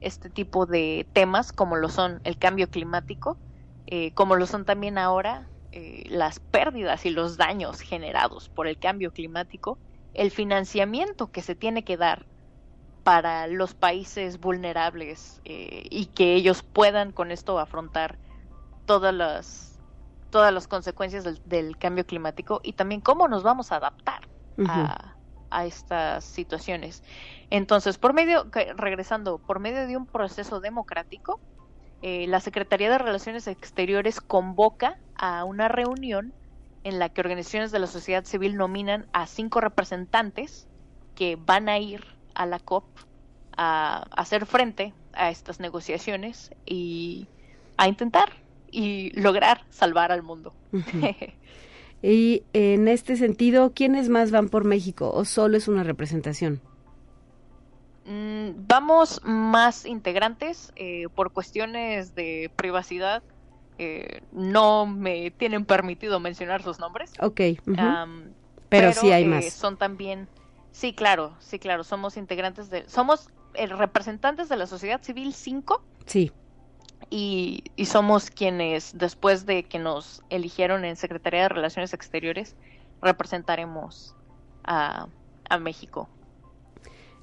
este 0.00 0.30
tipo 0.30 0.66
de 0.66 1.08
temas 1.12 1.52
como 1.52 1.76
lo 1.76 1.88
son 1.88 2.20
el 2.24 2.38
cambio 2.38 2.68
climático, 2.68 3.38
eh, 3.86 4.12
como 4.12 4.36
lo 4.36 4.46
son 4.46 4.64
también 4.64 4.98
ahora 4.98 5.48
eh, 5.72 6.04
las 6.08 6.40
pérdidas 6.40 7.06
y 7.06 7.10
los 7.10 7.36
daños 7.36 7.80
generados 7.80 8.48
por 8.48 8.66
el 8.66 8.78
cambio 8.78 9.12
climático, 9.12 9.78
el 10.14 10.30
financiamiento 10.30 11.30
que 11.30 11.42
se 11.42 11.54
tiene 11.54 11.84
que 11.84 11.96
dar 11.96 12.26
para 13.02 13.46
los 13.46 13.74
países 13.74 14.40
vulnerables 14.40 15.40
y 15.44 16.06
que 16.06 16.34
ellos 16.34 16.64
puedan 16.64 17.12
con 17.12 17.30
esto 17.30 17.60
afrontar 17.60 18.18
todas 18.86 19.12
las, 19.12 19.78
todas 20.30 20.52
las 20.52 20.66
consecuencias 20.68 21.24
del, 21.44 21.76
cambio 21.78 22.06
climático 22.06 22.60
y 22.62 22.72
también 22.72 23.00
cómo 23.00 23.28
nos 23.28 23.42
vamos 23.42 23.72
a 23.72 23.76
adaptar 23.76 24.28
a, 24.68 25.12
estas 25.64 26.24
situaciones. 26.24 27.02
Entonces, 27.48 27.96
por 27.96 28.12
medio, 28.12 28.46
regresando, 28.76 29.38
por 29.38 29.58
medio 29.58 29.86
de 29.86 29.96
un 29.96 30.06
proceso 30.06 30.60
democrático, 30.60 31.40
eh, 32.02 32.26
la 32.26 32.40
Secretaría 32.40 32.90
de 32.90 32.98
Relaciones 32.98 33.46
Exteriores 33.46 34.20
convoca 34.20 34.98
a 35.16 35.44
una 35.44 35.68
reunión 35.68 36.32
en 36.84 36.98
la 36.98 37.08
que 37.08 37.20
organizaciones 37.20 37.72
de 37.72 37.78
la 37.78 37.86
sociedad 37.86 38.24
civil 38.24 38.56
nominan 38.56 39.06
a 39.12 39.26
cinco 39.26 39.60
representantes 39.60 40.68
que 41.14 41.36
van 41.36 41.68
a 41.68 41.78
ir 41.78 42.04
a 42.34 42.46
la 42.46 42.60
COP 42.60 42.84
a 43.56 44.06
hacer 44.16 44.46
frente 44.46 44.92
a 45.14 45.30
estas 45.30 45.58
negociaciones 45.58 46.50
y 46.66 47.26
a 47.76 47.88
intentar 47.88 48.30
y 48.70 49.10
lograr 49.18 49.62
salvar 49.70 50.12
al 50.12 50.22
mundo. 50.22 50.54
y 52.02 52.42
en 52.52 52.88
este 52.88 53.16
sentido, 53.16 53.72
¿quiénes 53.74 54.08
más 54.08 54.30
van 54.30 54.48
por 54.48 54.64
México 54.64 55.10
o 55.12 55.24
solo 55.24 55.56
es 55.56 55.66
una 55.68 55.82
representación? 55.82 56.60
Mm, 58.06 58.66
vamos 58.66 59.20
más 59.24 59.84
integrantes 59.84 60.72
eh, 60.76 61.06
por 61.14 61.32
cuestiones 61.32 62.14
de 62.14 62.50
privacidad. 62.56 63.22
Eh, 63.78 64.22
no 64.32 64.86
me 64.86 65.30
tienen 65.30 65.64
permitido 65.64 66.18
mencionar 66.20 66.62
sus 66.62 66.78
nombres. 66.78 67.12
Ok. 67.20 67.40
pero, 68.68 68.92
sí 68.92 69.12
hay 69.12 69.24
eh, 69.24 69.26
más. 69.26 69.52
Son 69.52 69.76
también, 69.76 70.28
sí, 70.72 70.94
claro, 70.94 71.36
sí, 71.40 71.58
claro, 71.58 71.84
somos 71.84 72.16
integrantes 72.16 72.70
de, 72.70 72.88
somos 72.88 73.28
representantes 73.54 74.48
de 74.48 74.56
la 74.56 74.66
sociedad 74.66 75.02
civil 75.02 75.34
5. 75.34 75.82
Sí 76.06 76.32
y, 77.10 77.64
somos 77.84 78.30
quienes, 78.30 78.96
después 78.96 79.46
de 79.46 79.64
que 79.64 79.78
nos 79.78 80.22
eligieron 80.30 80.84
en 80.84 80.96
Secretaría 80.96 81.42
de 81.42 81.48
Relaciones 81.48 81.92
Exteriores, 81.94 82.56
representaremos 83.00 84.14
a, 84.64 85.08
México. 85.60 86.08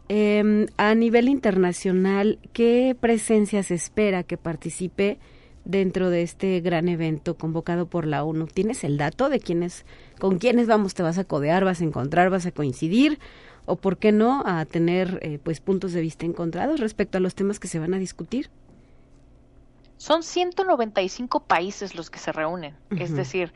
Em, 0.10 0.68
a 0.78 0.96
nivel 0.96 1.30
internacional, 1.30 2.40
¿qué 2.52 2.96
presencia 3.00 3.64
se 3.64 3.76
espera 3.76 4.24
que 4.24 4.38
participe 4.38 5.18
dentro 5.66 6.10
de 6.10 6.24
este 6.24 6.60
gran 6.60 6.90
evento 6.90 7.36
convocado 7.36 7.86
por 7.86 8.06
la 8.06 8.24
ONU? 8.24 8.48
¿Tienes 8.48 8.84
el 8.84 8.98
dato 8.98 9.30
de 9.30 9.40
quiénes, 9.40 9.86
con 10.20 10.40
quiénes 10.40 10.68
vamos, 10.68 10.94
te 10.94 11.04
vas 11.04 11.18
a 11.18 11.24
codear, 11.24 11.64
vas 11.64 11.82
a 11.82 11.86
encontrar, 11.86 12.30
vas 12.30 12.46
a 12.46 12.52
coincidir? 12.52 13.20
¿O 13.66 13.78
por 13.78 13.98
qué 13.98 14.12
no 14.12 14.44
a 14.46 14.66
tener 14.66 15.20
eh, 15.22 15.40
pues 15.42 15.62
puntos 15.62 15.94
de 15.94 16.02
vista 16.02 16.26
encontrados 16.26 16.82
respecto 16.82 17.18
a 17.18 17.22
los 17.22 17.34
temas 17.34 17.60
que 17.60 17.70
se 17.70 17.80
van 17.80 17.94
a 17.94 17.98
discutir? 17.98 18.50
Son 19.96 20.22
195 20.22 21.46
países 21.46 21.96
los 21.96 22.10
que 22.10 22.20
se 22.20 22.34
reúnen, 22.34 22.76
es 22.90 23.16
decir, 23.16 23.54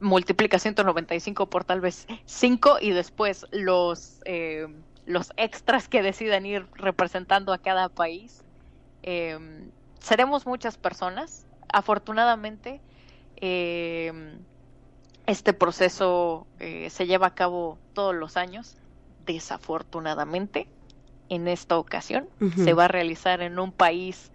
multiplica 0.00 0.58
195 0.58 1.48
por 1.48 1.62
tal 1.62 1.80
vez 1.80 2.08
5 2.24 2.78
y 2.80 2.90
después 2.90 3.46
los, 3.52 4.20
eh, 4.24 4.66
los 5.08 5.32
extras 5.38 5.88
que 5.88 6.02
decidan 6.02 6.44
ir 6.44 6.66
representando 6.74 7.54
a 7.54 7.58
cada 7.58 7.88
país. 7.88 8.44
Em, 9.02 9.70
seremos 9.98 10.46
muchas 10.46 10.76
personas. 10.76 11.46
Afortunadamente, 11.72 12.80
em, 13.36 14.38
este 15.26 15.54
proceso 15.54 16.46
eh, 16.60 16.90
se 16.90 17.06
lleva 17.06 17.28
a 17.28 17.34
cabo 17.34 17.78
todos 17.94 18.14
los 18.14 18.36
años. 18.36 18.76
Desafortunadamente, 19.24 20.68
en 21.30 21.48
esta 21.48 21.78
ocasión 21.78 22.28
se 22.56 22.72
va 22.72 22.86
a 22.86 22.88
realizar 22.88 23.42
en 23.42 23.58
un 23.58 23.72
país 23.72 24.30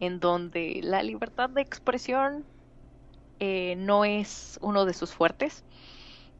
en 0.00 0.20
donde 0.20 0.80
la 0.82 1.02
libertad 1.02 1.48
de 1.48 1.62
expresión 1.62 2.44
eh, 3.40 3.74
no 3.78 4.04
es 4.04 4.58
uno 4.60 4.84
de 4.84 4.92
sus 4.92 5.12
fuertes. 5.12 5.64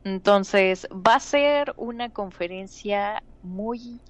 Entonces, 0.04 0.86
va 0.92 1.16
a 1.16 1.20
ser 1.20 1.74
una 1.76 2.10
conferencia 2.10 3.22
muy 3.42 4.00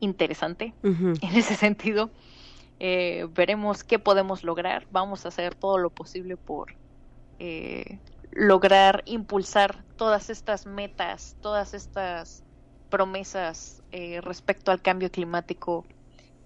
interesante 0.00 0.74
en 0.82 1.16
ese 1.34 1.56
sentido. 1.56 2.10
Eh, 2.78 3.26
veremos 3.34 3.84
qué 3.84 3.98
podemos 3.98 4.44
lograr. 4.44 4.86
Vamos 4.90 5.24
a 5.24 5.28
hacer 5.28 5.54
todo 5.54 5.78
lo 5.78 5.90
posible 5.90 6.36
por 6.36 6.74
eh, 7.38 7.98
lograr 8.32 9.02
impulsar 9.06 9.82
todas 9.96 10.30
estas 10.30 10.66
metas, 10.66 11.36
todas 11.40 11.74
estas 11.74 12.44
promesas 12.90 13.82
respecto 14.22 14.70
al 14.70 14.80
cambio 14.80 15.10
climático 15.10 15.84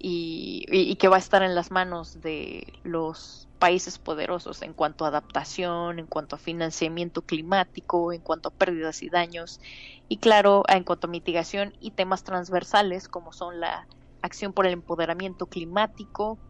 y, 0.02 0.96
que 0.96 1.08
va 1.08 1.16
a 1.16 1.18
estar 1.18 1.42
en 1.42 1.54
las 1.54 1.70
manos 1.70 2.20
de 2.20 2.72
los 2.82 3.48
países 3.62 4.00
poderosos 4.00 4.60
en 4.62 4.74
cuanto 4.74 5.04
a 5.04 5.08
adaptación, 5.08 6.00
en 6.00 6.08
cuanto 6.08 6.34
a 6.34 6.38
financiamiento 6.40 7.22
climático, 7.22 8.12
en 8.12 8.20
cuanto 8.20 8.48
a 8.48 8.52
pérdidas 8.52 9.04
y 9.04 9.08
daños, 9.08 9.60
y 10.08 10.16
claro, 10.16 10.64
en 10.66 10.82
cuanto 10.82 11.06
a 11.06 11.10
mitigación 11.10 11.72
y 11.78 11.92
temas 11.92 12.24
transversales 12.24 13.06
como 13.06 13.32
son 13.32 13.60
la 13.60 13.86
acción 14.20 14.52
por 14.52 14.66
el 14.66 14.72
empoderamiento 14.72 15.46
climático, 15.46 16.40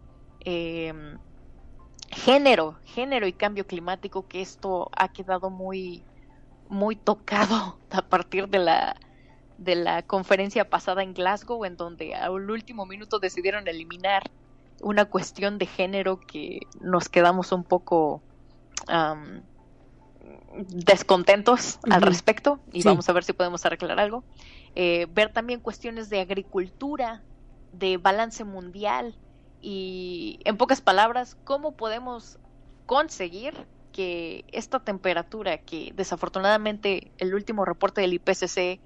em, 0.41 1.19
género, 2.09 2.79
género 2.87 3.27
y 3.27 3.35
cambio 3.35 3.67
climático, 3.67 4.27
que 4.27 4.41
esto 4.41 4.89
ha 4.97 5.09
quedado 5.09 5.51
muy, 5.51 6.07
muy 6.71 6.97
tocado 6.97 7.79
a 7.91 8.01
partir 8.09 8.49
de 8.49 8.59
la 8.59 8.97
de 9.59 9.75
la 9.75 10.03
conferencia 10.03 10.71
pasada 10.71 11.03
en 11.03 11.13
Glasgow, 11.13 11.67
en 11.67 11.77
donde 11.77 12.15
al 12.15 12.51
último 12.51 12.87
minuto 12.87 13.19
decidieron 13.19 13.69
eliminar 13.69 14.23
una 14.83 15.07
cuestión 15.07 15.59
de 15.59 15.67
género 15.67 16.21
que 16.21 16.61
nos 16.81 17.09
quedamos 17.09 17.53
un 17.53 17.65
poco 17.65 18.23
descontentos 20.69 21.79
al 21.91 22.03
respecto 22.03 22.61
y 22.73 22.83
vamos 22.83 23.09
a 23.09 23.13
ver 23.13 23.25
si 23.25 23.33
podemos 23.33 23.65
arreglar 23.65 23.99
algo. 23.99 24.25
Eh, 24.75 25.07
ver 25.13 25.33
también 25.33 25.61
cuestiones 25.61 26.11
de 26.11 26.21
agricultura, 26.21 27.23
de 27.73 27.97
balance 27.97 28.45
mundial 28.45 29.15
y, 29.61 30.41
en 30.45 30.57
pocas 30.57 30.81
palabras, 30.81 31.37
cómo 31.45 31.77
podemos 31.77 32.39
conseguir 32.87 33.55
que 33.93 34.45
esta 34.53 34.81
temperatura 34.81 35.59
que 35.59 35.93
desafortunadamente 35.95 37.13
el 37.19 37.35
último 37.35 37.65
reporte 37.65 38.01
del 38.01 38.15
IPCC 38.15 38.81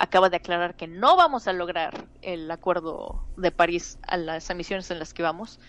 acaba 0.00 0.30
de 0.30 0.36
aclarar 0.36 0.76
que 0.76 0.88
no 0.88 1.14
vamos 1.14 1.46
a 1.46 1.52
lograr 1.52 2.06
el 2.22 2.50
acuerdo 2.50 3.22
de 3.36 3.52
París 3.52 3.98
a 4.08 4.16
las 4.16 4.48
emisiones 4.48 4.90
en 4.90 4.98
las 4.98 5.12
que 5.12 5.22
vamos. 5.22 5.60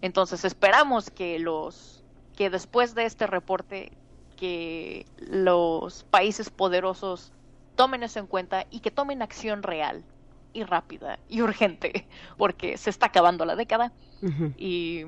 Entonces 0.00 0.44
esperamos 0.44 1.10
que 1.10 1.40
los 1.40 2.04
que 2.36 2.50
después 2.50 2.94
de 2.94 3.04
este 3.04 3.26
reporte 3.26 3.92
que 4.36 5.06
los 5.18 6.04
países 6.04 6.50
poderosos 6.50 7.32
tomen 7.74 8.04
eso 8.04 8.20
en 8.20 8.28
cuenta 8.28 8.64
y 8.70 8.78
que 8.78 8.92
tomen 8.92 9.22
acción 9.22 9.64
real 9.64 10.04
y 10.52 10.62
rápida 10.62 11.18
y 11.28 11.42
urgente 11.42 12.06
porque 12.38 12.76
se 12.78 12.90
está 12.90 13.06
acabando 13.06 13.44
la 13.44 13.56
década 13.56 13.92
y 14.56 15.04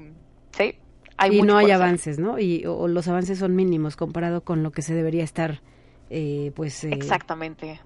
sí 0.50 0.74
Hay 1.18 1.38
y 1.38 1.42
no 1.42 1.56
hay 1.56 1.66
hacer. 1.66 1.76
avances, 1.76 2.18
¿no? 2.18 2.40
Y 2.40 2.66
o, 2.66 2.88
los 2.88 3.06
avances 3.06 3.38
son 3.38 3.54
mínimos 3.54 3.94
comparado 3.94 4.42
con 4.42 4.64
lo 4.64 4.72
que 4.72 4.82
se 4.82 4.92
debería 4.92 5.22
estar, 5.22 5.62
eh, 6.10 6.50
pues, 6.56 6.82
eh, 6.82 6.90
Exactamente. 6.92 7.80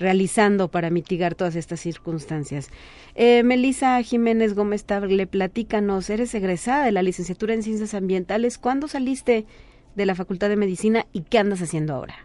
Realizando 0.00 0.68
para 0.70 0.90
mitigar 0.90 1.34
todas 1.36 1.54
estas 1.54 1.78
circunstancias. 1.78 2.70
Eh, 3.14 3.42
Melisa 3.44 4.02
Jiménez 4.02 4.54
Gómez 4.54 4.84
Table, 4.84 5.26
platícanos, 5.26 6.08
eres 6.10 6.34
egresada 6.34 6.84
de 6.86 6.92
la 6.92 7.02
licenciatura 7.02 7.54
en 7.54 7.62
Ciencias 7.62 7.94
Ambientales. 7.94 8.58
¿Cuándo 8.58 8.88
saliste 8.88 9.46
de 9.94 10.06
la 10.06 10.14
Facultad 10.14 10.48
de 10.48 10.56
Medicina 10.56 11.06
y 11.12 11.20
qué 11.22 11.38
andas 11.38 11.60
haciendo 11.60 11.94
ahora? 11.94 12.16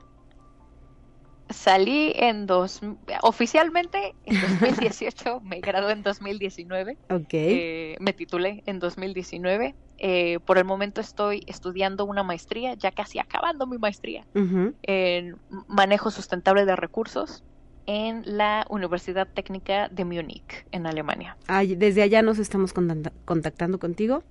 Salí 1.50 2.14
en 2.16 2.48
dos, 2.48 2.82
oficialmente 3.22 4.16
en 4.26 4.42
2018, 4.42 5.42
me 5.44 5.60
gradué 5.60 5.92
en 5.92 6.02
2019, 6.02 6.98
Ok. 7.12 7.28
eh, 7.34 7.98
me 8.00 8.14
titulé 8.14 8.64
en 8.66 8.80
2019. 8.80 9.76
Eh, 9.98 10.40
por 10.46 10.58
el 10.58 10.66
momento 10.66 11.02
estoy 11.02 11.44
estudiando 11.46 12.04
una 12.06 12.24
maestría, 12.24 12.74
ya 12.74 12.92
casi 12.92 13.20
acabando 13.20 13.68
mi 13.68 13.78
maestría, 13.78 14.26
en 14.34 15.38
manejo 15.68 16.10
sustentable 16.10 16.66
de 16.66 16.76
recursos 16.76 17.44
en 17.88 18.24
la 18.26 18.66
Universidad 18.70 19.28
Técnica 19.28 19.90
de 19.90 20.06
Múnich, 20.06 20.66
en 20.72 20.88
Alemania. 20.88 21.38
Desde 21.78 22.02
allá 22.02 22.22
nos 22.22 22.40
estamos 22.40 22.74
contacta- 22.74 23.12
contactando 23.26 23.80
contigo. 23.80 24.24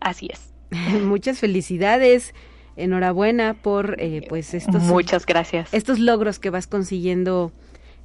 Así 0.00 0.28
es. 0.32 0.52
Muchas 1.04 1.38
felicidades. 1.38 2.34
Enhorabuena 2.76 3.54
por 3.54 3.96
eh, 3.98 4.24
pues 4.28 4.54
estos 4.54 4.82
Muchas 4.84 5.26
gracias. 5.26 5.74
estos 5.74 5.98
logros 5.98 6.38
que 6.38 6.50
vas 6.50 6.66
consiguiendo 6.66 7.52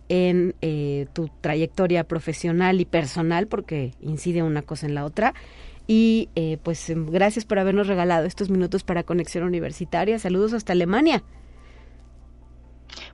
en 0.10 0.54
eh, 0.62 1.08
tu 1.14 1.30
trayectoria 1.42 2.04
profesional 2.04 2.82
y 2.82 2.86
personal, 2.86 3.48
porque 3.48 3.94
incide 4.02 4.44
una 4.44 4.64
cosa 4.64 4.86
en 4.88 4.96
la 4.96 5.06
otra. 5.06 5.34
Y 5.88 6.30
eh, 6.36 6.58
pues 6.64 6.92
gracias 6.96 7.46
por 7.46 7.60
habernos 7.60 7.88
regalado 7.88 8.26
estos 8.26 8.50
minutos 8.50 8.84
para 8.84 9.04
Conexión 9.04 9.44
Universitaria. 9.46 10.18
Saludos 10.20 10.54
hasta 10.54 10.74
Alemania. 10.74 11.24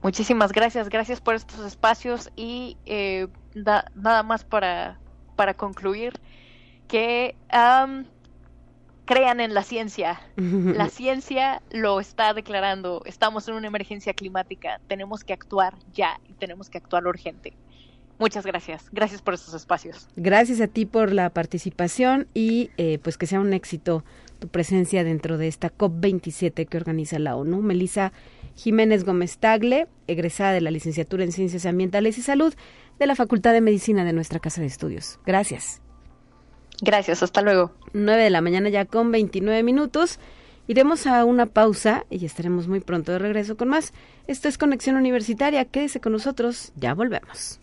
Muchísimas 0.01 0.51
gracias, 0.51 0.89
gracias 0.89 1.21
por 1.21 1.35
estos 1.35 1.65
espacios 1.65 2.29
y 2.35 2.77
eh, 2.85 3.27
da- 3.55 3.85
nada 3.95 4.23
más 4.23 4.43
para, 4.43 4.99
para 5.35 5.53
concluir 5.53 6.13
que 6.87 7.35
crean 9.05 9.39
en 9.39 9.53
la 9.53 9.63
ciencia. 9.63 10.21
La 10.37 10.89
ciencia 10.89 11.61
lo 11.71 11.99
está 11.99 12.33
declarando. 12.33 13.01
Estamos 13.05 13.47
en 13.47 13.55
una 13.55 13.67
emergencia 13.67 14.13
climática. 14.13 14.79
Tenemos 14.87 15.23
que 15.23 15.33
actuar 15.33 15.75
ya 15.93 16.19
y 16.29 16.33
tenemos 16.33 16.69
que 16.69 16.77
actuar 16.77 17.05
urgente. 17.07 17.53
Muchas 18.19 18.45
gracias. 18.45 18.85
Gracias 18.91 19.21
por 19.21 19.33
estos 19.33 19.53
espacios. 19.55 20.07
Gracias 20.15 20.61
a 20.61 20.67
ti 20.67 20.85
por 20.85 21.11
la 21.11 21.29
participación 21.31 22.27
y 22.35 22.69
eh, 22.77 22.99
pues 23.01 23.17
que 23.17 23.25
sea 23.25 23.39
un 23.39 23.51
éxito 23.53 24.03
tu 24.39 24.47
presencia 24.47 25.03
dentro 25.03 25.37
de 25.37 25.47
esta 25.47 25.71
COP27 25.75 26.67
que 26.67 26.77
organiza 26.77 27.17
la 27.19 27.35
ONU. 27.35 27.61
Melisa 27.61 28.11
Jiménez 28.55 29.03
Gómez 29.03 29.37
Tagle, 29.37 29.87
egresada 30.07 30.53
de 30.53 30.61
la 30.61 30.71
licenciatura 30.71 31.23
en 31.23 31.31
Ciencias 31.31 31.65
Ambientales 31.65 32.17
y 32.17 32.21
Salud 32.21 32.53
de 32.99 33.07
la 33.07 33.15
Facultad 33.15 33.53
de 33.53 33.61
Medicina 33.61 34.05
de 34.05 34.13
nuestra 34.13 34.39
Casa 34.39 34.61
de 34.61 34.67
Estudios. 34.67 35.19
Gracias. 35.25 35.81
Gracias. 36.81 37.23
Hasta 37.23 37.41
luego. 37.41 37.71
9 37.93 38.23
de 38.23 38.29
la 38.29 38.41
mañana 38.41 38.69
ya 38.69 38.85
con 38.85 39.11
29 39.11 39.63
minutos. 39.63 40.19
Iremos 40.67 41.07
a 41.07 41.25
una 41.25 41.47
pausa 41.47 42.05
y 42.09 42.25
estaremos 42.25 42.67
muy 42.67 42.79
pronto 42.79 43.11
de 43.11 43.19
regreso 43.19 43.57
con 43.57 43.69
más. 43.69 43.93
Esto 44.27 44.47
es 44.47 44.57
Conexión 44.57 44.95
Universitaria. 44.95 45.65
Quédese 45.65 45.99
con 45.99 46.13
nosotros. 46.13 46.71
Ya 46.75 46.93
volvemos. 46.93 47.59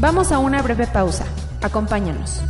Vamos 0.00 0.30
a 0.30 0.38
una 0.38 0.62
breve 0.62 0.86
pausa. 0.86 1.26
Acompáñanos. 1.60 2.40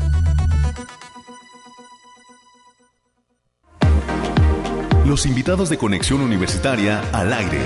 Los 5.06 5.24
invitados 5.24 5.70
de 5.70 5.78
Conexión 5.78 6.20
Universitaria 6.20 7.00
al 7.10 7.32
aire. 7.32 7.58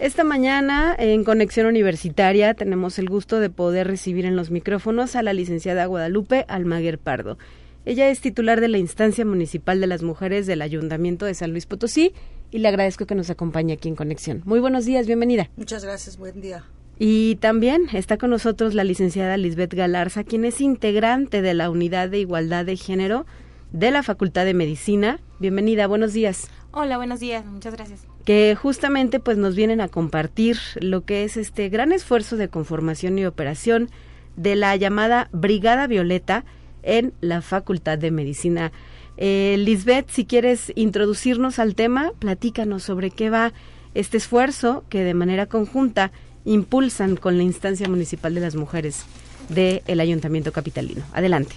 Esta 0.00 0.24
mañana 0.24 0.96
en 0.98 1.22
Conexión 1.22 1.66
Universitaria 1.66 2.54
tenemos 2.54 2.98
el 2.98 3.08
gusto 3.08 3.38
de 3.38 3.50
poder 3.50 3.86
recibir 3.86 4.26
en 4.26 4.34
los 4.34 4.50
micrófonos 4.50 5.14
a 5.14 5.22
la 5.22 5.32
licenciada 5.32 5.86
Guadalupe 5.86 6.44
Almaguer 6.48 6.98
Pardo. 6.98 7.38
Ella 7.84 8.08
es 8.08 8.20
titular 8.20 8.60
de 8.60 8.66
la 8.66 8.78
Instancia 8.78 9.24
Municipal 9.24 9.80
de 9.80 9.86
las 9.86 10.02
Mujeres 10.02 10.48
del 10.48 10.60
Ayuntamiento 10.60 11.24
de 11.24 11.34
San 11.34 11.52
Luis 11.52 11.66
Potosí 11.66 12.14
y 12.52 12.58
le 12.58 12.68
agradezco 12.68 13.06
que 13.06 13.14
nos 13.14 13.30
acompañe 13.30 13.72
aquí 13.72 13.88
en 13.88 13.96
Conexión. 13.96 14.42
Muy 14.44 14.60
buenos 14.60 14.84
días, 14.84 15.06
bienvenida. 15.06 15.48
Muchas 15.56 15.84
gracias, 15.84 16.18
buen 16.18 16.40
día. 16.40 16.64
Y 16.98 17.36
también 17.36 17.88
está 17.92 18.18
con 18.18 18.30
nosotros 18.30 18.74
la 18.74 18.84
licenciada 18.84 19.36
Lisbeth 19.38 19.74
Galarza, 19.74 20.22
quien 20.22 20.44
es 20.44 20.60
integrante 20.60 21.42
de 21.42 21.54
la 21.54 21.70
Unidad 21.70 22.10
de 22.10 22.20
Igualdad 22.20 22.64
de 22.64 22.76
Género 22.76 23.26
de 23.72 23.90
la 23.90 24.02
Facultad 24.02 24.44
de 24.44 24.54
Medicina. 24.54 25.18
Bienvenida, 25.40 25.86
buenos 25.86 26.12
días. 26.12 26.48
Hola, 26.70 26.98
buenos 26.98 27.20
días, 27.20 27.44
muchas 27.46 27.74
gracias. 27.74 28.06
Que 28.24 28.54
justamente 28.54 29.18
pues 29.18 29.38
nos 29.38 29.56
vienen 29.56 29.80
a 29.80 29.88
compartir 29.88 30.58
lo 30.76 31.04
que 31.04 31.24
es 31.24 31.38
este 31.38 31.70
gran 31.70 31.90
esfuerzo 31.90 32.36
de 32.36 32.48
conformación 32.48 33.18
y 33.18 33.24
operación 33.24 33.88
de 34.36 34.56
la 34.56 34.76
llamada 34.76 35.28
Brigada 35.32 35.86
Violeta 35.86 36.44
en 36.82 37.14
la 37.20 37.40
Facultad 37.40 37.98
de 37.98 38.10
Medicina. 38.10 38.72
Eh, 39.16 39.56
Lisbeth, 39.58 40.10
si 40.10 40.24
quieres 40.24 40.72
introducirnos 40.74 41.58
al 41.58 41.74
tema, 41.74 42.12
platícanos 42.18 42.82
sobre 42.82 43.10
qué 43.10 43.30
va 43.30 43.52
este 43.94 44.16
esfuerzo 44.16 44.84
que 44.88 45.04
de 45.04 45.14
manera 45.14 45.46
conjunta 45.46 46.12
impulsan 46.44 47.16
con 47.16 47.36
la 47.36 47.42
instancia 47.42 47.88
municipal 47.88 48.34
de 48.34 48.40
las 48.40 48.54
mujeres 48.54 49.04
del 49.48 50.00
Ayuntamiento 50.00 50.52
Capitalino. 50.52 51.04
Adelante. 51.12 51.54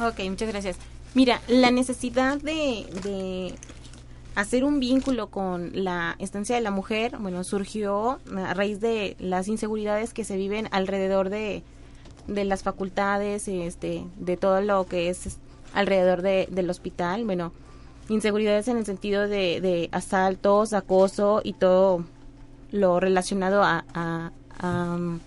Ok, 0.00 0.20
muchas 0.28 0.48
gracias. 0.48 0.76
Mira, 1.14 1.40
la 1.48 1.70
necesidad 1.70 2.38
de, 2.38 2.86
de 3.02 3.54
hacer 4.34 4.64
un 4.64 4.80
vínculo 4.80 5.28
con 5.28 5.70
la 5.74 6.16
estancia 6.18 6.54
de 6.56 6.62
la 6.62 6.70
mujer, 6.70 7.16
bueno, 7.18 7.44
surgió 7.44 8.18
a 8.36 8.54
raíz 8.54 8.80
de 8.80 9.16
las 9.18 9.48
inseguridades 9.48 10.12
que 10.12 10.24
se 10.24 10.36
viven 10.36 10.68
alrededor 10.70 11.30
de, 11.30 11.62
de 12.26 12.44
las 12.44 12.62
facultades, 12.62 13.48
este, 13.48 14.04
de 14.18 14.36
todo 14.36 14.60
lo 14.60 14.86
que 14.86 15.10
es 15.10 15.38
alrededor 15.72 16.22
de, 16.22 16.48
del 16.50 16.70
hospital, 16.70 17.24
bueno, 17.24 17.52
inseguridades 18.08 18.68
en 18.68 18.76
el 18.76 18.86
sentido 18.86 19.28
de, 19.28 19.60
de 19.60 19.88
asaltos, 19.92 20.72
acoso 20.72 21.40
y 21.44 21.52
todo 21.52 22.04
lo 22.72 23.00
relacionado 23.00 23.62
a, 23.62 24.32
um, 24.62 25.20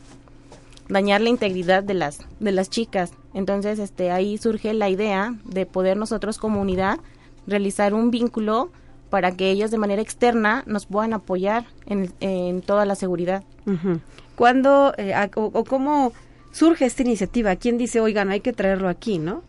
dañar 0.90 1.22
la 1.22 1.30
integridad 1.30 1.84
de 1.84 1.94
las 1.94 2.20
de 2.40 2.52
las 2.52 2.70
chicas. 2.70 3.12
Entonces, 3.34 3.80
este 3.80 4.12
ahí 4.12 4.38
surge 4.38 4.74
la 4.74 4.90
idea 4.90 5.36
de 5.46 5.66
poder 5.66 5.98
nosotros 5.98 6.38
como 6.38 6.62
unidad 6.62 7.00
realizar 7.48 7.94
un 7.94 8.12
vínculo 8.12 8.70
para 9.10 9.32
que 9.36 9.50
ellos 9.50 9.72
de 9.72 9.78
manera 9.78 10.02
externa 10.02 10.64
nos 10.66 10.86
puedan 10.86 11.14
apoyar 11.14 11.66
en, 11.86 12.12
en 12.20 12.62
toda 12.62 12.86
la 12.86 12.96
seguridad. 12.96 13.44
Uh-huh. 13.66 14.00
¿Cuándo 14.36 14.94
eh, 14.98 15.14
o, 15.36 15.52
o, 15.54 15.64
cómo 15.64 16.14
surge 16.52 16.86
esta 16.86 17.04
iniciativa? 17.04 17.56
¿Quién 17.56 17.78
dice, 17.78 18.00
oigan, 18.00 18.30
hay 18.30 18.42
que 18.42 18.54
traerlo 18.54 18.90
aquí, 18.90 19.20
no? 19.20 19.44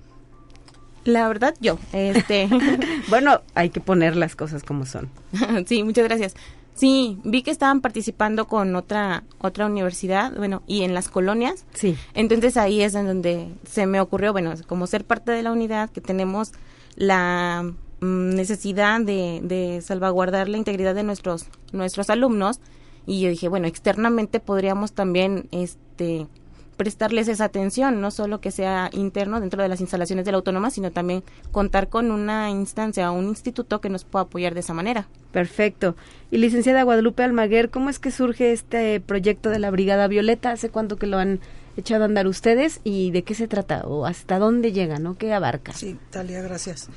La 1.05 1.29
verdad, 1.29 1.55
yo. 1.61 1.79
Este. 1.93 2.49
bueno, 3.09 3.43
hay 3.55 3.71
que 3.71 3.81
poner 3.81 4.17
las 4.17 4.37
cosas 4.37 4.63
como 4.63 4.87
son. 4.87 5.11
sí, 5.67 5.83
muchas 5.83 6.05
gracias. 6.05 6.35
Sí, 6.75 7.19
vi 7.23 7.43
que 7.43 7.53
estaban 7.53 7.81
participando 7.81 8.49
con 8.49 8.75
otra 8.75 9.23
otra 9.39 9.67
universidad, 9.67 10.37
bueno, 10.37 10.63
y 10.67 10.83
en 10.83 10.93
las 10.93 11.09
colonias. 11.09 11.67
Sí. 11.75 11.97
Entonces 12.15 12.57
ahí 12.57 12.83
es 12.83 12.95
en 12.95 13.07
donde 13.07 13.49
se 13.69 13.87
me 13.87 14.01
ocurrió, 14.01 14.33
bueno, 14.33 14.55
como 14.67 14.87
ser 14.87 15.05
parte 15.05 15.31
de 15.31 15.43
la 15.43 15.53
unidad, 15.53 15.91
que 15.91 16.01
tenemos 16.01 16.53
la 16.97 17.63
mm, 18.01 18.35
necesidad 18.35 19.01
de, 19.01 19.41
de 19.45 19.83
salvaguardar 19.83 20.49
la 20.49 20.57
integridad 20.57 20.95
de 20.95 21.05
nuestros 21.05 21.47
nuestros 21.73 22.11
alumnos 22.11 22.61
y 23.07 23.21
yo 23.21 23.29
dije, 23.29 23.49
bueno, 23.49 23.67
externamente 23.67 24.41
podríamos 24.41 24.93
también 24.93 25.49
este 25.53 26.27
prestarles 26.75 27.29
esa 27.29 27.45
atención, 27.45 28.01
no 28.01 28.11
solo 28.11 28.41
que 28.41 28.51
sea 28.51 28.91
interno 28.93 29.41
dentro 29.41 29.63
de 29.63 29.69
las 29.69 29.81
instalaciones 29.81 30.25
de 30.25 30.33
la 30.33 30.39
autónoma, 30.39 30.71
sino 30.71 30.91
también 30.91 31.23
contar 31.53 31.89
con 31.89 32.11
una 32.11 32.51
instancia 32.51 33.11
o 33.11 33.15
un 33.15 33.27
instituto 33.27 33.81
que 33.81 33.89
nos 33.89 34.05
pueda 34.05 34.25
apoyar 34.25 34.55
de 34.55 34.61
esa 34.61 34.75
manera. 34.75 35.09
Perfecto. 35.33 35.97
Y 36.31 36.39
licenciada 36.39 36.83
Guadalupe 36.83 37.23
Almaguer, 37.23 37.71
¿cómo 37.71 37.91
es 37.91 37.99
que 37.99 38.11
surge 38.11 38.53
este 38.53 39.01
proyecto 39.01 39.51
de 39.51 39.59
la 39.59 39.71
Brigada 39.71 40.07
Violeta? 40.07 40.53
¿Hace 40.53 40.71
cuánto 40.71 40.97
que 40.97 41.07
lo 41.07 41.19
han 41.19 41.41
echado 41.77 42.05
a 42.05 42.07
andar 42.07 42.27
ustedes 42.27 42.81
y 42.85 43.11
de 43.11 43.25
qué 43.25 43.35
se 43.35 43.49
trata 43.49 43.83
o 43.87 44.07
hasta 44.07 44.39
dónde 44.39 44.73
llega, 44.73 44.99
¿no? 44.99 45.17
¿Qué 45.17 45.33
abarca? 45.33 45.73
Sí, 45.73 45.99
Talia, 46.11 46.41
gracias. 46.43 46.89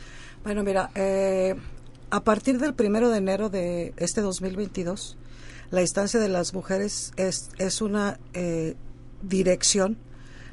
Bueno, 0.44 0.64
mira, 0.64 0.92
eh, 0.96 1.56
a 2.10 2.24
partir 2.24 2.60
del 2.60 2.74
primero 2.74 3.10
de 3.10 3.18
enero 3.18 3.50
de 3.50 3.94
este 3.98 4.22
2022, 4.22 5.18
la 5.72 5.82
instancia 5.82 6.20
de 6.20 6.30
las 6.30 6.54
mujeres 6.54 7.12
es, 7.18 7.50
es 7.58 7.82
una 7.82 8.20
eh, 8.34 8.76
dirección 9.28 9.98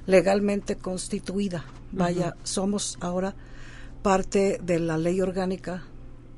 legalmente 0.06 0.76
constituida. 0.76 1.64
Vaya, 1.92 2.28
uh 2.28 2.30
-huh. 2.30 2.44
somos 2.44 2.98
ahora 3.00 3.34
parte 4.02 4.58
de 4.62 4.78
la 4.80 4.98
ley 4.98 5.20
orgánica 5.20 5.84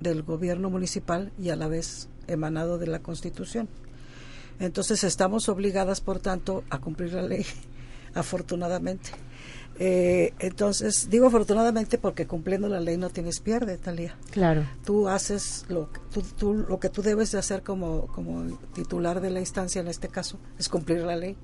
del 0.01 0.23
gobierno 0.23 0.71
municipal 0.71 1.33
y 1.41 1.51
a 1.51 1.57
la 1.57 1.69
vez 1.69 2.09
emanado 2.29 2.79
de 2.79 2.87
la 2.87 3.01
Constitución. 3.01 3.69
Entonces 4.59 5.05
estamos 5.05 5.49
obligadas, 5.49 6.01
por 6.01 6.19
tanto, 6.19 6.65
a 6.71 6.79
cumplir 6.79 7.13
la 7.13 7.23
ley, 7.23 7.45
afortunadamente. 8.15 9.11
Eh, 9.79 10.33
entonces, 10.39 11.09
digo 11.11 11.27
afortunadamente 11.27 11.99
porque 11.99 12.27
cumpliendo 12.27 12.69
la 12.69 12.81
ley 12.81 12.97
no 12.97 13.11
tienes 13.11 13.41
pierde, 13.41 13.77
Talía. 13.77 14.17
Claro. 14.31 14.65
Tú 14.85 15.09
haces 15.09 15.67
lo, 15.69 15.91
tú, 16.11 16.23
tú, 16.23 16.55
lo 16.55 16.81
que 16.81 16.89
tú 16.89 17.03
debes 17.03 17.33
de 17.33 17.39
hacer 17.39 17.63
como, 17.63 18.07
como 18.07 18.59
titular 18.75 19.21
de 19.21 19.31
la 19.31 19.41
instancia, 19.41 19.81
en 19.81 19.89
este 19.89 20.09
caso, 20.09 20.39
es 20.59 20.69
cumplir 20.69 21.01
la 21.01 21.17
ley. 21.17 21.37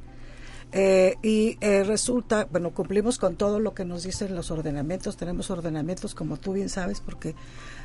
Eh, 0.73 1.17
y 1.23 1.59
eh, 1.61 1.85
resulta, 1.85 2.49
bueno, 2.51 2.71
cumplimos 2.71 3.19
con 3.19 3.37
todo 3.37 3.61
lo 3.61 3.75
que 3.75 3.85
nos 3.85 4.05
dicen 4.05 4.35
los 4.35 4.51
ordenamientos. 4.51 5.17
Tenemos 5.17 5.51
ordenamientos, 5.51 6.15
como 6.15 6.39
tú 6.39 6.55
bien 6.55 6.71
sabes, 6.71 7.01
porque 7.01 7.35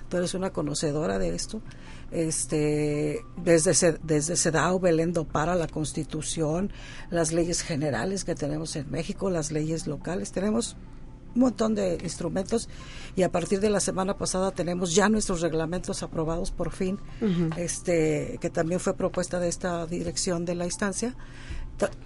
tú 0.10 0.18
eres 0.18 0.34
una 0.34 0.52
conocedora 0.52 1.20
de 1.20 1.36
esto. 1.36 1.62
Este, 2.12 3.26
desde, 3.44 4.00
desde 4.04 4.38
CEDAW, 4.38 4.80
Belén 4.80 5.14
para 5.32 5.56
la 5.56 5.68
Constitución, 5.68 6.72
las 7.10 7.34
leyes 7.34 7.62
generales 7.62 8.24
que 8.24 8.36
tenemos 8.36 8.76
en 8.78 8.90
México, 8.90 9.30
las 9.30 9.52
leyes 9.52 9.86
locales. 9.86 10.32
Tenemos 10.32 10.78
un 11.36 11.42
montón 11.42 11.76
de 11.76 11.98
instrumentos 12.02 12.70
y 13.16 13.24
a 13.24 13.32
partir 13.32 13.60
de 13.60 13.70
la 13.70 13.80
semana 13.80 14.18
pasada 14.18 14.52
tenemos 14.52 14.96
ya 14.96 15.08
nuestros 15.10 15.42
reglamentos 15.42 16.02
aprobados 16.02 16.50
por 16.50 16.72
fin, 16.72 16.98
este 17.58 18.40
que 18.42 18.50
también 18.50 18.80
fue 18.80 18.96
propuesta 18.96 19.40
de 19.40 19.48
esta 19.48 19.86
dirección 19.86 20.46
de 20.46 20.56
la 20.56 20.66
instancia 20.66 21.16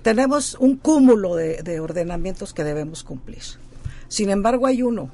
tenemos 0.01 0.55
un 0.59 0.77
cúmulo 0.77 1.35
de, 1.35 1.79
ordenamientos 1.79 2.53
que 2.53 2.63
debemos 2.63 3.03
cumplir. 3.03 3.43
Sin 4.07 4.29
embargo, 4.29 4.67
hay 4.67 4.83
uno 4.83 5.09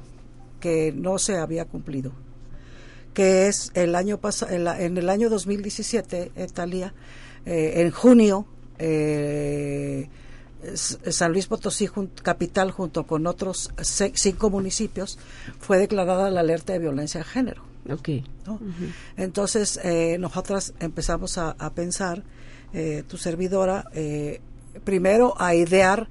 que 0.60 0.92
no 0.92 1.18
se 1.18 1.36
había 1.36 1.64
cumplido, 1.64 2.12
que 3.14 3.46
es 3.46 3.70
el 3.74 3.94
año 3.94 4.18
pasado, 4.18 4.52
en, 4.52 4.98
el 4.98 5.08
año 5.08 5.30
2017, 5.30 6.32
Italia, 6.36 6.94
eh, 7.46 7.74
en 7.76 7.90
junio, 7.92 8.46
eh, 8.78 10.08
San 10.74 11.32
Luis 11.32 11.46
Potosí, 11.46 11.88
capital, 12.22 12.72
junto 12.72 13.06
con 13.06 13.28
otros 13.28 13.70
cinco 13.80 14.50
municipios, 14.50 15.18
fue 15.60 15.78
declarada 15.78 16.30
la 16.30 16.40
alerta 16.40 16.72
de 16.72 16.80
violencia 16.80 17.20
de 17.20 17.24
género. 17.24 17.62
Okay. 17.88 18.24
Entonces, 19.16 19.78
eh, 19.84 20.16
nosotras 20.18 20.74
empezamos 20.80 21.38
a, 21.38 21.54
pensar, 21.74 22.24
tu 23.06 23.16
servidora, 23.16 23.88
primero 24.84 25.34
a 25.38 25.54
idear 25.54 26.08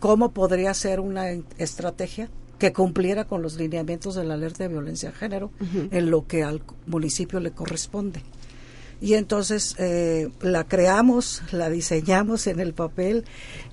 cómo 0.00 0.32
podría 0.32 0.74
ser 0.74 1.00
una 1.00 1.30
estrategia 1.58 2.30
que 2.58 2.72
cumpliera 2.72 3.24
con 3.24 3.42
los 3.42 3.56
lineamientos 3.56 4.14
de 4.14 4.24
la 4.24 4.34
alerta 4.34 4.64
de 4.64 4.68
violencia 4.68 5.10
de 5.10 5.16
género 5.16 5.50
en 5.90 6.10
lo 6.10 6.26
que 6.26 6.42
al 6.42 6.62
municipio 6.86 7.40
le 7.40 7.52
corresponde. 7.52 8.22
Y 9.00 9.14
entonces 9.14 9.76
eh, 9.78 10.28
la 10.40 10.64
creamos, 10.64 11.42
la 11.52 11.70
diseñamos 11.70 12.48
en 12.48 12.58
el 12.58 12.74
papel 12.74 13.24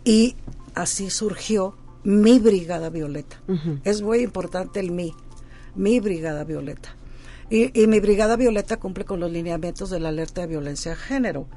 y 0.04 0.36
así 0.76 1.10
surgió 1.10 1.76
mi 2.04 2.38
Brigada 2.38 2.92
Violeta. 2.92 3.42
Es 3.84 4.04
muy 4.04 4.20
importante 4.20 4.80
el 4.80 4.92
mi, 4.92 5.14
mi 5.74 6.00
Brigada 6.00 6.44
Violeta. 6.44 6.96
Y, 7.50 7.80
y, 7.80 7.88
mi 7.88 8.00
Brigada 8.00 8.36
Violeta 8.36 8.78
cumple 8.78 9.06
con 9.06 9.20
los 9.20 9.32
lineamientos 9.32 9.92
de 9.92 10.00
la 10.00 10.10
alerta 10.10 10.42
de 10.42 10.48
violencia 10.48 10.92
de 10.92 10.98
género. 10.98 11.48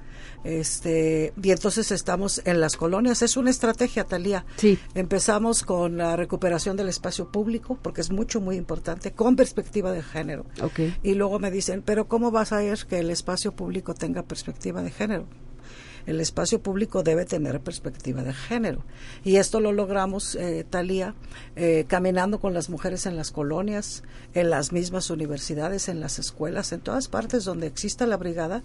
Este, 0.44 1.32
y 1.42 1.50
entonces 1.50 1.90
estamos 1.90 2.40
en 2.44 2.60
las 2.60 2.76
colonias. 2.76 3.22
Es 3.22 3.36
una 3.36 3.50
estrategia, 3.50 4.04
Talía. 4.04 4.44
Sí. 4.56 4.78
Empezamos 4.94 5.62
con 5.62 5.96
la 5.96 6.16
recuperación 6.16 6.76
del 6.76 6.88
espacio 6.88 7.30
público, 7.30 7.78
porque 7.82 8.00
es 8.00 8.10
mucho, 8.10 8.40
muy 8.40 8.56
importante, 8.56 9.12
con 9.12 9.36
perspectiva 9.36 9.92
de 9.92 10.02
género. 10.02 10.46
Okay. 10.60 10.96
Y 11.02 11.14
luego 11.14 11.38
me 11.38 11.50
dicen, 11.50 11.82
pero 11.84 12.08
¿cómo 12.08 12.30
vas 12.30 12.52
a 12.52 12.58
ver 12.58 12.78
que 12.88 12.98
el 12.98 13.10
espacio 13.10 13.52
público 13.52 13.94
tenga 13.94 14.22
perspectiva 14.22 14.82
de 14.82 14.90
género? 14.90 15.26
el 16.08 16.22
espacio 16.22 16.62
público 16.62 17.02
debe 17.02 17.26
tener 17.26 17.60
perspectiva 17.60 18.22
de 18.22 18.32
género. 18.32 18.82
Y 19.24 19.36
esto 19.36 19.60
lo 19.60 19.72
logramos, 19.72 20.36
eh, 20.36 20.64
Talía, 20.68 21.14
eh, 21.54 21.84
caminando 21.86 22.40
con 22.40 22.54
las 22.54 22.70
mujeres 22.70 23.04
en 23.04 23.14
las 23.14 23.30
colonias, 23.30 24.02
en 24.32 24.48
las 24.48 24.72
mismas 24.72 25.10
universidades, 25.10 25.90
en 25.90 26.00
las 26.00 26.18
escuelas, 26.18 26.72
en 26.72 26.80
todas 26.80 27.08
partes 27.08 27.44
donde 27.44 27.66
exista 27.66 28.06
la 28.06 28.16
brigada, 28.16 28.62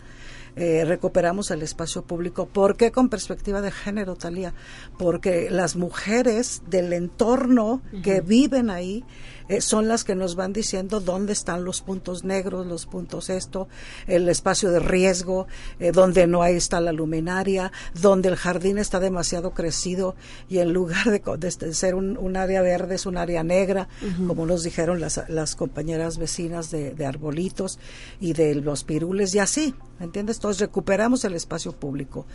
eh, 0.55 0.85
recuperamos 0.85 1.51
el 1.51 1.61
espacio 1.61 2.03
público. 2.03 2.45
¿Por 2.47 2.77
qué 2.77 2.91
con 2.91 3.09
perspectiva 3.09 3.61
de 3.61 3.71
género, 3.71 4.15
Talía? 4.15 4.53
Porque 4.97 5.49
las 5.49 5.75
mujeres 5.75 6.61
del 6.67 6.93
entorno 6.93 7.81
que 8.03 8.21
viven 8.21 8.69
ahí 8.69 9.03
eh, 9.49 9.61
son 9.61 9.87
las 9.87 10.03
que 10.03 10.15
nos 10.15 10.35
van 10.35 10.53
diciendo 10.53 10.99
dónde 10.99 11.33
están 11.33 11.63
los 11.65 11.81
puntos 11.81 12.23
negros, 12.23 12.65
los 12.65 12.85
puntos 12.85 13.29
esto, 13.29 13.67
el 14.07 14.29
espacio 14.29 14.71
de 14.71 14.79
riesgo, 14.79 15.47
eh, 15.79 15.91
donde 15.91 16.27
no 16.27 16.41
hay 16.43 16.55
está 16.55 16.79
la 16.79 16.91
luminaria, 16.91 17.71
donde 17.99 18.29
el 18.29 18.35
jardín 18.35 18.77
está 18.77 18.99
demasiado 18.99 19.51
crecido 19.51 20.15
y 20.49 20.59
en 20.59 20.71
lugar 20.71 21.09
de, 21.09 21.73
ser 21.73 21.95
un, 21.95 22.37
área 22.37 22.61
verde 22.61 22.95
es 22.95 23.05
un 23.05 23.17
área 23.17 23.43
negra, 23.43 23.87
como 24.27 24.45
nos 24.45 24.63
dijeron 24.63 24.99
las, 24.99 25.21
las 25.27 25.55
compañeras 25.55 26.17
vecinas 26.17 26.71
de, 26.71 26.91
de 26.91 27.05
arbolitos 27.05 27.79
y 28.19 28.33
de 28.33 28.55
los 28.55 28.83
pirules 28.83 29.35
y 29.35 29.39
así. 29.39 29.75
¿Entiendes? 30.03 30.37
Entonces 30.37 30.61
recuperamos 30.61 31.23
el 31.25 31.33
espacio 31.33 31.71
público. 31.71 32.25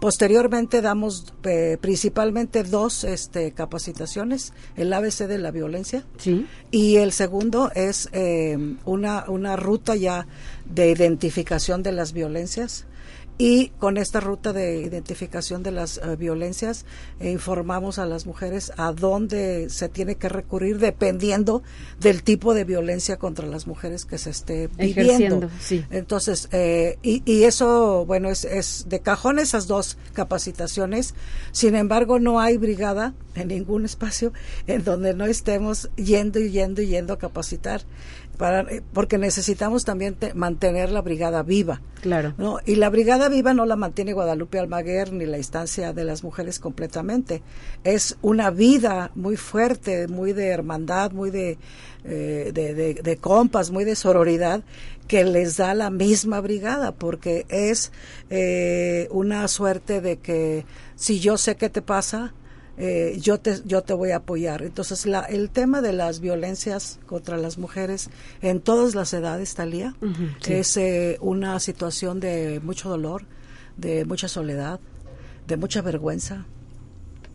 Posteriormente 0.00 0.82
damos 0.82 1.32
eh, 1.44 1.78
principalmente 1.80 2.62
dos 2.64 3.04
este, 3.04 3.52
capacitaciones, 3.52 4.52
el 4.76 4.92
ABC 4.92 5.26
de 5.26 5.38
la 5.38 5.50
violencia 5.50 6.04
¿Sí? 6.18 6.46
y 6.70 6.96
el 6.96 7.12
segundo 7.12 7.70
es 7.74 8.08
eh, 8.12 8.76
una, 8.84 9.24
una 9.28 9.56
ruta 9.56 9.94
ya 9.94 10.26
de 10.66 10.90
identificación 10.90 11.82
de 11.82 11.92
las 11.92 12.12
violencias 12.12 12.86
y 13.38 13.68
con 13.78 13.96
esta 13.96 14.20
ruta 14.20 14.52
de 14.52 14.80
identificación 14.80 15.62
de 15.62 15.72
las 15.72 15.98
eh, 15.98 16.16
violencias 16.16 16.84
eh, 17.20 17.30
informamos 17.30 17.98
a 17.98 18.06
las 18.06 18.26
mujeres 18.26 18.72
a 18.76 18.92
dónde 18.92 19.68
se 19.70 19.88
tiene 19.88 20.16
que 20.16 20.28
recurrir 20.28 20.78
dependiendo 20.78 21.62
del 22.00 22.22
tipo 22.22 22.54
de 22.54 22.64
violencia 22.64 23.16
contra 23.16 23.46
las 23.46 23.66
mujeres 23.66 24.04
que 24.04 24.18
se 24.18 24.30
esté 24.30 24.68
viviendo. 24.78 25.48
Entonces, 25.90 26.48
eh, 26.52 26.98
y, 27.02 27.22
y, 27.24 27.44
eso, 27.44 28.04
bueno, 28.06 28.28
es, 28.28 28.44
es 28.44 28.86
de 28.88 29.00
cajón 29.00 29.38
esas 29.38 29.66
dos 29.66 29.96
capacitaciones. 30.12 31.14
Sin 31.52 31.74
embargo, 31.74 32.18
no 32.18 32.40
hay 32.40 32.58
brigada 32.58 33.14
en 33.34 33.48
ningún 33.48 33.84
espacio 33.84 34.32
en 34.66 34.84
donde 34.84 35.14
no 35.14 35.26
estemos 35.26 35.90
yendo 35.96 36.38
y 36.38 36.50
yendo 36.50 36.82
y 36.82 36.88
yendo 36.88 37.14
a 37.14 37.18
capacitar. 37.18 37.82
Eh, 38.40 38.82
porque 38.92 39.18
necesitamos 39.18 39.84
también 39.84 40.16
mantener 40.34 40.90
la 40.90 41.00
brigada 41.00 41.42
viva. 41.42 41.80
Claro. 42.00 42.34
¿no? 42.38 42.58
Y 42.66 42.74
la 42.74 42.90
brigada 42.90 43.28
viva 43.28 43.54
no 43.54 43.66
la 43.66 43.76
mantiene 43.76 44.12
Guadalupe 44.12 44.58
Almaguer 44.58 45.12
ni 45.12 45.26
la 45.26 45.38
instancia 45.38 45.92
de 45.92 46.04
las 46.04 46.24
mujeres 46.24 46.58
completamente. 46.58 47.42
Es 47.84 48.16
una 48.20 48.50
vida 48.50 49.12
muy 49.14 49.36
fuerte, 49.36 50.08
muy 50.08 50.32
de 50.32 50.48
hermandad, 50.48 51.12
muy 51.12 51.30
de, 51.30 51.58
eh, 52.04 52.50
de, 52.52 53.16
compas, 53.18 53.70
muy 53.70 53.84
de 53.84 53.94
sororidad 53.94 54.62
que 55.06 55.24
les 55.24 55.58
da 55.58 55.74
la 55.74 55.90
misma 55.90 56.40
brigada, 56.40 56.92
porque 56.92 57.44
es 57.48 57.92
eh, 58.30 59.08
una 59.10 59.46
suerte 59.46 60.00
de 60.00 60.16
que 60.16 60.64
si 60.96 61.20
yo 61.20 61.36
sé 61.36 61.56
qué 61.56 61.68
te 61.68 61.82
pasa, 61.82 62.32
eh, 62.84 63.16
yo 63.20 63.38
te 63.38 63.60
yo 63.64 63.82
te 63.82 63.94
voy 63.94 64.10
a 64.10 64.16
apoyar. 64.16 64.62
Entonces 64.62 65.06
la, 65.06 65.20
el 65.20 65.50
tema 65.50 65.80
de 65.82 65.92
las 65.92 66.18
violencias 66.18 66.98
contra 67.06 67.36
las 67.36 67.56
mujeres 67.56 68.10
en 68.40 68.60
todas 68.60 68.96
las 68.96 69.14
edades 69.14 69.54
Talía 69.54 69.94
es 70.44 70.76
eh, 70.76 71.16
una 71.20 71.60
situación 71.60 72.18
de 72.18 72.60
mucho 72.60 72.88
dolor 72.88 73.24
de 73.76 74.04
mucha 74.04 74.26
soledad 74.26 74.80
de 75.46 75.56
mucha 75.56 75.80
vergüenza. 75.80 76.44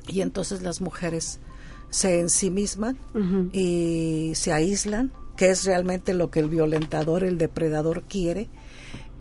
Y 0.06 0.20
entonces 0.20 0.62
las 0.64 0.82
mujeres 0.82 1.40
se 1.92 2.20
ensimisman 2.20 2.98
y 3.54 4.34
se 4.36 4.52
aíslan 4.52 5.14
que 5.38 5.50
es 5.50 5.64
realmente 5.64 6.14
lo 6.14 6.30
que 6.30 6.42
el 6.42 6.50
violentador 6.50 7.24
el 7.24 7.38
depredador 7.38 8.04
quiere. 8.04 8.50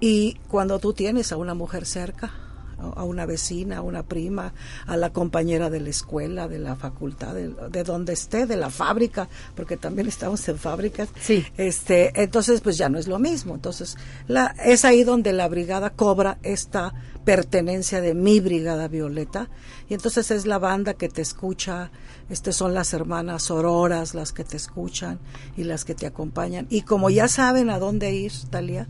Y 0.00 0.38
cuando 0.48 0.80
tú 0.80 0.92
tienes 0.92 1.30
a 1.30 1.36
una 1.36 1.54
mujer 1.54 1.86
cerca 1.86 2.45
a 2.78 3.04
una 3.04 3.26
vecina, 3.26 3.78
a 3.78 3.82
una 3.82 4.02
prima, 4.02 4.52
a 4.86 4.96
la 4.96 5.12
compañera 5.12 5.70
de 5.70 5.80
la 5.80 5.90
escuela, 5.90 6.48
de 6.48 6.58
la 6.58 6.76
facultad, 6.76 7.34
de, 7.34 7.84
donde 7.84 8.12
esté, 8.12 8.46
de 8.46 8.56
la 8.56 8.70
fábrica, 8.70 9.28
porque 9.54 9.76
también 9.76 10.08
estamos 10.08 10.46
en 10.48 10.58
fábricas. 10.58 11.08
Sí. 11.20 11.44
Este, 11.56 12.22
entonces, 12.22 12.60
pues 12.60 12.76
ya 12.78 12.88
no 12.88 12.98
es 12.98 13.08
lo 13.08 13.18
mismo. 13.18 13.54
Entonces, 13.54 13.96
la, 14.28 14.54
es 14.64 14.84
ahí 14.84 15.04
donde 15.04 15.32
la 15.32 15.48
brigada 15.48 15.90
cobra 15.90 16.38
esta 16.42 16.94
pertenencia 17.26 18.00
de 18.00 18.14
mi 18.14 18.38
brigada 18.38 18.86
violeta 18.86 19.50
y 19.88 19.94
entonces 19.94 20.30
es 20.30 20.46
la 20.46 20.58
banda 20.58 20.94
que 20.94 21.08
te 21.08 21.22
escucha 21.22 21.90
este 22.30 22.52
son 22.52 22.72
las 22.72 22.94
hermanas 22.94 23.50
auroras 23.50 24.14
las 24.14 24.32
que 24.32 24.44
te 24.44 24.56
escuchan 24.56 25.18
y 25.56 25.64
las 25.64 25.84
que 25.84 25.96
te 25.96 26.06
acompañan 26.06 26.68
y 26.70 26.82
como 26.82 27.10
ya 27.10 27.26
saben 27.26 27.68
a 27.68 27.80
dónde 27.80 28.14
ir 28.14 28.32
Talia 28.48 28.86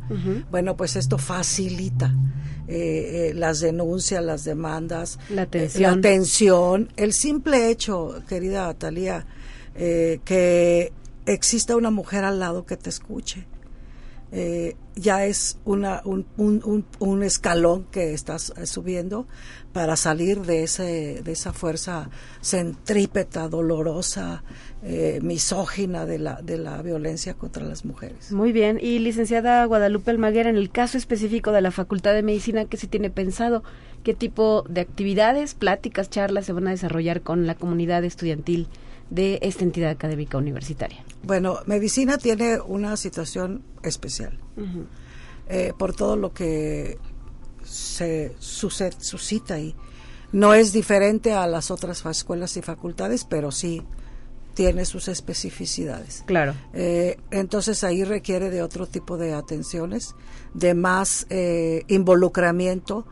bueno 0.51 0.76
pues 0.76 0.97
esto 0.97 1.16
facilita 1.16 2.14
eh, 2.68 3.30
eh, 3.30 3.34
las 3.34 3.61
denuncias 3.61 3.76
las 4.20 4.45
demandas 4.45 5.18
la 5.29 5.43
eh, 5.43 5.47
atención. 5.87 6.93
el 6.97 7.12
simple 7.12 7.70
hecho 7.70 8.22
querida 8.29 8.72
Talía 8.74 9.27
que 9.74 10.93
exista 11.27 11.77
una 11.77 11.91
mujer 11.91 12.24
al 12.24 12.39
lado 12.39 12.64
que 12.64 12.77
te 12.77 12.89
escuche. 12.89 13.47
Eh, 14.33 14.74
ya 14.97 15.24
es 15.24 15.59
una, 15.64 16.03
un, 16.05 16.27
un, 16.37 16.85
un, 16.99 17.22
escalón 17.22 17.85
que 17.93 18.12
estás 18.12 18.53
eh, 18.57 18.66
subiendo 18.66 19.29
para 19.72 19.95
salir 19.95 20.41
de, 20.41 20.64
ese, 20.64 21.22
de 21.22 21.33
esa 21.33 21.53
fuerza 21.53 22.11
centrípeta, 22.43 23.49
dolorosa, 23.49 24.43
eh, 24.83 25.20
misógina 25.22 26.07
de 26.07 26.18
la, 26.18 26.43
de 26.43 26.59
la 26.59 26.83
violencia 26.83 27.35
contra 27.35 27.64
las 27.64 27.85
mujeres. 27.85 28.33
Muy 28.33 28.53
bien. 28.53 28.79
Y 28.81 28.99
licenciada 28.99 29.64
Guadalupe 29.64 30.11
Almaguer, 30.11 30.49
en 30.49 30.57
el 30.57 30.70
caso 30.70 30.99
específico 30.99 31.53
de 31.53 31.61
la 31.61 31.70
Facultad 31.70 32.12
de 32.12 32.22
Medicina, 32.22 32.64
¿qué 32.64 32.77
se 32.77 32.89
tiene 32.89 33.11
pensado? 33.11 33.62
¿Qué 34.03 34.14
tipo 34.14 34.64
de 34.68 34.81
actividades, 34.81 35.55
pláticas, 35.55 36.11
charlas 36.11 36.47
se 36.47 36.53
van 36.53 36.66
a 36.66 36.70
desarrollar 36.70 37.20
con 37.20 37.47
la 37.47 37.55
comunidad 37.55 38.03
estudiantil 38.05 38.68
de 39.11 39.38
esta 39.42 39.64
entidad 39.64 39.90
académica 39.90 40.38
universitaria? 40.38 41.04
Bueno, 41.22 41.61
medicina 41.66 42.18
tiene 42.18 42.61
una 42.61 42.96
situación 42.96 43.62
especial 43.82 44.38
eh, 45.48 45.72
por 45.78 45.94
todo 45.94 46.16
lo 46.16 46.32
que 46.32 46.98
se 47.62 48.34
suscita 48.38 49.54
ahí. 49.54 49.74
No 50.32 50.54
es 50.54 50.72
diferente 50.72 51.32
a 51.32 51.46
las 51.46 51.70
otras 51.70 52.04
escuelas 52.04 52.57
y 52.57 52.62
facultades, 52.62 53.24
pero 53.24 53.50
sí 53.52 53.82
tiene 54.54 54.84
sus 54.84 55.09
especificidades. 55.09 56.24
Claro. 56.26 56.54
Eh, 56.72 57.18
entonces 57.30 57.84
ahí 57.84 58.04
requiere 58.04 58.50
de 58.50 58.62
otro 58.62 58.86
tipo 58.86 59.18
de 59.18 59.34
atenciones, 59.34 60.14
de 60.54 60.74
más 60.74 61.26
eh, 61.28 61.82
involucramiento 61.88 63.07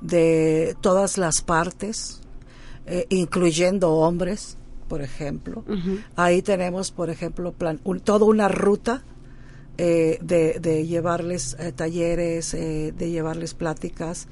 de 0.00 0.76
todas 0.80 1.18
las 1.18 1.42
partes, 1.42 2.20
incluyendo 3.08 3.94
hombres, 3.94 4.55
por 4.88 5.02
ejemplo. 5.02 5.64
Ahí 6.14 6.42
tenemos, 6.42 6.90
por 6.90 7.10
ejemplo, 7.10 7.52
plan, 7.52 7.80
toda 8.04 8.24
una 8.26 8.48
ruta 8.48 9.02
eh, 9.78 10.18
de, 10.22 10.86
llevarles 10.86 11.54
eh, 11.58 11.70
talleres, 11.70 12.54
eh, 12.54 12.94
de 12.96 13.10
llevarles 13.10 13.52
pláticas, 13.52 14.26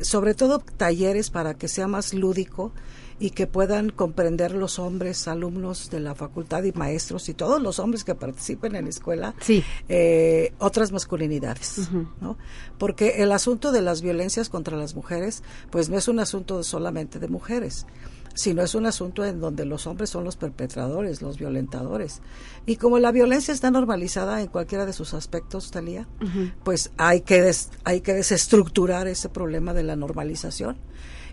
sobre 0.00 0.34
todo 0.34 0.58
talleres 0.58 1.30
para 1.30 1.54
que 1.54 1.68
sea 1.68 1.86
más 1.86 2.12
lúdico 2.12 2.72
y 3.18 3.30
que 3.30 3.46
puedan 3.46 3.88
comprender 3.88 4.52
los 4.52 4.78
hombres, 4.78 5.26
alumnos 5.26 5.88
de 5.88 6.00
la 6.00 6.14
facultad 6.14 6.64
y 6.64 6.72
maestros 6.72 7.30
y 7.30 7.34
todos 7.34 7.60
los 7.60 7.78
hombres 7.78 8.04
que 8.04 8.14
participen 8.14 8.76
en 8.76 8.84
la 8.84 8.90
escuela, 8.90 9.34
sí. 9.40 9.64
otras 10.58 10.92
masculinidades, 10.92 11.88
¿no? 12.20 12.36
Porque 12.76 13.22
el 13.22 13.32
asunto 13.32 13.72
de 13.72 13.80
las 13.80 14.02
violencias 14.02 14.50
contra 14.50 14.76
las 14.76 14.94
mujeres, 14.94 15.42
pues 15.70 15.88
no 15.88 15.96
es 15.96 16.08
un 16.08 16.20
asunto 16.20 16.62
solamente 16.62 17.18
de 17.18 17.28
mujeres 17.28 17.86
sino 18.38 18.62
es 18.62 18.76
un 18.76 18.86
asunto 18.86 19.24
en 19.24 19.40
donde 19.40 19.64
los 19.64 19.88
hombres 19.88 20.10
son 20.10 20.22
los 20.22 20.36
perpetradores, 20.36 21.22
los 21.22 21.38
violentadores. 21.38 22.20
Y 22.66 22.76
como 22.76 23.00
la 23.00 23.10
violencia 23.10 23.52
está 23.52 23.72
normalizada 23.72 24.40
en 24.40 24.46
cualquiera 24.46 24.86
de 24.86 24.92
sus 24.92 25.12
aspectos, 25.12 25.72
Talía, 25.72 26.06
pues 26.62 26.92
hay 26.98 27.22
que, 27.22 27.52
hay 27.82 28.00
que 28.00 28.14
desestructurar 28.14 29.08
ese 29.08 29.28
problema 29.28 29.74
de 29.74 29.82
la 29.82 29.96
normalización 29.96 30.76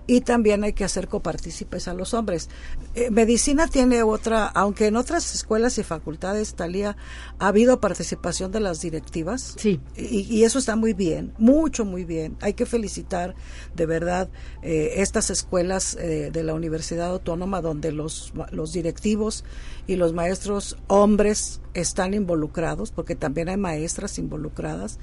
y 0.07 0.21
también 0.21 0.63
hay 0.63 0.73
que 0.73 0.83
hacer 0.83 1.07
copartícipes 1.07 1.87
a 1.87 1.93
los 1.93 2.13
hombres. 2.13 2.49
Eh, 2.93 3.09
medicina 3.09 3.67
tiene 3.67 4.03
otra, 4.03 4.45
aunque 4.47 4.87
en 4.87 4.95
otras 4.95 5.33
escuelas 5.33 5.77
y 5.77 5.83
facultades, 5.83 6.55
Talía, 6.55 6.95
ha 7.39 7.47
habido 7.47 7.79
participación 7.79 8.51
de 8.51 8.59
las 8.59 8.81
directivas. 8.81 9.55
Sí. 9.57 9.79
Y, 9.95 10.43
eso 10.43 10.59
está 10.59 10.75
muy 10.75 10.93
bien, 10.93 11.33
mucho, 11.37 11.85
muy 11.85 12.05
bien. 12.05 12.37
Hay 12.41 12.53
que 12.53 12.65
felicitar 12.65 13.35
de 13.75 13.85
verdad 13.85 14.29
eh, 14.61 14.93
estas 14.97 15.29
escuelas 15.29 15.95
eh, 15.99 16.29
de 16.31 16.43
la 16.43 16.53
Universidad 16.53 17.09
Autónoma 17.09 17.61
donde 17.61 17.91
los, 17.91 18.31
los 18.51 18.73
directivos 18.73 19.43
y 19.87 19.95
los 19.95 20.13
maestros 20.13 20.77
hombres 20.87 21.61
están 21.73 22.13
involucrados, 22.13 22.91
porque 22.91 23.15
también 23.15 23.49
hay 23.49 23.57
maestras 23.57 24.17
involucradas. 24.19 24.99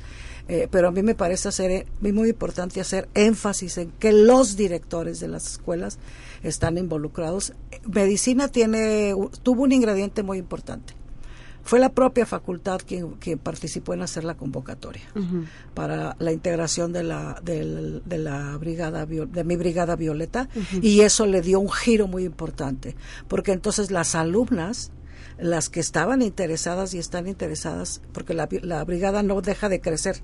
Eh, 0.48 0.68
pero 0.70 0.88
a 0.88 0.90
mí 0.90 1.02
me 1.02 1.14
parece 1.14 1.48
hacer, 1.48 1.70
eh, 1.70 1.86
muy 2.00 2.30
importante 2.30 2.80
hacer 2.80 3.08
énfasis 3.14 3.78
en 3.78 3.90
que 3.92 4.12
los 4.12 4.56
directores 4.56 5.20
de 5.20 5.28
las 5.28 5.46
escuelas 5.46 5.98
están 6.42 6.78
involucrados. 6.78 7.52
Medicina 7.90 8.48
tiene, 8.48 9.14
tuvo 9.42 9.62
un 9.62 9.72
ingrediente 9.72 10.22
muy 10.22 10.38
importante. 10.38 10.94
Fue 11.64 11.78
la 11.78 11.90
propia 11.90 12.26
facultad 12.26 12.80
quien, 12.84 13.38
participó 13.38 13.94
en 13.94 14.02
hacer 14.02 14.24
la 14.24 14.34
convocatoria 14.34 15.04
para 15.74 16.16
la 16.18 16.32
integración 16.32 16.92
de 16.92 17.04
la, 17.04 17.40
de, 17.40 18.18
la 18.18 18.56
brigada, 18.56 19.06
de 19.06 19.44
mi 19.44 19.54
brigada 19.54 19.94
Violeta, 19.94 20.48
y 20.82 21.02
eso 21.02 21.24
le 21.24 21.40
dio 21.40 21.60
un 21.60 21.70
giro 21.70 22.08
muy 22.08 22.24
importante, 22.24 22.96
porque 23.28 23.52
entonces 23.52 23.92
las 23.92 24.16
alumnas 24.16 24.90
las 25.42 25.68
que 25.68 25.80
estaban 25.80 26.22
interesadas 26.22 26.94
y 26.94 26.98
están 26.98 27.26
interesadas, 27.26 28.00
porque 28.12 28.32
la, 28.32 28.48
la 28.62 28.84
brigada 28.84 29.22
no 29.22 29.40
deja 29.40 29.68
de 29.68 29.80
crecer, 29.80 30.22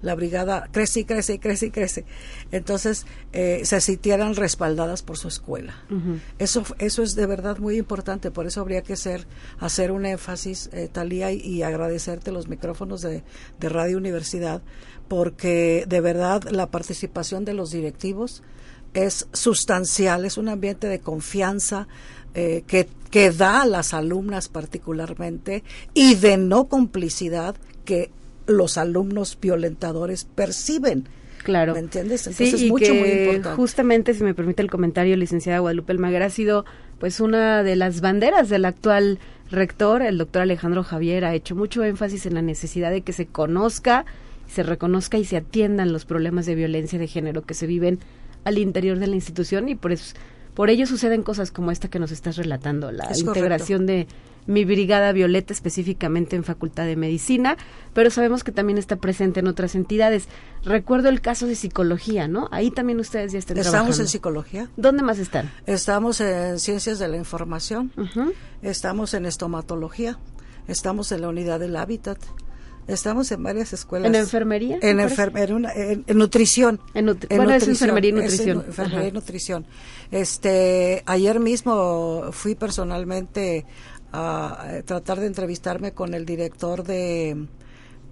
la 0.00 0.14
brigada 0.14 0.68
crece 0.70 1.00
y 1.00 1.04
crece 1.04 1.34
y 1.34 1.38
crece 1.38 1.66
y 1.66 1.70
crece. 1.70 2.04
Entonces, 2.52 3.04
eh, 3.32 3.62
se 3.64 3.80
sintieran 3.80 4.36
respaldadas 4.36 5.02
por 5.02 5.18
su 5.18 5.28
escuela. 5.28 5.74
eso, 6.38 6.62
eso 6.78 7.02
es 7.02 7.16
de 7.16 7.26
verdad 7.26 7.58
muy 7.58 7.76
importante, 7.76 8.30
por 8.30 8.46
eso 8.46 8.60
habría 8.60 8.82
que 8.82 8.96
ser, 8.96 9.26
hacer 9.58 9.90
un 9.90 10.06
énfasis, 10.06 10.70
eh, 10.72 10.88
Talía, 10.90 11.32
y, 11.32 11.62
agradecerte 11.62 12.32
los 12.32 12.48
micrófonos 12.48 13.02
de, 13.02 13.22
de 13.58 13.68
Radio 13.68 13.98
Universidad, 13.98 14.62
porque 15.08 15.84
de 15.88 16.00
verdad 16.00 16.44
la 16.50 16.70
participación 16.70 17.44
de 17.44 17.54
los 17.54 17.72
directivos 17.72 18.42
es 18.94 19.28
sustancial, 19.32 20.24
es 20.24 20.36
un 20.36 20.48
ambiente 20.48 20.88
de 20.88 21.00
confianza, 21.00 21.86
eh, 22.34 22.62
que, 22.66 22.88
que 23.10 23.30
da 23.30 23.62
a 23.62 23.66
las 23.66 23.94
alumnas 23.94 24.48
particularmente 24.48 25.64
y 25.94 26.14
de 26.14 26.36
no 26.36 26.68
complicidad 26.68 27.56
que 27.84 28.10
los 28.46 28.78
alumnos 28.78 29.38
violentadores 29.40 30.24
perciben. 30.24 31.08
Claro. 31.42 31.72
¿Me 31.72 31.78
entiendes? 31.78 32.26
Entonces 32.26 32.60
sí, 32.60 32.66
y 32.66 32.70
mucho, 32.70 32.94
muy 32.94 33.08
importante. 33.08 33.56
Justamente, 33.56 34.14
si 34.14 34.22
me 34.22 34.34
permite 34.34 34.62
el 34.62 34.70
comentario, 34.70 35.16
licenciada 35.16 35.58
Guadalupe 35.58 35.92
Almaguer, 35.92 36.22
ha 36.22 36.30
sido 36.30 36.64
pues 36.98 37.20
una 37.20 37.62
de 37.62 37.76
las 37.76 38.00
banderas 38.00 38.48
del 38.50 38.66
actual 38.66 39.18
rector, 39.50 40.02
el 40.02 40.18
doctor 40.18 40.42
Alejandro 40.42 40.82
Javier, 40.84 41.24
ha 41.24 41.34
hecho 41.34 41.56
mucho 41.56 41.82
énfasis 41.82 42.26
en 42.26 42.34
la 42.34 42.42
necesidad 42.42 42.90
de 42.90 43.00
que 43.00 43.12
se 43.12 43.26
conozca, 43.26 44.04
se 44.48 44.62
reconozca 44.62 45.16
y 45.16 45.24
se 45.24 45.38
atiendan 45.38 45.92
los 45.92 46.04
problemas 46.04 46.44
de 46.46 46.54
violencia 46.54 46.98
de 46.98 47.06
género 47.06 47.42
que 47.42 47.54
se 47.54 47.66
viven 47.66 47.98
al 48.44 48.58
interior 48.58 48.98
de 48.98 49.06
la 49.06 49.14
institución 49.14 49.68
y 49.68 49.74
por 49.74 49.92
eso 49.92 50.14
por 50.54 50.70
ello 50.70 50.86
suceden 50.86 51.22
cosas 51.22 51.50
como 51.50 51.70
esta 51.70 51.88
que 51.88 51.98
nos 51.98 52.10
estás 52.12 52.36
relatando, 52.36 52.90
la 52.92 53.08
integración 53.16 53.86
de 53.86 54.06
mi 54.46 54.64
brigada 54.64 55.12
violeta 55.12 55.52
específicamente 55.52 56.36
en 56.36 56.44
Facultad 56.44 56.84
de 56.84 56.96
Medicina, 56.96 57.56
pero 57.92 58.10
sabemos 58.10 58.42
que 58.44 58.52
también 58.52 58.78
está 58.78 58.96
presente 58.96 59.40
en 59.40 59.46
otras 59.46 59.74
entidades. 59.74 60.28
Recuerdo 60.64 61.08
el 61.08 61.20
caso 61.20 61.46
de 61.46 61.54
psicología, 61.54 62.26
¿no? 62.26 62.48
Ahí 62.50 62.70
también 62.70 63.00
ustedes 63.00 63.32
ya 63.32 63.38
están 63.38 63.58
Estamos 63.58 64.00
en 64.00 64.08
psicología. 64.08 64.68
¿Dónde 64.76 65.02
más 65.02 65.18
están? 65.18 65.50
Estamos 65.66 66.20
en 66.20 66.58
ciencias 66.58 66.98
de 66.98 67.08
la 67.08 67.16
información, 67.16 67.92
estamos 68.62 69.14
en 69.14 69.26
estomatología, 69.26 70.18
estamos 70.66 71.12
en 71.12 71.20
la 71.20 71.28
unidad 71.28 71.60
del 71.60 71.76
hábitat, 71.76 72.18
Estamos 72.86 73.30
en 73.30 73.42
varias 73.42 73.72
escuelas. 73.72 74.08
¿En 74.08 74.14
enfermería? 74.14 74.78
En, 74.82 75.00
enfermería, 75.00 75.72
en, 75.74 76.04
nutrición. 76.18 76.80
En, 76.94 77.06
bueno, 77.06 77.54
es 77.54 77.68
enfermería 77.68 78.10
y 78.10 78.12
nutrición. 78.12 78.64
enfermería 78.66 79.08
y 79.08 79.12
nutrición. 79.12 79.66
Este, 80.10 81.02
ayer 81.06 81.38
mismo 81.40 82.30
fui 82.32 82.54
personalmente 82.54 83.64
a, 84.12 84.80
tratar 84.84 85.20
de 85.20 85.26
entrevistarme 85.26 85.92
con 85.92 86.14
el 86.14 86.26
director 86.26 86.82
de, 86.82 87.46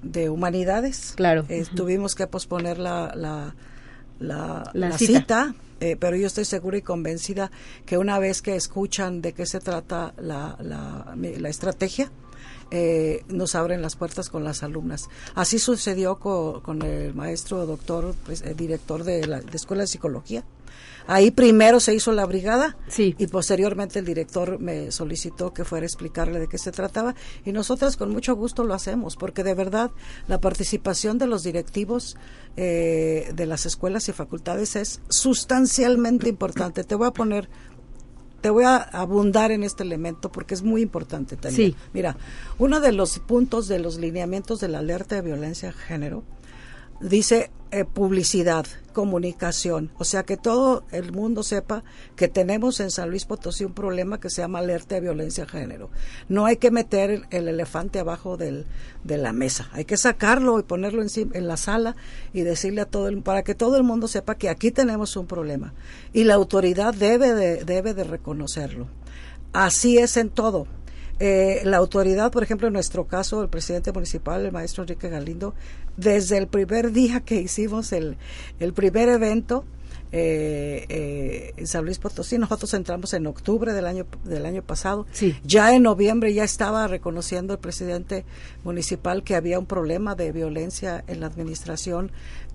de 0.03 0.31
humanidades. 0.31 1.15
Claro. 1.17 1.45
Eh, 1.49 1.65
tuvimos 1.75 2.15
que 2.15 2.27
posponer 2.27 2.79
la, 2.79 3.13
la, 3.17 3.55
la, 4.73 4.99
cita. 4.99 5.55
Eh, 5.81 5.97
pero 5.97 6.17
yo 6.17 6.27
estoy 6.27 6.45
segura 6.45 6.77
y 6.77 6.83
convencida 6.83 7.53
que 7.87 7.99
una 7.99 8.19
vez 8.19 8.43
que 8.43 8.57
escuchan 8.57 9.23
de 9.23 9.33
qué 9.33 9.47
se 9.47 9.61
trata 9.61 10.13
la, 10.19 10.57
la, 10.61 11.15
la 11.15 11.49
estrategia, 11.49 12.11
eh, 12.71 13.25
nos 13.29 13.55
abren 13.55 13.83
las 13.83 13.97
puertas 13.97 14.29
con 14.31 14.45
las 14.45 14.63
alumnas. 14.63 15.09
Así 15.35 15.59
sucedió 15.59 16.17
con, 16.17 16.83
el 16.83 17.15
maestro 17.15 17.67
doctor, 17.67 18.15
pues, 18.25 18.45
director 18.57 19.05
de 19.05 19.27
la 19.27 19.39
Escuela 19.53 19.83
de 19.83 19.87
Psicología. 19.87 20.45
Ahí 21.11 21.31
primero 21.31 21.81
se 21.81 21.95
hizo 21.95 22.13
la 22.13 22.27
brigada 22.27 22.77
y 22.99 23.27
posteriormente 23.29 23.99
el 23.99 24.05
director 24.05 24.59
me 24.61 24.93
solicitó 24.93 25.55
que 25.55 25.65
fuera 25.65 25.85
a 25.85 25.87
explicarle 25.87 26.39
de 26.39 26.49
qué 26.49 26.59
se 26.59 26.71
trataba 26.71 27.15
y 27.47 27.53
nosotras 27.53 27.97
con 27.97 28.11
mucho 28.11 28.37
gusto 28.37 28.63
lo 28.63 28.75
hacemos 28.75 29.17
porque 29.17 29.43
de 29.43 29.55
verdad 29.55 29.91
la 30.27 30.39
participación 30.39 31.17
de 31.17 31.27
los 31.27 31.45
directivos 31.45 32.19
eh, 32.59 33.33
de 33.35 33.47
las 33.47 33.65
escuelas 33.65 34.07
y 34.11 34.13
facultades 34.13 34.77
es 34.77 35.01
sustancialmente 35.09 36.29
importante. 36.29 36.85
Te 36.85 36.95
voy 36.95 37.07
a 37.07 37.13
poner 37.13 37.49
te 38.41 38.51
voy 38.51 38.65
a 38.65 38.77
abundar 38.77 39.51
en 39.51 39.65
este 39.65 39.83
elemento 39.83 40.31
porque 40.31 40.55
es 40.55 40.63
muy 40.63 40.83
importante 40.83 41.37
también. 41.37 41.75
Mira, 41.93 42.17
uno 42.59 42.81
de 42.81 42.93
los 42.93 43.19
puntos 43.19 43.69
de 43.69 43.79
los 43.79 43.99
lineamientos 43.99 44.61
de 44.61 44.69
la 44.69 44.79
alerta 44.79 45.17
de 45.17 45.23
violencia 45.23 45.69
de 45.69 45.75
género 45.75 46.23
dice 47.01 47.51
eh, 47.71 47.85
publicidad, 47.85 48.67
comunicación, 48.99 49.93
o 49.97 50.03
sea 50.03 50.25
que 50.25 50.37
todo 50.37 50.83
el 50.91 51.13
mundo 51.13 51.45
sepa 51.45 51.85
que 52.17 52.27
tenemos 52.27 52.81
en 52.81 52.91
San 52.91 53.11
Luis 53.11 53.27
Potosí 53.27 53.65
un 53.65 53.73
problema 53.73 54.19
que 54.19 54.29
se 54.29 54.43
llama 54.43 54.59
alerta 54.59 54.97
de 54.97 55.03
violencia 55.03 55.45
de 55.45 55.51
género. 55.51 55.89
No 56.29 56.47
hay 56.47 56.57
que 56.57 56.73
meter 56.73 57.23
el 57.31 57.47
elefante 57.47 58.01
abajo 58.01 58.37
del, 58.37 58.67
de 59.05 59.17
la 59.17 59.33
mesa, 59.33 59.71
hay 59.71 59.85
que 59.85 59.97
sacarlo 59.97 60.59
y 60.59 60.65
ponerlo 60.65 61.01
en, 61.01 61.09
en 61.33 61.47
la 61.47 61.57
sala 61.57 61.95
y 62.33 62.41
decirle 62.41 62.81
a 62.81 62.87
todo 62.87 63.07
el, 63.07 63.23
para 63.23 63.45
que 63.45 63.55
todo 63.55 63.77
el 63.77 63.85
mundo 63.85 64.09
sepa 64.09 64.35
que 64.35 64.49
aquí 64.49 64.73
tenemos 64.73 65.17
un 65.17 65.29
problema 65.29 65.75
y 66.13 66.25
la 66.25 66.35
autoridad 66.35 66.93
debe 66.93 67.35
de, 67.35 67.65
debe 67.65 67.95
de 67.95 68.03
reconocerlo. 68.03 68.89
Así 69.53 69.99
es 69.99 70.17
en 70.17 70.29
todo 70.29 70.67
eh, 71.21 71.63
la 71.65 71.77
autoridad, 71.79 72.31
por 72.31 72.43
ejemplo, 72.43 72.69
en 72.69 72.75
nuestro 72.75 73.07
caso, 73.07 73.43
el 73.43 73.49
presidente 73.49 73.93
municipal, 73.93 74.45
el 74.45 74.53
maestro 74.53 74.85
Enrique 74.85 75.09
Galindo, 75.09 75.55
desde 75.97 76.39
el 76.39 76.47
primer 76.47 76.93
día 76.93 77.21
que 77.21 77.37
hicimos 77.37 77.93
el, 77.93 78.17
el 78.61 78.73
primer 78.73 79.09
evento, 79.09 79.65
eh, 80.11 80.87
eh, 80.89 81.53
en 81.59 81.67
San 81.67 81.85
Luis 81.85 81.99
Potosí. 81.99 82.39
Nosotros 82.39 82.73
entramos 82.73 83.13
en 83.13 83.27
octubre 83.27 83.75
del 83.75 83.87
año 83.87 84.07
del 84.25 84.47
año 84.47 84.63
pasado. 84.63 85.07
Ya 85.45 85.75
en 85.75 85.83
noviembre 85.83 86.33
ya 86.33 86.45
estaba 86.45 86.87
reconociendo 86.89 87.53
el 87.53 87.59
presidente 87.59 88.25
municipal 88.65 89.23
que 89.23 89.37
había 89.37 89.59
un 89.59 89.67
problema 89.67 90.15
de 90.15 90.33
violencia 90.33 91.05
en 91.09 91.21
la 91.21 91.27
administración 91.27 92.11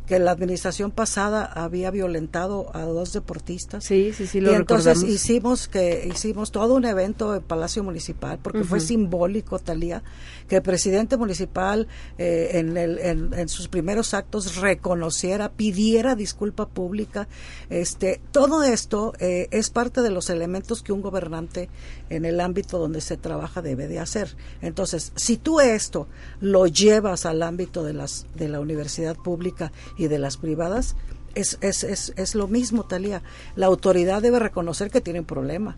que 0.06 0.20
la 0.20 0.32
administración 0.32 0.92
pasada 0.92 1.46
había 1.46 1.90
violentado 1.92 2.70
a 2.76 2.82
dos 2.82 3.14
deportistas. 3.14 3.84
Sí, 3.86 4.12
sí, 4.14 4.28
sí, 4.28 4.42
lo 4.42 4.52
y 4.52 4.56
entonces 4.56 5.02
hicimos 5.04 5.68
que 5.68 6.10
hicimos 6.14 6.52
todo 6.52 6.76
un 6.76 6.86
evento 6.86 7.36
en 7.36 7.42
Palacio 7.42 7.84
Municipal 7.84 8.40
porque 8.42 8.64
fue 8.64 8.80
simbólico, 8.80 9.60
Talía, 9.60 10.04
que 10.48 10.58
el 10.58 10.62
presidente 10.62 11.16
municipal 11.18 11.88
eh, 12.18 12.52
en, 12.54 12.76
el, 12.76 13.00
en, 13.00 13.50
sus 13.50 13.68
primeros 13.68 14.14
actos 14.14 14.58
reconociera, 14.58 15.52
pidiera 15.52 16.16
disculpa 16.16 16.68
pública. 16.68 17.28
Este, 17.70 18.20
todo 18.32 18.64
esto 18.64 19.14
eh, 19.20 19.48
es 19.52 19.70
parte 19.70 20.02
de 20.02 20.10
los 20.10 20.30
elementos 20.30 20.84
que 20.84 20.92
un 20.92 21.02
gobernante 21.02 21.70
en 22.16 22.26
el 22.26 22.40
ámbito 22.40 22.80
donde 22.80 23.02
se 23.02 23.18
trabaja 23.18 23.62
debe 23.62 23.88
de 23.88 24.00
hacer. 24.00 24.36
Entonces, 24.62 25.12
si 25.16 25.38
tú 25.38 25.60
esto 25.60 26.08
lo 26.42 26.68
llevas 26.68 27.26
al 27.26 27.44
ámbito 27.44 27.84
de 27.84 27.94
las 27.94 28.26
de 28.36 28.50
la 28.50 28.60
universidad 28.60 29.16
pública 29.16 29.72
y 29.98 30.08
de 30.08 30.20
las 30.20 30.38
privadas, 30.38 30.96
es, 31.36 31.58
es, 31.62 31.84
es, 31.84 32.14
es, 32.16 32.36
lo 32.36 32.48
mismo, 32.48 32.84
Talía. 32.84 33.24
La 33.56 33.66
autoridad 33.66 34.22
debe 34.22 34.40
reconocer 34.40 34.92
que 34.92 35.02
tiene 35.02 35.20
un 35.20 35.26
problema, 35.26 35.76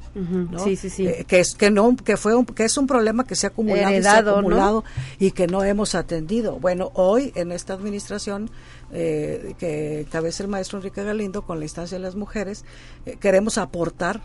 Sí, 0.63 0.75
sí, 0.75 0.89
sí. 0.89 1.07
Eh, 1.07 1.25
que 1.27 1.39
es 1.39 1.55
que 1.55 1.71
no, 1.71 1.95
que 1.95 2.17
fue 2.17 2.35
un, 2.35 2.45
que 2.45 2.65
es 2.65 2.77
un 2.77 2.87
problema 2.87 3.25
que 3.25 3.35
se 3.35 3.47
ha 3.47 3.49
acumulado, 3.49 3.95
y, 3.95 4.01
se 4.01 4.09
ha 4.09 4.17
acumulado 4.17 4.83
y 5.19 5.31
que 5.31 5.47
no 5.47 5.63
hemos 5.63 5.95
atendido. 5.95 6.59
Bueno, 6.59 6.91
hoy 6.93 7.31
en 7.35 7.51
esta 7.51 7.73
administración 7.73 8.49
eh, 8.91 9.55
que 9.57 10.05
cabeza 10.11 10.43
el 10.43 10.49
maestro 10.49 10.77
Enrique 10.79 11.03
Galindo 11.03 11.43
con 11.43 11.59
la 11.59 11.65
instancia 11.65 11.97
de 11.97 12.03
las 12.03 12.15
mujeres, 12.15 12.65
eh, 13.05 13.17
queremos 13.19 13.57
aportar 13.57 14.21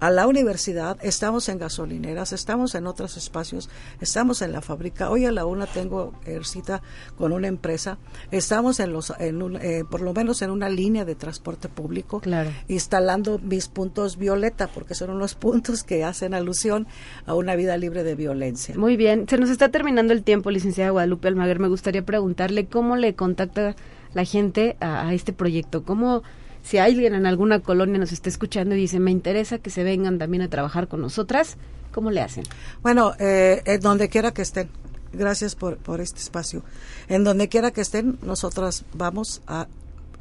a 0.00 0.10
la 0.10 0.26
universidad, 0.26 0.98
estamos 1.02 1.48
en 1.48 1.58
gasolineras, 1.58 2.32
estamos 2.32 2.74
en 2.74 2.86
otros 2.86 3.16
espacios, 3.16 3.70
estamos 4.00 4.42
en 4.42 4.52
la 4.52 4.60
fábrica. 4.60 5.10
Hoy 5.10 5.24
a 5.24 5.32
la 5.32 5.46
una 5.46 5.66
tengo 5.66 6.12
cita 6.42 6.82
con 7.16 7.32
una 7.32 7.48
empresa, 7.48 7.98
estamos 8.30 8.80
en 8.80 8.92
los, 8.92 9.12
en 9.18 9.40
eh, 9.60 9.84
por 9.88 10.00
lo 10.00 10.12
menos 10.12 10.42
en 10.42 10.50
una 10.50 10.68
línea 10.68 11.04
de 11.04 11.14
transporte 11.14 11.68
público, 11.68 12.20
instalando 12.68 13.38
mis 13.38 13.68
puntos 13.68 14.16
violeta, 14.16 14.68
porque 14.68 14.94
son 14.94 15.10
unos 15.10 15.34
puntos 15.34 15.82
que 15.84 16.04
hacen 16.04 16.34
alusión 16.34 16.86
a 17.26 17.34
una 17.34 17.54
vida 17.56 17.76
libre 17.76 18.02
de 18.02 18.14
violencia. 18.14 18.74
Muy 18.76 18.96
bien, 18.96 19.26
se 19.28 19.38
nos 19.38 19.50
está 19.50 19.68
terminando 19.68 20.12
el 20.12 20.22
tiempo, 20.22 20.50
licenciada 20.50 20.90
Guadalupe 20.90 21.28
Almaguer. 21.28 21.58
Me 21.58 21.68
gustaría 21.68 22.04
preguntarle 22.04 22.66
cómo 22.66 22.96
le 22.96 23.14
contacta 23.14 23.76
la 24.14 24.24
gente 24.24 24.76
a, 24.80 25.08
a 25.08 25.14
este 25.14 25.32
proyecto, 25.32 25.84
cómo 25.84 26.22
si 26.62 26.78
alguien 26.78 27.14
en 27.14 27.26
alguna 27.26 27.60
colonia 27.60 27.98
nos 27.98 28.12
está 28.12 28.28
escuchando 28.28 28.74
y 28.74 28.78
dice, 28.78 29.00
me 29.00 29.10
interesa 29.10 29.58
que 29.58 29.70
se 29.70 29.84
vengan 29.84 30.18
también 30.18 30.42
a 30.42 30.48
trabajar 30.48 30.88
con 30.88 31.00
nosotras, 31.00 31.56
¿cómo 31.92 32.10
le 32.10 32.20
hacen? 32.20 32.44
Bueno, 32.82 33.14
eh, 33.18 33.62
en 33.66 33.80
donde 33.80 34.08
quiera 34.08 34.32
que 34.32 34.42
estén. 34.42 34.68
Gracias 35.12 35.54
por, 35.54 35.76
por 35.76 36.00
este 36.00 36.20
espacio. 36.20 36.62
En 37.08 37.22
donde 37.24 37.48
quiera 37.48 37.70
que 37.70 37.82
estén, 37.82 38.18
nosotras 38.22 38.84
vamos 38.94 39.42
a 39.46 39.66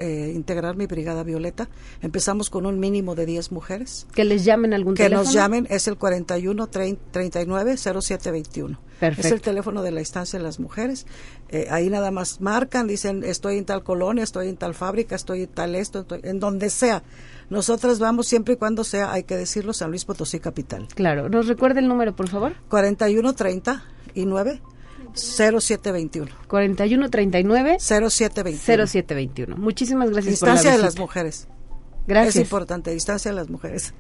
eh, 0.02 0.32
integrar 0.36 0.76
mi 0.76 0.88
brigada 0.88 1.24
violeta. 1.24 1.70
Empezamos 2.02 2.50
con 2.50 2.66
un 2.66 2.80
mínimo 2.80 3.14
de 3.16 3.26
10 3.26 3.52
mujeres. 3.52 4.08
Que 4.14 4.26
les 4.26 4.44
llamen 4.44 4.74
algún 4.74 4.96
que 4.96 5.04
teléfono. 5.04 5.22
Que 5.22 5.26
nos 5.28 5.34
llamen, 5.34 5.68
es 5.70 5.88
el 5.88 5.98
41 5.98 6.68
39 6.68 7.78
0721. 7.78 8.80
Perfecto. 9.00 9.28
Es 9.28 9.34
el 9.34 9.42
teléfono 9.42 9.84
de 9.84 9.92
la 9.92 10.00
instancia 10.00 10.40
de 10.40 10.44
las 10.44 10.60
mujeres. 10.60 11.06
Eh, 11.50 11.68
ahí 11.70 11.90
nada 11.90 12.12
más 12.12 12.42
marcan, 12.42 12.88
dicen 12.88 13.24
estoy 13.24 13.58
en 13.58 13.66
tal 13.66 13.84
colonia, 13.84 14.24
estoy 14.24 14.48
en 14.48 14.58
tal 14.58 14.74
fábrica, 14.74 15.16
estoy 15.16 15.44
en 15.44 15.50
tal 15.50 15.76
esto, 15.76 16.00
estoy, 16.02 16.22
en 16.24 16.40
donde 16.40 16.70
sea. 16.70 17.04
Nosotras 17.50 18.00
vamos 18.00 18.28
siempre 18.28 18.54
y 18.56 18.58
cuando 18.58 18.84
sea, 18.84 19.12
hay 19.12 19.24
que 19.24 19.36
decirlo, 19.36 19.74
San 19.74 19.90
Luis 19.90 20.06
Potosí 20.06 20.40
Capital. 20.40 20.88
Claro. 20.96 21.30
¿Nos 21.30 21.48
recuerda 21.48 21.80
el 21.80 21.88
número, 21.88 22.16
por 22.16 22.28
favor? 22.28 22.54
41 22.70 23.34
30 23.34 23.84
y 24.14 24.26
9 24.26 24.62
0721. 25.14 26.32
4139 26.48 27.78
0721. 27.80 28.88
0721. 28.88 29.58
Muchísimas 29.58 30.10
gracias 30.10 30.32
distancia 30.32 30.72
por 30.72 30.72
la 30.72 30.78
de 30.78 30.84
las 30.84 31.00
mujeres. 31.00 31.48
Gracias. 32.08 32.36
Es 32.36 32.42
importante, 32.42 32.92
distancia 32.92 33.32
de 33.32 33.36
las 33.36 33.50
mujeres. 33.50 33.94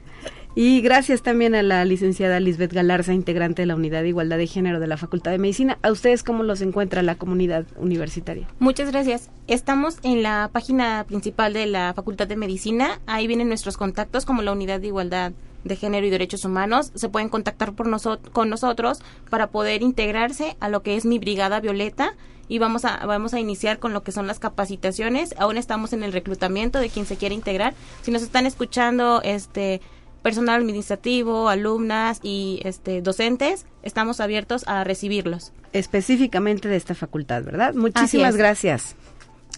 Y 0.53 0.81
gracias 0.81 1.21
también 1.21 1.55
a 1.55 1.63
la 1.63 1.85
licenciada 1.85 2.41
Lisbeth 2.41 2.73
Galarza, 2.73 3.13
integrante 3.13 3.61
de 3.61 3.67
la 3.67 3.75
Unidad 3.75 4.01
de 4.01 4.09
Igualdad 4.09 4.37
de 4.37 4.47
Género 4.47 4.81
de 4.81 4.87
la 4.87 4.97
Facultad 4.97 5.31
de 5.31 5.37
Medicina. 5.37 5.77
¿A 5.81 5.91
ustedes 5.91 6.23
cómo 6.23 6.43
los 6.43 6.59
encuentra 6.61 7.01
la 7.03 7.15
comunidad 7.15 7.65
universitaria? 7.77 8.49
Muchas 8.59 8.91
gracias. 8.91 9.29
Estamos 9.47 9.99
en 10.03 10.23
la 10.23 10.49
página 10.51 11.05
principal 11.07 11.53
de 11.53 11.67
la 11.67 11.93
Facultad 11.93 12.27
de 12.27 12.35
Medicina. 12.35 12.99
Ahí 13.05 13.27
vienen 13.27 13.47
nuestros 13.47 13.77
contactos 13.77 14.25
como 14.25 14.41
la 14.41 14.51
Unidad 14.51 14.81
de 14.81 14.87
Igualdad 14.87 15.31
de 15.63 15.75
Género 15.75 16.05
y 16.05 16.09
Derechos 16.09 16.45
Humanos 16.45 16.91
se 16.95 17.09
pueden 17.09 17.29
contactar 17.29 17.73
por 17.73 17.87
con 18.31 18.49
nosotros 18.49 18.99
para 19.29 19.47
poder 19.47 19.81
integrarse 19.81 20.55
a 20.59 20.69
lo 20.69 20.83
que 20.83 20.95
es 20.95 21.05
mi 21.05 21.19
Brigada 21.19 21.59
Violeta 21.59 22.15
y 22.47 22.59
vamos 22.59 22.83
a 22.83 23.05
vamos 23.05 23.33
a 23.33 23.39
iniciar 23.39 23.79
con 23.79 23.93
lo 23.93 24.03
que 24.03 24.11
son 24.11 24.27
las 24.27 24.39
capacitaciones. 24.39 25.33
Aún 25.37 25.57
estamos 25.57 25.93
en 25.93 26.03
el 26.03 26.11
reclutamiento 26.11 26.79
de 26.79 26.89
quien 26.89 27.05
se 27.05 27.15
quiere 27.15 27.35
integrar. 27.35 27.73
Si 28.01 28.11
nos 28.11 28.21
están 28.21 28.45
escuchando 28.45 29.21
este 29.23 29.81
personal 30.21 30.61
administrativo, 30.61 31.49
alumnas 31.49 32.19
y 32.21 32.59
este 32.63 33.01
docentes, 33.01 33.65
estamos 33.83 34.19
abiertos 34.19 34.63
a 34.67 34.83
recibirlos. 34.83 35.53
Específicamente 35.73 36.67
de 36.67 36.75
esta 36.75 36.95
facultad, 36.95 37.43
¿verdad? 37.43 37.73
Muchísimas 37.73 38.35
gracias. 38.35 38.95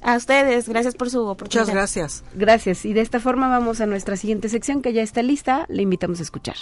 A 0.04 0.18
ustedes, 0.18 0.68
gracias 0.68 0.96
por 0.96 1.10
su 1.10 1.26
oportunidad. 1.26 1.66
Muchas 1.66 1.76
gracias. 1.76 2.24
Gracias. 2.34 2.86
Y 2.86 2.94
de 2.94 3.02
esta 3.02 3.20
forma 3.20 3.48
vamos 3.48 3.80
a 3.80 3.86
nuestra 3.86 4.18
siguiente 4.18 4.50
sección 4.50 4.82
que 4.82 4.92
ya 4.94 5.02
está 5.02 5.22
lista. 5.22 5.66
Le 5.70 5.82
invitamos 5.82 6.20
a 6.20 6.24
escuchar. 6.24 6.56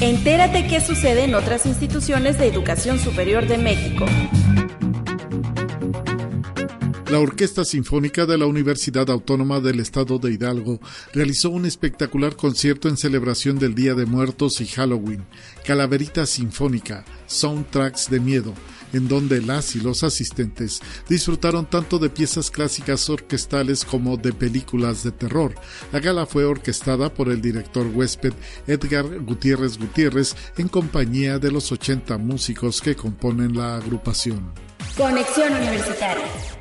Entérate 0.00 0.66
qué 0.68 0.80
sucede 0.80 1.24
en 1.24 1.34
otras 1.34 1.66
instituciones 1.66 2.38
de 2.38 2.46
educación 2.46 2.98
superior 2.98 3.46
de 3.46 3.58
México. 3.58 4.06
La 7.10 7.20
Orquesta 7.20 7.64
Sinfónica 7.64 8.26
de 8.26 8.36
la 8.36 8.44
Universidad 8.44 9.08
Autónoma 9.08 9.60
del 9.60 9.80
Estado 9.80 10.18
de 10.18 10.30
Hidalgo 10.30 10.78
realizó 11.14 11.48
un 11.48 11.64
espectacular 11.64 12.36
concierto 12.36 12.86
en 12.86 12.98
celebración 12.98 13.58
del 13.58 13.74
Día 13.74 13.94
de 13.94 14.04
Muertos 14.04 14.60
y 14.60 14.66
Halloween, 14.66 15.24
Calaverita 15.64 16.26
Sinfónica, 16.26 17.06
Soundtracks 17.26 18.10
de 18.10 18.20
Miedo, 18.20 18.52
en 18.92 19.08
donde 19.08 19.40
las 19.40 19.74
y 19.74 19.80
los 19.80 20.02
asistentes 20.04 20.82
disfrutaron 21.08 21.64
tanto 21.64 21.98
de 21.98 22.10
piezas 22.10 22.50
clásicas 22.50 23.08
orquestales 23.08 23.86
como 23.86 24.18
de 24.18 24.34
películas 24.34 25.02
de 25.02 25.12
terror. 25.12 25.54
La 25.94 26.00
gala 26.00 26.26
fue 26.26 26.44
orquestada 26.44 27.14
por 27.14 27.30
el 27.30 27.40
director 27.40 27.86
huésped 27.86 28.34
Edgar 28.66 29.06
Gutiérrez 29.20 29.78
Gutiérrez 29.78 30.36
en 30.58 30.68
compañía 30.68 31.38
de 31.38 31.52
los 31.52 31.72
80 31.72 32.18
músicos 32.18 32.82
que 32.82 32.94
componen 32.94 33.56
la 33.56 33.76
agrupación. 33.76 34.52
Conexión 34.94 35.54
Universitaria. 35.54 36.57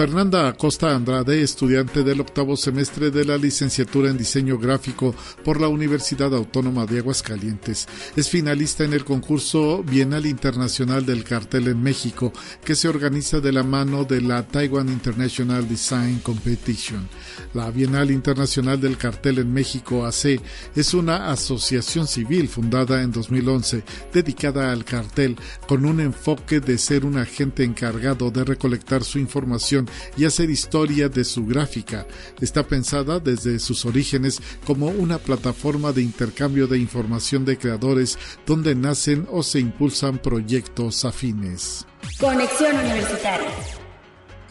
Fernanda 0.00 0.48
Acosta 0.48 0.96
Andrade, 0.96 1.42
estudiante 1.42 2.02
del 2.02 2.22
octavo 2.22 2.56
semestre 2.56 3.10
de 3.10 3.26
la 3.26 3.36
licenciatura 3.36 4.08
en 4.08 4.16
diseño 4.16 4.56
gráfico 4.56 5.14
por 5.44 5.60
la 5.60 5.68
Universidad 5.68 6.34
Autónoma 6.34 6.86
de 6.86 7.00
Aguascalientes, 7.00 7.86
es 8.16 8.30
finalista 8.30 8.82
en 8.82 8.94
el 8.94 9.04
concurso 9.04 9.82
Bienal 9.82 10.24
Internacional 10.24 11.04
del 11.04 11.22
Cartel 11.22 11.68
en 11.68 11.82
México, 11.82 12.32
que 12.64 12.76
se 12.76 12.88
organiza 12.88 13.40
de 13.40 13.52
la 13.52 13.62
mano 13.62 14.04
de 14.04 14.22
la 14.22 14.42
Taiwan 14.42 14.88
International 14.88 15.68
Design 15.68 16.20
Competition. 16.20 17.06
La 17.52 17.70
Bienal 17.70 18.10
Internacional 18.10 18.80
del 18.80 18.96
Cartel 18.96 19.40
en 19.40 19.52
México, 19.52 20.06
AC, 20.06 20.40
es 20.74 20.94
una 20.94 21.30
asociación 21.30 22.06
civil 22.06 22.48
fundada 22.48 23.02
en 23.02 23.12
2011 23.12 23.84
dedicada 24.14 24.72
al 24.72 24.86
cartel 24.86 25.36
con 25.68 25.84
un 25.84 26.00
enfoque 26.00 26.60
de 26.60 26.78
ser 26.78 27.04
un 27.04 27.18
agente 27.18 27.64
encargado 27.64 28.30
de 28.30 28.44
recolectar 28.44 29.04
su 29.04 29.18
información 29.18 29.89
y 30.16 30.24
hacer 30.24 30.50
historia 30.50 31.08
de 31.08 31.24
su 31.24 31.46
gráfica. 31.46 32.06
Está 32.40 32.66
pensada 32.66 33.20
desde 33.20 33.58
sus 33.58 33.84
orígenes 33.84 34.40
como 34.64 34.88
una 34.88 35.18
plataforma 35.18 35.92
de 35.92 36.02
intercambio 36.02 36.66
de 36.66 36.78
información 36.78 37.44
de 37.44 37.58
creadores 37.58 38.18
donde 38.46 38.74
nacen 38.74 39.26
o 39.30 39.42
se 39.42 39.60
impulsan 39.60 40.18
proyectos 40.18 41.04
afines. 41.04 41.86
Conexión 42.18 42.76
Universitaria. 42.76 43.50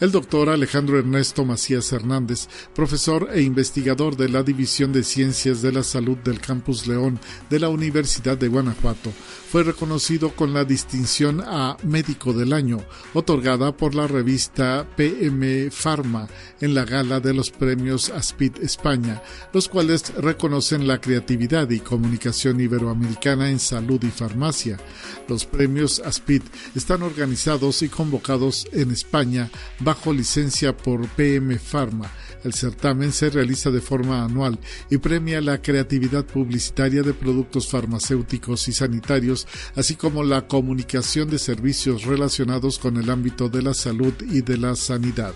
El 0.00 0.12
doctor 0.12 0.48
Alejandro 0.48 0.98
Ernesto 0.98 1.44
Macías 1.44 1.92
Hernández, 1.92 2.48
profesor 2.74 3.28
e 3.34 3.42
investigador 3.42 4.16
de 4.16 4.30
la 4.30 4.42
División 4.42 4.94
de 4.94 5.04
Ciencias 5.04 5.60
de 5.60 5.72
la 5.72 5.82
Salud 5.82 6.16
del 6.16 6.40
Campus 6.40 6.86
León 6.86 7.20
de 7.50 7.60
la 7.60 7.68
Universidad 7.68 8.38
de 8.38 8.48
Guanajuato, 8.48 9.12
fue 9.50 9.64
reconocido 9.64 10.30
con 10.36 10.54
la 10.54 10.64
distinción 10.64 11.42
a 11.44 11.76
Médico 11.82 12.32
del 12.32 12.52
Año, 12.52 12.78
otorgada 13.14 13.76
por 13.76 13.96
la 13.96 14.06
revista 14.06 14.86
PM 14.96 15.72
Pharma 15.72 16.28
en 16.60 16.72
la 16.72 16.84
gala 16.84 17.18
de 17.18 17.34
los 17.34 17.50
premios 17.50 18.10
ASPID 18.10 18.58
España, 18.62 19.20
los 19.52 19.68
cuales 19.68 20.14
reconocen 20.14 20.86
la 20.86 21.00
creatividad 21.00 21.68
y 21.68 21.80
comunicación 21.80 22.60
iberoamericana 22.60 23.50
en 23.50 23.58
salud 23.58 24.00
y 24.04 24.10
farmacia. 24.10 24.78
Los 25.26 25.46
premios 25.46 25.98
ASPID 25.98 26.42
están 26.76 27.02
organizados 27.02 27.82
y 27.82 27.88
convocados 27.88 28.68
en 28.70 28.92
España 28.92 29.50
bajo 29.80 30.12
licencia 30.12 30.76
por 30.76 31.08
PM 31.08 31.58
Pharma 31.58 32.08
el 32.44 32.54
certamen 32.54 33.12
se 33.12 33.30
realiza 33.30 33.70
de 33.70 33.80
forma 33.80 34.24
anual 34.24 34.58
y 34.90 34.98
premia 34.98 35.40
la 35.40 35.60
creatividad 35.60 36.24
publicitaria 36.24 37.02
de 37.02 37.14
productos 37.14 37.68
farmacéuticos 37.68 38.68
y 38.68 38.72
sanitarios, 38.72 39.46
así 39.76 39.96
como 39.96 40.22
la 40.22 40.46
comunicación 40.46 41.30
de 41.30 41.38
servicios 41.38 42.04
relacionados 42.04 42.78
con 42.78 42.96
el 42.96 43.10
ámbito 43.10 43.48
de 43.48 43.62
la 43.62 43.74
salud 43.74 44.14
y 44.30 44.42
de 44.42 44.58
la 44.58 44.74
sanidad. 44.76 45.34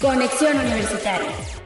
Conexión 0.00 0.56
Universitaria. 0.56 1.65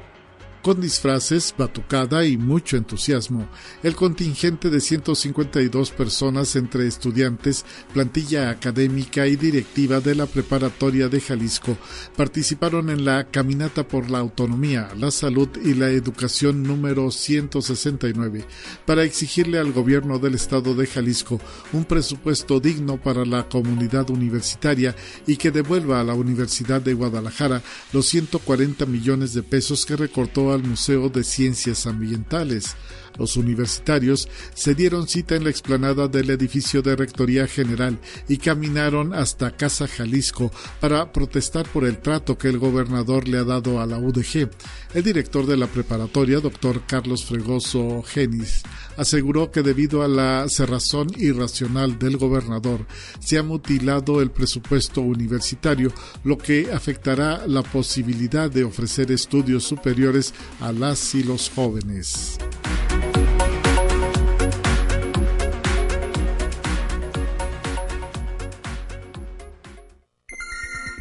Con 0.62 0.78
disfraces, 0.78 1.54
batucada 1.56 2.26
y 2.26 2.36
mucho 2.36 2.76
entusiasmo, 2.76 3.48
el 3.82 3.96
contingente 3.96 4.68
de 4.68 4.82
152 4.82 5.90
personas 5.90 6.54
entre 6.54 6.86
estudiantes, 6.86 7.64
plantilla 7.94 8.50
académica 8.50 9.26
y 9.26 9.36
directiva 9.36 10.00
de 10.00 10.14
la 10.14 10.26
Preparatoria 10.26 11.08
de 11.08 11.18
Jalisco 11.18 11.78
participaron 12.14 12.90
en 12.90 13.06
la 13.06 13.24
Caminata 13.24 13.88
por 13.88 14.10
la 14.10 14.18
Autonomía, 14.18 14.90
la 14.98 15.10
Salud 15.10 15.48
y 15.64 15.72
la 15.72 15.88
Educación 15.88 16.62
número 16.62 17.10
169 17.10 18.44
para 18.84 19.04
exigirle 19.04 19.58
al 19.58 19.72
gobierno 19.72 20.18
del 20.18 20.34
estado 20.34 20.74
de 20.74 20.86
Jalisco 20.86 21.40
un 21.72 21.86
presupuesto 21.86 22.60
digno 22.60 23.00
para 23.00 23.24
la 23.24 23.48
comunidad 23.48 24.10
universitaria 24.10 24.94
y 25.26 25.38
que 25.38 25.52
devuelva 25.52 26.00
a 26.00 26.04
la 26.04 26.12
Universidad 26.12 26.82
de 26.82 26.92
Guadalajara 26.92 27.62
los 27.94 28.04
140 28.08 28.84
millones 28.84 29.32
de 29.32 29.42
pesos 29.42 29.86
que 29.86 29.96
recortó 29.96 30.49
al 30.52 30.62
Museo 30.62 31.08
de 31.08 31.24
Ciencias 31.24 31.86
Ambientales. 31.86 32.76
Los 33.18 33.36
universitarios 33.36 34.28
se 34.54 34.74
dieron 34.74 35.08
cita 35.08 35.36
en 35.36 35.44
la 35.44 35.50
explanada 35.50 36.08
del 36.08 36.30
edificio 36.30 36.82
de 36.82 36.96
Rectoría 36.96 37.46
General 37.46 37.98
y 38.28 38.38
caminaron 38.38 39.14
hasta 39.14 39.56
Casa 39.56 39.86
Jalisco 39.86 40.50
para 40.80 41.12
protestar 41.12 41.68
por 41.68 41.84
el 41.84 41.98
trato 41.98 42.38
que 42.38 42.48
el 42.48 42.58
gobernador 42.58 43.28
le 43.28 43.38
ha 43.38 43.44
dado 43.44 43.80
a 43.80 43.86
la 43.86 43.98
UDG. 43.98 44.50
El 44.94 45.02
director 45.02 45.46
de 45.46 45.56
la 45.56 45.66
preparatoria, 45.66 46.40
doctor 46.40 46.82
Carlos 46.86 47.24
Fregoso 47.24 48.02
Genis, 48.02 48.62
aseguró 48.96 49.50
que 49.50 49.62
debido 49.62 50.02
a 50.02 50.08
la 50.08 50.46
cerrazón 50.48 51.08
irracional 51.16 51.98
del 51.98 52.16
gobernador 52.16 52.86
se 53.18 53.38
ha 53.38 53.42
mutilado 53.42 54.20
el 54.20 54.30
presupuesto 54.30 55.00
universitario, 55.00 55.92
lo 56.24 56.38
que 56.38 56.72
afectará 56.72 57.46
la 57.46 57.62
posibilidad 57.62 58.50
de 58.50 58.64
ofrecer 58.64 59.10
estudios 59.12 59.64
superiores 59.64 60.34
a 60.60 60.72
las 60.72 61.14
y 61.14 61.22
los 61.22 61.50
jóvenes. 61.50 62.38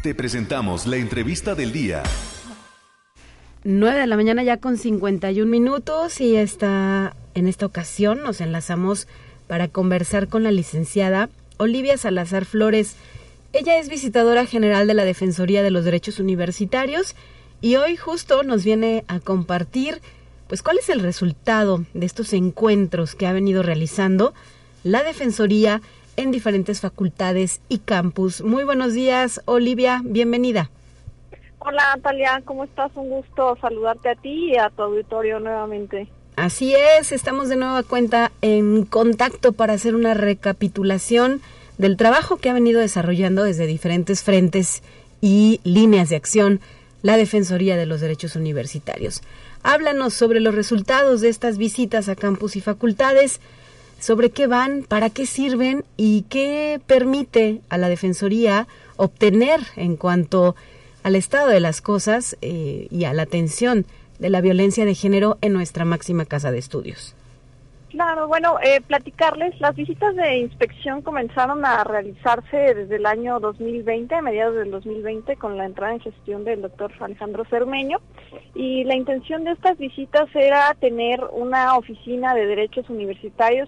Te 0.02 0.16
presentamos 0.16 0.88
la 0.88 0.96
entrevista 0.96 1.56
del 1.56 1.74
día. 1.74 2.04
9 3.66 4.00
de 4.00 4.08
la 4.08 4.16
mañana 4.16 4.44
ya 4.44 4.56
con 4.56 4.78
51 4.78 5.46
minutos 5.52 6.22
y 6.22 6.38
está 6.38 7.18
en 7.34 7.50
esta 7.50 7.66
ocasión 7.66 8.24
nos 8.24 8.40
enlazamos 8.40 9.10
para 9.48 9.68
conversar 9.68 10.30
con 10.30 10.44
la 10.44 10.52
licenciada 10.52 11.30
Olivia 11.58 11.98
Salazar 11.98 12.46
Flores. 12.46 12.96
Ella 13.52 13.78
es 13.78 13.90
visitadora 13.90 14.46
general 14.46 14.88
de 14.88 14.94
la 14.94 15.04
Defensoría 15.04 15.64
de 15.64 15.72
los 15.72 15.84
Derechos 15.84 16.20
Universitarios 16.20 17.18
y 17.60 17.76
hoy 17.76 17.98
justo 17.98 18.44
nos 18.44 18.64
viene 18.64 19.04
a 19.10 19.20
compartir 19.20 20.02
pues 20.48 20.64
cuál 20.64 20.78
es 20.78 20.88
el 20.88 21.02
resultado 21.02 21.84
de 21.94 22.06
estos 22.06 22.32
encuentros 22.32 23.16
que 23.16 23.28
ha 23.28 23.34
venido 23.34 23.64
realizando 23.64 24.34
la 24.86 25.04
Defensoría 25.04 25.82
en 26.18 26.32
diferentes 26.32 26.82
facultades 26.82 27.62
y 27.70 27.80
campus. 27.80 28.42
Muy 28.42 28.64
buenos 28.64 28.94
días, 28.94 29.42
Olivia, 29.46 30.02
bienvenida. 30.04 30.70
Hola, 31.60 31.96
Natalia, 31.96 32.42
¿cómo 32.46 32.64
estás? 32.64 32.92
Un 32.96 33.10
gusto 33.10 33.58
saludarte 33.60 34.10
a 34.10 34.16
ti 34.16 34.52
y 34.52 34.58
a 34.58 34.70
tu 34.70 34.84
auditorio 34.84 35.40
nuevamente. 35.40 36.08
Así 36.36 36.74
es, 36.74 37.12
estamos 37.12 37.50
de 37.50 37.58
nueva 37.58 37.84
cuenta 37.84 38.32
en 38.42 38.86
contacto 38.86 39.52
para 39.52 39.74
hacer 39.74 39.94
una 39.94 40.14
recapitulación 40.14 41.42
del 41.78 41.98
trabajo 41.98 42.38
que 42.38 42.50
ha 42.50 42.54
venido 42.54 42.80
desarrollando 42.80 43.44
desde 43.44 43.66
diferentes 43.66 44.24
frentes 44.24 44.84
y 45.22 45.60
líneas 45.64 46.10
de 46.10 46.16
acción 46.16 46.62
la 47.02 47.18
Defensoría 47.18 47.78
de 47.78 47.86
los 47.86 48.02
Derechos 48.02 48.36
Universitarios. 48.36 49.22
Háblanos 49.64 50.14
sobre 50.14 50.40
los 50.40 50.56
resultados 50.56 51.22
de 51.22 51.30
estas 51.30 51.58
visitas 51.58 52.10
a 52.10 52.16
campus 52.16 52.56
y 52.56 52.62
facultades, 52.62 53.40
sobre 54.00 54.32
qué 54.32 54.48
van, 54.48 54.84
para 54.88 55.10
qué 55.10 55.26
sirven 55.26 55.84
y 55.98 56.24
qué 56.24 56.80
permite 56.88 57.62
a 57.70 57.78
la 57.78 57.90
Defensoría 57.90 58.68
obtener 58.98 59.60
en 59.76 59.96
cuanto 59.96 60.56
al 61.04 61.16
estado 61.16 61.50
de 61.50 61.60
las 61.60 61.82
cosas 61.82 62.38
eh, 62.42 62.88
y 62.92 63.06
a 63.06 63.14
la 63.14 63.24
atención 63.24 63.86
de 64.20 64.30
la 64.30 64.42
violencia 64.42 64.86
de 64.86 64.96
género 64.96 65.38
en 65.42 65.54
nuestra 65.54 65.86
máxima 65.86 66.26
casa 66.26 66.52
de 66.52 66.58
estudios. 66.60 67.16
Claro, 67.90 68.28
bueno, 68.28 68.58
eh, 68.62 68.82
platicarles, 68.82 69.60
las 69.60 69.76
visitas 69.76 70.16
de 70.16 70.38
inspección 70.38 71.02
comenzaron 71.02 71.66
a 71.66 71.84
realizarse 71.84 72.76
desde 72.76 72.98
el 72.98 73.06
año 73.08 73.40
2020, 73.40 74.14
a 74.14 74.22
mediados 74.22 74.56
del 74.58 74.70
2020, 74.70 75.36
con 75.38 75.58
la 75.58 75.66
entrada 75.66 75.94
en 75.94 76.00
gestión 76.00 76.44
del 76.44 76.62
doctor 76.62 76.92
Alejandro 77.00 77.46
Cermeño, 77.46 77.98
y 78.54 78.84
la 78.84 78.96
intención 78.96 79.44
de 79.44 79.54
estas 79.54 79.80
visitas 79.80 80.28
era 80.36 80.76
tener 80.80 81.20
una 81.32 81.78
oficina 81.78 82.36
de 82.36 82.46
derechos 82.46 82.88
universitarios 82.92 83.68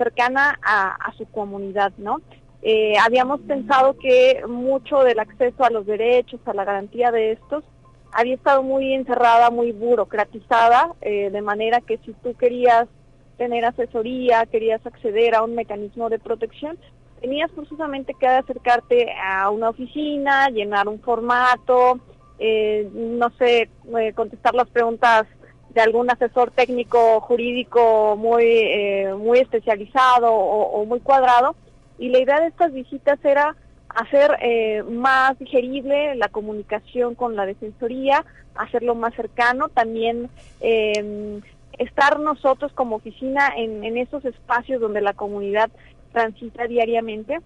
cercana 0.00 0.58
a, 0.62 1.12
su 1.18 1.26
comunidad, 1.26 1.92
¿no? 1.98 2.22
Eh, 2.62 2.94
habíamos 3.04 3.40
pensado 3.42 3.98
que 3.98 4.42
mucho 4.48 5.00
del 5.00 5.18
acceso 5.18 5.62
a 5.62 5.68
los 5.68 5.84
derechos, 5.84 6.40
a 6.46 6.54
la 6.54 6.64
garantía 6.64 7.10
de 7.10 7.32
estos, 7.32 7.64
había 8.12 8.34
estado 8.34 8.62
muy 8.62 8.94
encerrada, 8.94 9.50
muy 9.50 9.72
burocratizada, 9.72 10.94
eh, 11.02 11.28
de 11.30 11.42
manera 11.42 11.82
que 11.82 11.98
si 11.98 12.14
tú 12.14 12.34
querías 12.34 12.88
tener 13.36 13.66
asesoría, 13.66 14.46
querías 14.46 14.84
acceder 14.86 15.34
a 15.34 15.42
un 15.42 15.54
mecanismo 15.54 16.08
de 16.08 16.18
protección, 16.18 16.78
tenías 17.20 17.50
forzosamente 17.52 18.14
que 18.18 18.26
acercarte 18.26 19.12
a 19.22 19.50
una 19.50 19.68
oficina, 19.68 20.48
llenar 20.48 20.88
un 20.88 21.00
formato, 21.00 22.00
eh, 22.38 22.88
no 22.94 23.30
sé, 23.38 23.68
contestar 24.14 24.54
las 24.54 24.68
preguntas 24.70 25.26
de 25.74 25.80
algún 25.80 26.10
asesor 26.10 26.50
técnico 26.50 27.20
jurídico 27.20 28.16
muy, 28.16 29.06
muy 29.18 29.38
especializado 29.38 30.32
o, 30.32 30.84
muy 30.84 31.00
cuadrado. 31.00 31.54
Y 31.98 32.08
la 32.08 32.18
idea 32.18 32.40
de 32.40 32.48
estas 32.48 32.72
visitas 32.72 33.18
era 33.24 33.54
hacer 33.88 34.36
eh, 34.40 34.82
más 34.82 35.38
digerible 35.38 36.14
la 36.16 36.28
comunicación 36.28 37.14
con 37.14 37.36
la 37.36 37.46
defensoría, 37.46 38.24
hacerlo 38.54 38.94
más 38.94 39.14
cercano, 39.14 39.68
también 39.68 40.28
eh, 40.60 41.40
estar 41.78 42.18
nosotros 42.18 42.72
como 42.72 42.96
oficina 42.96 43.52
en 43.56 43.96
esos 43.96 44.24
espacios 44.24 44.80
donde 44.80 45.00
la 45.00 45.14
comunidad 45.14 45.70
transita 46.12 46.66
diariamente. 46.66 47.38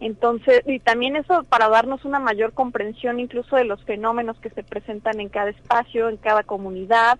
Entonces, 0.00 0.62
y 0.66 0.78
también 0.78 1.16
eso 1.16 1.44
para 1.48 1.68
darnos 1.68 2.04
una 2.04 2.20
mayor 2.20 2.52
comprensión 2.52 3.18
incluso 3.18 3.56
de 3.56 3.64
los 3.64 3.82
fenómenos 3.84 4.38
que 4.38 4.50
se 4.50 4.62
presentan 4.62 5.20
en 5.20 5.28
cada 5.28 5.50
espacio, 5.50 6.08
en 6.08 6.16
cada 6.16 6.44
comunidad. 6.44 7.18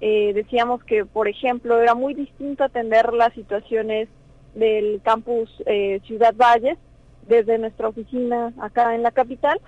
Eh, 0.00 0.32
decíamos 0.34 0.84
que, 0.84 1.04
por 1.04 1.28
ejemplo, 1.28 1.80
era 1.80 1.94
muy 1.94 2.14
distinto 2.14 2.64
atender 2.64 3.12
las 3.12 3.32
situaciones 3.34 4.08
del 4.54 5.00
campus 5.02 5.50
eh, 5.66 6.00
Ciudad 6.06 6.34
Valles 6.34 6.78
desde 7.26 7.58
nuestra 7.58 7.88
oficina 7.88 8.52
acá 8.60 8.94
en 8.94 9.02
la 9.02 9.10
capital. 9.10 9.60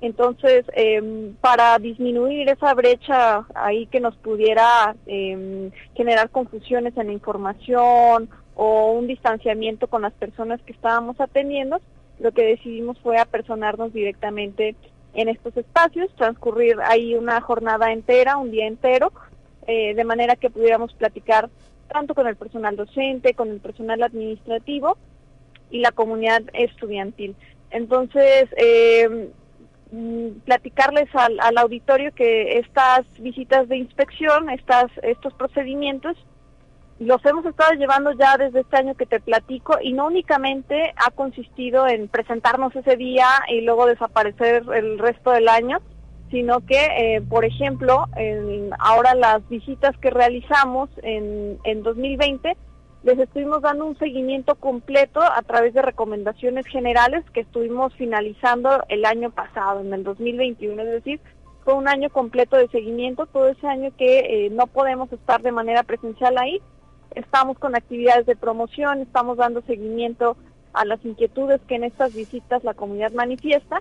Entonces, 0.00 0.66
em, 0.74 1.34
para 1.40 1.78
disminuir 1.78 2.48
esa 2.48 2.74
brecha 2.74 3.46
ahí 3.54 3.86
que 3.86 4.00
nos 4.00 4.16
pudiera 4.16 4.94
em, 5.06 5.70
generar 5.94 6.28
confusiones 6.30 6.96
en 6.96 7.06
la 7.06 7.12
información 7.12 8.28
o 8.54 8.92
un 8.92 9.06
distanciamiento 9.06 9.86
con 9.86 10.02
las 10.02 10.12
personas 10.12 10.60
que 10.62 10.72
estábamos 10.72 11.20
atendiendo, 11.20 11.80
lo 12.18 12.32
que 12.32 12.44
decidimos 12.44 12.98
fue 13.00 13.18
apersonarnos 13.18 13.92
directamente 13.92 14.76
en 15.14 15.28
estos 15.28 15.56
espacios, 15.56 16.14
transcurrir 16.16 16.76
ahí 16.82 17.14
una 17.14 17.40
jornada 17.40 17.92
entera, 17.92 18.36
un 18.36 18.50
día 18.50 18.66
entero, 18.66 19.12
eh, 19.66 19.94
de 19.94 20.04
manera 20.04 20.36
que 20.36 20.50
pudiéramos 20.50 20.92
platicar 20.94 21.50
tanto 21.88 22.14
con 22.14 22.26
el 22.26 22.36
personal 22.36 22.76
docente, 22.76 23.34
con 23.34 23.50
el 23.50 23.60
personal 23.60 24.02
administrativo 24.02 24.96
y 25.70 25.80
la 25.80 25.92
comunidad 25.92 26.42
estudiantil. 26.52 27.36
Entonces, 27.70 28.48
eh, 28.56 29.30
mm, 29.90 30.28
platicarles 30.44 31.08
al, 31.14 31.38
al, 31.40 31.58
auditorio 31.58 32.12
que 32.14 32.58
estas 32.58 33.06
visitas 33.20 33.68
de 33.68 33.76
inspección, 33.76 34.50
estas, 34.50 34.90
estos 35.02 35.34
procedimientos, 35.34 36.16
los 37.00 37.24
hemos 37.24 37.44
estado 37.44 37.72
llevando 37.72 38.12
ya 38.12 38.36
desde 38.36 38.60
este 38.60 38.76
año 38.76 38.94
que 38.94 39.06
te 39.06 39.20
platico 39.20 39.78
y 39.82 39.92
no 39.92 40.06
únicamente 40.06 40.94
ha 40.96 41.10
consistido 41.10 41.88
en 41.88 42.08
presentarnos 42.08 42.74
ese 42.76 42.96
día 42.96 43.26
y 43.48 43.62
luego 43.62 43.86
desaparecer 43.86 44.64
el 44.74 44.98
resto 44.98 45.32
del 45.32 45.48
año, 45.48 45.80
sino 46.34 46.66
que, 46.66 46.80
eh, 46.98 47.20
por 47.20 47.44
ejemplo, 47.44 48.06
ahora 48.80 49.14
las 49.14 49.48
visitas 49.48 49.96
que 49.98 50.10
realizamos 50.10 50.90
en, 51.04 51.60
en 51.62 51.84
2020, 51.84 52.56
les 53.04 53.18
estuvimos 53.20 53.62
dando 53.62 53.86
un 53.86 53.96
seguimiento 53.98 54.56
completo 54.56 55.20
a 55.22 55.42
través 55.42 55.74
de 55.74 55.82
recomendaciones 55.82 56.66
generales 56.66 57.24
que 57.32 57.42
estuvimos 57.42 57.94
finalizando 57.94 58.82
el 58.88 59.04
año 59.04 59.30
pasado, 59.30 59.78
en 59.78 59.94
el 59.94 60.02
2021, 60.02 60.82
es 60.82 60.90
decir, 60.90 61.20
fue 61.64 61.74
un 61.74 61.86
año 61.86 62.10
completo 62.10 62.56
de 62.56 62.66
seguimiento, 62.66 63.26
todo 63.26 63.46
ese 63.46 63.68
año 63.68 63.92
que 63.96 64.46
eh, 64.46 64.50
no 64.50 64.66
podemos 64.66 65.12
estar 65.12 65.40
de 65.40 65.52
manera 65.52 65.84
presencial 65.84 66.36
ahí, 66.36 66.60
estamos 67.14 67.60
con 67.60 67.76
actividades 67.76 68.26
de 68.26 68.34
promoción, 68.34 69.02
estamos 69.02 69.36
dando 69.36 69.62
seguimiento 69.62 70.36
a 70.72 70.84
las 70.84 71.04
inquietudes 71.04 71.60
que 71.68 71.76
en 71.76 71.84
estas 71.84 72.12
visitas 72.12 72.64
la 72.64 72.74
comunidad 72.74 73.12
manifiesta, 73.12 73.80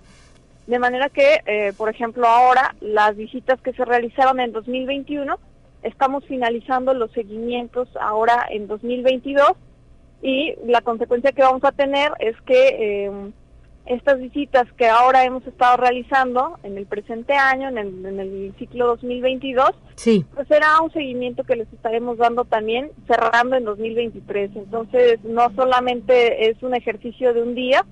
de 0.68 0.80
manera 0.80 1.10
que, 1.10 1.42
eh, 1.46 1.74
por 1.78 1.90
ejemplo, 1.90 2.28
ahora 2.28 2.76
las 2.80 3.16
visitas 3.16 3.60
que 3.62 3.74
se 3.74 3.86
realizaron 3.86 4.40
en 4.40 4.52
2021, 4.52 5.38
estamos 5.84 6.26
finalizando 6.26 6.94
los 6.94 7.12
seguimientos 7.12 7.90
ahora 8.00 8.46
en 8.50 8.68
2022 8.68 9.52
y 10.22 10.56
la 10.66 10.82
consecuencia 10.82 11.34
que 11.34 11.42
vamos 11.42 11.64
a 11.66 11.74
tener 11.74 12.14
es 12.20 12.40
que 12.46 12.68
eh, 13.06 13.12
estas 13.86 14.20
visitas 14.20 14.72
que 14.78 14.88
ahora 14.88 15.26
hemos 15.26 15.46
estado 15.46 15.76
realizando 15.78 16.58
en 16.64 16.78
el 16.78 16.86
presente 16.86 17.34
año, 17.34 17.68
en 17.68 17.78
el, 17.78 18.54
ciclo 18.58 18.88
2022, 18.88 19.72
sí. 19.96 20.26
pues 20.34 20.48
será 20.48 20.80
un 20.80 20.92
seguimiento 20.94 21.44
que 21.44 21.58
les 21.58 21.72
estaremos 21.74 22.18
dando 22.18 22.46
también 22.46 22.92
cerrando 23.08 23.58
en 23.58 23.66
2023. 23.66 24.52
Entonces, 24.56 25.20
no 25.26 25.54
solamente 25.56 26.50
es 26.50 26.64
un 26.64 26.76
ejercicio 26.76 27.34
de 27.34 27.42
un 27.42 27.56
día, 27.56 27.86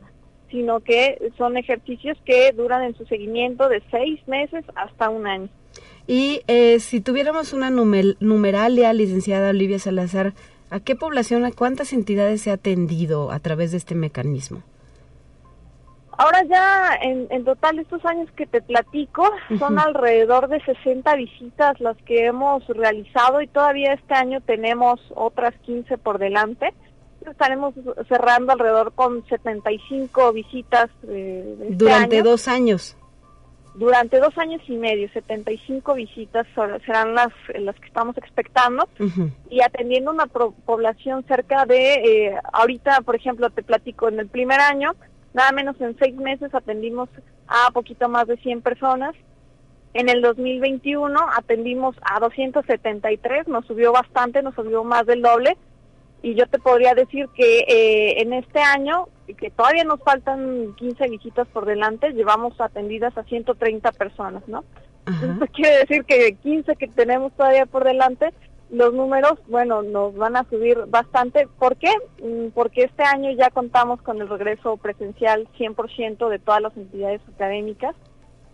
sino 0.51 0.81
que 0.81 1.31
son 1.37 1.57
ejercicios 1.57 2.17
que 2.25 2.51
duran 2.51 2.83
en 2.83 2.95
su 2.95 3.05
seguimiento 3.05 3.69
de 3.69 3.81
seis 3.89 4.19
meses 4.27 4.63
hasta 4.75 5.09
un 5.09 5.25
año. 5.25 5.49
Y 6.07 6.41
eh, 6.47 6.79
si 6.79 7.01
tuviéramos 7.01 7.53
una 7.53 7.69
numer 7.69 8.17
numeralia, 8.19 8.93
licenciada 8.93 9.49
Olivia 9.49 9.79
Salazar, 9.79 10.33
¿a 10.69 10.79
qué 10.79 10.95
población, 10.95 11.45
a 11.45 11.51
cuántas 11.51 11.93
entidades 11.93 12.41
se 12.41 12.51
ha 12.51 12.55
atendido 12.55 13.31
a 13.31 13.39
través 13.39 13.71
de 13.71 13.77
este 13.77 13.95
mecanismo? 13.95 14.61
Ahora 16.17 16.43
ya 16.43 16.99
en, 17.01 17.27
en 17.31 17.45
total 17.45 17.79
estos 17.79 18.05
años 18.05 18.29
que 18.35 18.45
te 18.45 18.61
platico 18.61 19.27
son 19.57 19.79
alrededor 19.79 20.49
de 20.49 20.61
60 20.61 21.15
visitas 21.15 21.79
las 21.79 21.97
que 22.03 22.25
hemos 22.25 22.67
realizado 22.67 23.41
y 23.41 23.47
todavía 23.47 23.93
este 23.93 24.13
año 24.13 24.39
tenemos 24.41 24.99
otras 25.15 25.55
15 25.65 25.97
por 25.97 26.19
delante. 26.19 26.73
Estaremos 27.29 27.73
cerrando 28.07 28.53
alrededor 28.53 28.93
con 28.93 29.25
75 29.27 30.33
visitas 30.33 30.89
eh, 31.07 31.55
este 31.61 31.75
durante 31.75 32.21
dos 32.21 32.47
años. 32.47 32.97
Durante 33.75 34.19
dos 34.19 34.37
años 34.37 34.61
y 34.67 34.75
medio, 34.75 35.09
75 35.13 35.93
visitas 35.93 36.45
serán 36.85 37.15
las, 37.15 37.31
las 37.57 37.79
que 37.79 37.87
estamos 37.87 38.17
expectando 38.17 38.89
y 39.49 39.61
atendiendo 39.61 40.11
una 40.11 40.25
población 40.25 41.23
cerca 41.25 41.65
de, 41.65 41.93
eh, 41.93 42.39
ahorita 42.51 42.99
por 43.01 43.15
ejemplo 43.15 43.49
te 43.49 43.63
platico, 43.63 44.09
en 44.09 44.19
el 44.19 44.27
primer 44.27 44.59
año 44.59 44.93
Nada 45.33 45.51
menos 45.51 45.79
en 45.79 45.97
seis 45.97 46.15
meses 46.15 46.53
atendimos 46.53 47.09
a 47.47 47.71
poquito 47.71 48.09
más 48.09 48.27
de 48.27 48.37
100 48.37 48.61
personas. 48.61 49.15
En 49.93 50.09
el 50.09 50.21
2021 50.21 51.19
atendimos 51.35 51.95
a 52.01 52.19
273, 52.19 53.47
nos 53.47 53.65
subió 53.65 53.91
bastante, 53.91 54.41
nos 54.41 54.55
subió 54.55 54.83
más 54.83 55.05
del 55.05 55.21
doble. 55.21 55.57
Y 56.21 56.35
yo 56.35 56.45
te 56.47 56.59
podría 56.59 56.93
decir 56.93 57.27
que 57.35 57.59
eh, 57.59 58.21
en 58.21 58.33
este 58.33 58.59
año, 58.59 59.07
que 59.37 59.49
todavía 59.49 59.83
nos 59.83 60.01
faltan 60.01 60.75
15 60.75 61.07
visitas 61.09 61.47
por 61.47 61.65
delante, 61.65 62.11
llevamos 62.11 62.59
atendidas 62.61 63.17
a 63.17 63.23
130 63.23 63.91
personas, 63.93 64.47
¿no? 64.47 64.63
Eso 65.07 65.45
quiere 65.53 65.79
decir 65.79 66.05
que 66.05 66.35
15 66.35 66.75
que 66.75 66.87
tenemos 66.87 67.33
todavía 67.33 67.65
por 67.65 67.83
delante 67.83 68.31
los 68.71 68.93
números, 68.93 69.33
bueno, 69.47 69.81
nos 69.81 70.15
van 70.15 70.37
a 70.37 70.45
subir 70.49 70.77
bastante. 70.87 71.47
¿Por 71.59 71.75
qué? 71.75 71.91
Mm, 72.23 72.51
porque 72.53 72.83
este 72.83 73.03
año 73.03 73.29
ya 73.31 73.49
contamos 73.49 74.01
con 74.01 74.21
el 74.21 74.29
regreso 74.29 74.77
presencial 74.77 75.47
100% 75.57 76.29
de 76.29 76.39
todas 76.39 76.61
las 76.61 76.75
entidades 76.77 77.21
académicas. 77.35 77.95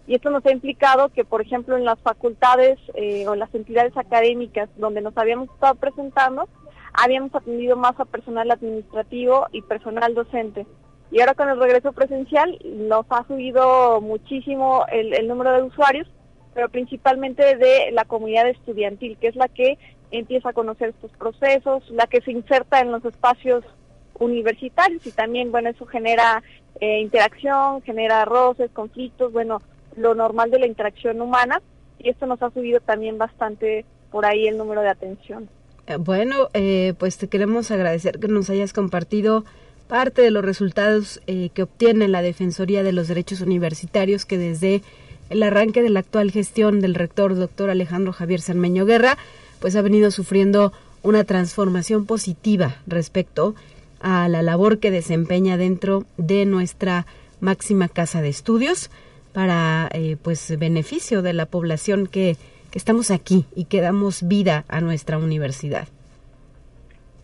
Y 0.08 0.16
esto 0.16 0.30
nos 0.32 0.44
ha 0.46 0.52
implicado 0.52 1.10
que, 1.10 1.24
por 1.24 1.42
ejemplo, 1.42 1.78
en 1.78 1.86
las 1.86 2.00
facultades 2.00 2.80
eh, 2.96 3.28
o 3.28 3.36
las 3.36 3.54
entidades 3.54 3.96
académicas 3.96 4.70
donde 4.78 5.02
nos 5.02 5.16
habíamos 5.18 5.50
estado 5.50 5.76
presentando, 5.76 6.48
habíamos 6.94 7.34
atendido 7.34 7.76
más 7.76 8.00
a 8.00 8.06
personal 8.06 8.50
administrativo 8.52 9.48
y 9.52 9.62
personal 9.62 10.14
docente. 10.14 10.66
Y 11.12 11.22
ahora 11.22 11.36
con 11.36 11.50
el 11.50 11.60
regreso 11.60 11.94
presencial 11.94 12.60
nos 12.66 13.06
ha 13.10 13.26
subido 13.28 14.02
muchísimo 14.02 14.86
el, 14.92 15.28
número 15.28 15.54
de 15.54 15.64
usuarios, 15.64 16.08
pero 16.54 16.70
principalmente 16.70 17.56
de 17.56 17.92
la 17.92 18.06
comunidad 18.06 18.50
estudiantil, 18.50 19.18
que 19.18 19.28
es 19.28 19.36
la 19.36 19.48
que 19.48 19.78
empieza 20.12 20.50
a 20.50 20.54
conocer 20.54 20.90
estos 20.90 21.12
procesos, 21.12 21.90
la 21.92 22.08
que 22.08 22.22
se 22.22 22.32
inserta 22.32 22.82
en 22.82 22.92
los 22.92 23.06
espacios 23.06 23.64
universitarios 24.20 25.06
y 25.06 25.12
también, 25.12 25.52
bueno, 25.52 25.70
eso 25.70 25.86
genera 25.86 26.44
eh, 26.80 27.00
interacción, 27.00 27.82
genera 27.84 28.26
roces, 28.26 28.72
conflictos, 28.72 29.32
bueno, 29.32 29.62
lo 29.96 30.16
normal 30.16 30.52
de 30.52 30.60
la 30.60 30.68
interacción 30.68 31.22
humana 31.22 31.62
y 32.00 32.10
esto 32.10 32.26
nos 32.26 32.42
ha 32.42 32.52
subido 32.52 32.80
también 32.80 33.18
bastante 33.18 33.86
por 34.12 34.26
ahí 34.26 34.48
el 34.48 34.58
número 34.58 34.82
de 34.82 34.90
atención. 34.90 35.50
Eh, 35.88 35.96
bueno, 35.98 36.50
eh, 36.54 36.94
pues 36.98 37.18
te 37.18 37.28
queremos 37.28 37.72
agradecer 37.72 38.20
que 38.20 38.28
nos 38.28 38.50
hayas 38.50 38.74
compartido 38.74 39.46
parte 39.88 40.22
de 40.22 40.32
los 40.32 40.44
resultados 40.44 41.22
que 41.26 41.64
obtiene 41.64 42.10
la 42.10 42.22
Defensoría 42.22 42.84
de 42.84 42.92
los 42.92 43.08
Derechos 43.08 43.40
Universitarios 43.40 44.26
que 44.26 44.38
desde 44.38 44.82
el 45.30 45.42
arranque 45.44 45.82
de 45.82 45.90
la 45.90 46.02
actual 46.02 46.30
gestión 46.32 46.82
del 46.82 46.94
rector 46.94 47.36
doctor 47.36 47.70
Alejandro 47.70 48.12
Javier 48.12 48.42
Sarmeño 48.42 48.86
Guerra 48.86 49.18
pues 49.60 49.78
ha 49.78 49.82
venido 49.82 50.12
sufriendo 50.12 50.74
una 51.04 51.24
transformación 51.24 52.06
positiva 52.06 52.76
respecto 52.86 53.56
a 54.00 54.28
la 54.28 54.42
labor 54.42 54.80
que 54.80 54.92
desempeña 54.92 55.58
dentro 55.58 56.06
de 56.18 56.46
nuestra 56.46 57.06
máxima 57.40 57.88
casa 57.88 58.22
de 58.22 58.30
estudios 58.30 58.90
para 59.34 59.90
eh, 59.94 60.18
pues 60.22 60.58
beneficio 60.58 61.22
de 61.22 61.34
la 61.34 61.46
población 61.46 62.08
que, 62.08 62.38
que 62.78 62.80
estamos 62.80 63.10
aquí 63.10 63.46
y 63.56 63.66
que 63.66 63.82
damos 63.82 64.28
vida 64.28 64.64
a 64.68 64.82
nuestra 64.82 65.18
universidad. 65.18 65.88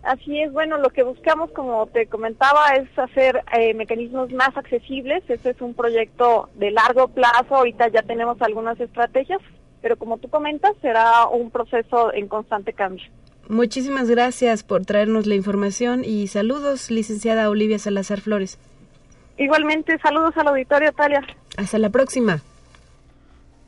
Así 0.01 0.41
es, 0.41 0.51
bueno, 0.51 0.77
lo 0.79 0.89
que 0.89 1.03
buscamos, 1.03 1.51
como 1.51 1.85
te 1.87 2.07
comentaba, 2.07 2.75
es 2.75 2.89
hacer 2.97 3.41
eh, 3.53 3.73
mecanismos 3.73 4.33
más 4.33 4.57
accesibles. 4.57 5.23
Ese 5.29 5.51
es 5.51 5.61
un 5.61 5.75
proyecto 5.75 6.49
de 6.55 6.71
largo 6.71 7.07
plazo. 7.07 7.55
Ahorita 7.55 7.87
ya 7.87 8.01
tenemos 8.01 8.41
algunas 8.41 8.79
estrategias 8.79 9.39
pero 9.83 9.97
como 9.97 10.17
tú 10.17 10.29
comentas, 10.29 10.71
será 10.81 11.27
un 11.27 11.51
proceso 11.51 12.13
en 12.13 12.29
constante 12.29 12.71
cambio. 12.71 13.03
Muchísimas 13.49 14.09
gracias 14.09 14.63
por 14.63 14.85
traernos 14.85 15.27
la 15.27 15.35
información 15.35 16.05
y 16.05 16.27
saludos, 16.27 16.89
licenciada 16.89 17.49
Olivia 17.49 17.77
Salazar 17.77 18.21
Flores. 18.21 18.57
Igualmente, 19.37 19.99
saludos 19.99 20.37
al 20.37 20.47
auditorio, 20.47 20.93
Talia. 20.93 21.21
Hasta 21.57 21.77
la 21.79 21.89
próxima. 21.89 22.41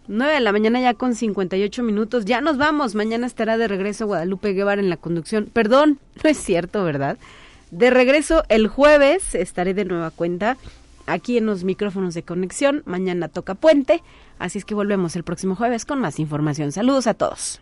9 0.07 0.33
de 0.33 0.39
la 0.39 0.51
mañana 0.51 0.79
ya 0.79 0.93
con 0.93 1.15
58 1.15 1.83
minutos. 1.83 2.25
Ya 2.25 2.41
nos 2.41 2.57
vamos. 2.57 2.95
Mañana 2.95 3.27
estará 3.27 3.57
de 3.57 3.67
regreso 3.67 4.05
Guadalupe 4.05 4.53
Guevara 4.53 4.81
en 4.81 4.89
la 4.89 4.97
conducción. 4.97 5.49
Perdón, 5.51 5.99
no 6.23 6.29
es 6.29 6.37
cierto, 6.37 6.83
¿verdad? 6.83 7.17
De 7.71 7.89
regreso 7.89 8.43
el 8.49 8.67
jueves 8.67 9.35
estaré 9.35 9.73
de 9.73 9.85
nueva 9.85 10.11
cuenta 10.11 10.57
aquí 11.07 11.37
en 11.37 11.45
los 11.45 11.63
micrófonos 11.63 12.13
de 12.13 12.23
conexión. 12.23 12.83
Mañana 12.85 13.27
toca 13.27 13.55
puente, 13.55 14.03
así 14.39 14.59
es 14.59 14.65
que 14.65 14.75
volvemos 14.75 15.15
el 15.15 15.23
próximo 15.23 15.55
jueves 15.55 15.85
con 15.85 15.99
más 15.99 16.19
información. 16.19 16.71
Saludos 16.71 17.07
a 17.07 17.15
todos. 17.15 17.61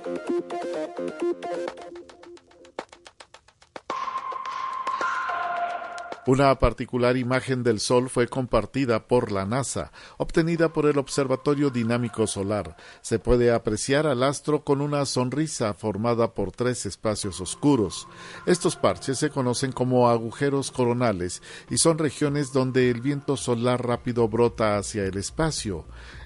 Una 6.27 6.53
particular 6.59 7.17
imagen 7.17 7.63
del 7.63 7.79
Sol 7.79 8.07
fue 8.07 8.27
compartida 8.27 9.07
por 9.07 9.31
la 9.31 9.47
NASA, 9.47 9.91
obtenida 10.17 10.71
por 10.71 10.85
el 10.85 10.99
Observatorio 10.99 11.71
Dinámico 11.71 12.27
Solar. 12.27 12.77
Se 13.01 13.17
puede 13.17 13.51
apreciar 13.51 14.05
al 14.05 14.21
astro 14.21 14.63
con 14.63 14.81
una 14.81 15.05
sonrisa 15.07 15.73
formada 15.73 16.35
por 16.35 16.51
tres 16.51 16.85
espacios 16.85 17.41
oscuros. 17.41 18.07
Estos 18.45 18.75
parches 18.75 19.17
se 19.17 19.31
conocen 19.31 19.71
como 19.71 20.09
agujeros 20.09 20.69
coronales 20.69 21.41
y 21.71 21.77
son 21.77 21.97
regiones 21.97 22.53
donde 22.53 22.91
el 22.91 23.01
viento 23.01 23.35
solar 23.35 23.83
rápido 23.83 24.27
brota 24.27 24.77
hacia 24.77 25.05
el 25.05 25.17
espacio. 25.17 25.85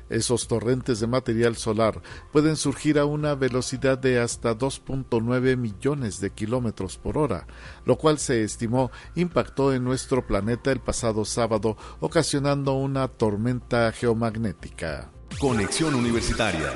Esos 0.10 0.48
torrentes 0.48 1.00
de 1.00 1.08
material 1.08 1.56
solar 1.56 2.02
pueden 2.32 2.56
surgir 2.56 3.00
a 3.00 3.06
una 3.06 3.36
velocidad 3.36 3.98
de 3.98 4.20
hasta 4.20 4.58
2.9 4.58 5.58
millones 5.58 6.20
de 6.20 6.30
kilómetros 6.30 6.98
por 6.98 7.18
hora, 7.18 7.48
lo 7.86 7.98
cual 7.98 8.20
se 8.20 8.44
estimó 8.44 8.92
impactó 9.16 9.74
en 9.74 9.84
nuestro 9.84 10.26
planeta 10.26 10.72
el 10.72 10.80
pasado 10.80 11.26
sábado, 11.26 11.78
ocasionando 12.00 12.74
una 12.74 13.08
tormenta 13.08 13.92
geomagnética. 13.92 15.12
Conexión 15.40 15.96
Universitaria 15.96 16.72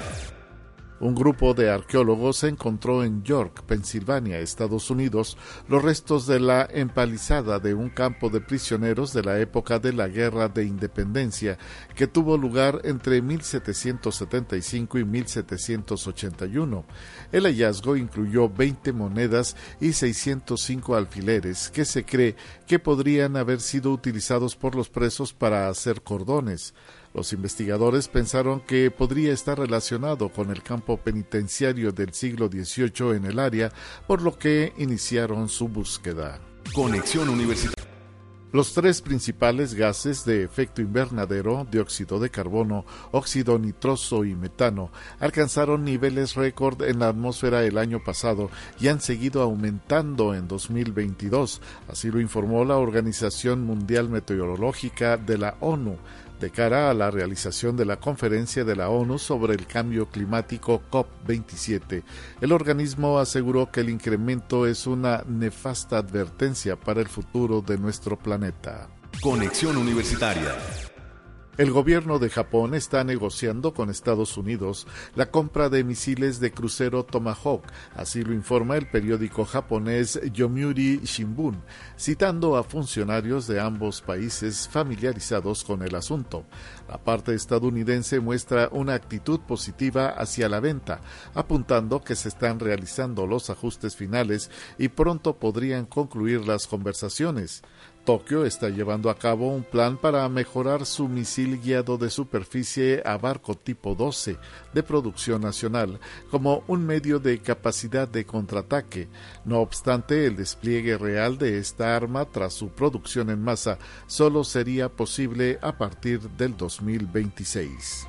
un 1.00 1.16
grupo 1.16 1.54
de 1.54 1.70
arqueólogos 1.70 2.44
encontró 2.44 3.04
en 3.04 3.24
York, 3.24 3.64
Pensilvania, 3.66 4.40
Estados 4.40 4.90
Unidos, 4.90 5.38
los 5.68 5.82
restos 5.82 6.28
de 6.28 6.40
la 6.40 6.68
empalizada 6.72 7.60
de 7.60 7.74
un 7.74 7.90
campo 7.90 8.30
de 8.30 8.42
prisioneros 8.42 9.14
de 9.14 9.24
la 9.24 9.40
época 9.40 9.80
de 9.80 9.94
la 9.94 10.08
Guerra 10.08 10.50
de 10.50 10.66
Independencia 10.66 11.58
que 11.96 12.08
tuvo 12.08 12.38
lugar 12.38 12.82
entre 12.84 13.22
1775 13.22 15.00
y 15.00 15.06
1781. 15.06 16.86
El 17.32 17.44
hallazgo 17.46 17.96
incluyó 17.96 18.50
20 18.50 18.94
monedas 18.94 19.56
y 19.80 19.94
605 19.94 20.96
alfileres 20.96 21.70
que 21.70 21.86
se 21.86 22.04
cree 22.06 22.36
que 22.68 22.80
podrían 22.80 23.38
haber 23.38 23.62
sido 23.62 23.92
utilizados 23.92 24.56
por 24.56 24.76
los 24.76 24.90
presos 24.90 25.34
para 25.34 25.70
hacer 25.70 26.02
cordones. 26.02 26.74
Los 27.14 27.34
investigadores 27.34 28.08
pensaron 28.08 28.62
que 28.62 28.92
podría 28.92 29.34
estar 29.34 29.58
relacionado 29.58 30.30
con 30.30 30.52
el 30.52 30.62
campo 30.62 30.98
penitenciario 30.98 31.92
del 31.92 32.14
siglo 32.14 32.48
XVIII 32.48 33.16
en 33.16 33.26
el 33.26 33.40
área, 33.40 33.72
por 34.08 34.22
lo 34.22 34.38
que 34.38 34.74
iniciaron 34.78 35.50
su 35.50 35.68
búsqueda. 35.68 36.40
Conexión 36.74 37.30
Universitaria. 37.30 37.80
Los 38.52 38.74
tres 38.74 39.04
principales 39.04 39.76
gases 39.76 40.26
de 40.26 40.44
efecto 40.44 40.82
invernadero, 40.82 41.68
dióxido 41.70 42.20
de 42.20 42.32
carbono, 42.32 42.84
óxido 43.12 43.60
nitroso 43.60 44.26
y 44.26 44.34
metano, 44.34 44.90
alcanzaron 45.20 45.84
niveles 45.84 46.34
récord 46.34 46.82
en 46.82 46.98
la 46.98 47.10
atmósfera 47.10 47.64
el 47.64 47.78
año 47.78 48.04
pasado 48.04 48.50
y 48.80 48.88
han 48.88 49.02
seguido 49.02 49.44
aumentando 49.44 50.34
en 50.34 50.48
2022, 50.48 51.62
así 51.90 52.10
lo 52.10 52.20
informó 52.20 52.66
la 52.66 52.78
Organización 52.78 53.68
Mundial 53.68 54.10
Meteorológica 54.10 55.18
de 55.18 55.38
la 55.38 55.56
ONU 55.60 56.00
de 56.40 56.50
cara 56.52 56.90
a 56.90 56.94
la 56.94 57.12
realización 57.12 57.76
de 57.76 57.86
la 57.86 57.98
conferencia 57.98 58.64
de 58.64 58.76
la 58.76 58.90
ONU 58.90 59.20
sobre 59.20 59.54
el 59.54 59.68
cambio 59.68 60.08
climático 60.08 60.82
COP27. 60.92 62.04
El 62.42 62.52
organismo 62.52 63.20
aseguró 63.20 63.72
que 63.72 63.82
el 63.82 63.90
incremento 63.90 64.66
es 64.66 64.88
una 64.88 65.24
nefasta 65.28 65.98
advertencia 65.98 66.76
para 66.76 67.02
el 67.02 67.08
futuro 67.08 67.62
de 67.62 67.78
nuestro 67.78 68.18
planeta. 68.18 68.88
Conexión 69.22 69.78
Universitaria 69.78 70.56
el 71.60 71.72
gobierno 71.72 72.20
de 72.20 72.30
Japón 72.30 72.74
está 72.74 73.04
negociando 73.04 73.74
con 73.74 73.90
Estados 73.90 74.38
Unidos 74.38 74.88
la 75.16 75.30
compra 75.30 75.68
de 75.68 75.84
misiles 75.84 76.40
de 76.40 76.54
crucero 76.54 77.04
Tomahawk, 77.04 77.64
así 77.96 78.24
lo 78.24 78.34
informa 78.34 78.78
el 78.78 78.88
periódico 78.88 79.44
japonés 79.44 80.22
Yomiuri 80.32 81.02
Shimbun, 81.04 81.62
citando 81.98 82.56
a 82.56 82.64
funcionarios 82.64 83.46
de 83.46 83.60
ambos 83.60 84.02
países 84.02 84.70
familiarizados 84.70 85.66
con 85.66 85.82
el 85.82 85.96
asunto. 85.96 86.46
La 86.88 86.98
parte 86.98 87.36
estadounidense 87.36 88.22
muestra 88.22 88.70
una 88.72 88.94
actitud 88.94 89.42
positiva 89.42 90.12
hacia 90.12 90.48
la 90.48 90.62
venta, 90.62 91.02
apuntando 91.34 92.02
que 92.02 92.16
se 92.16 92.30
están 92.30 92.62
realizando 92.62 93.28
los 93.28 93.50
ajustes 93.50 93.98
finales 93.98 94.50
y 94.78 94.88
pronto 94.88 95.36
podrían 95.36 95.88
concluir 95.88 96.48
las 96.48 96.68
conversaciones. 96.68 97.64
Tokio 98.10 98.44
está 98.44 98.70
llevando 98.70 99.12
a 99.12 99.20
cabo 99.20 99.50
un 99.50 99.62
plan 99.62 99.96
para 99.96 100.28
mejorar 100.30 100.88
su 100.88 101.08
misil 101.08 101.62
guiado 101.62 101.96
de 101.96 102.10
superficie 102.10 103.04
a 103.06 103.20
barco 103.20 103.54
tipo 103.54 103.94
12 103.94 104.36
de 104.74 104.82
producción 104.82 105.44
nacional 105.44 106.00
como 106.32 106.64
un 106.66 106.88
medio 106.88 107.20
de 107.20 107.38
capacidad 107.38 108.08
de 108.08 108.26
contraataque. 108.26 109.10
No 109.46 109.60
obstante, 109.60 110.26
el 110.26 110.38
despliegue 110.38 110.98
real 110.98 111.38
de 111.38 111.60
esta 111.60 111.96
arma 111.96 112.26
tras 112.26 112.54
su 112.54 112.70
producción 112.70 113.30
en 113.30 113.44
masa 113.44 113.78
solo 114.08 114.44
sería 114.44 114.90
posible 114.90 115.60
a 115.62 115.78
partir 115.78 116.20
del 116.32 116.58
2026. 116.58 118.09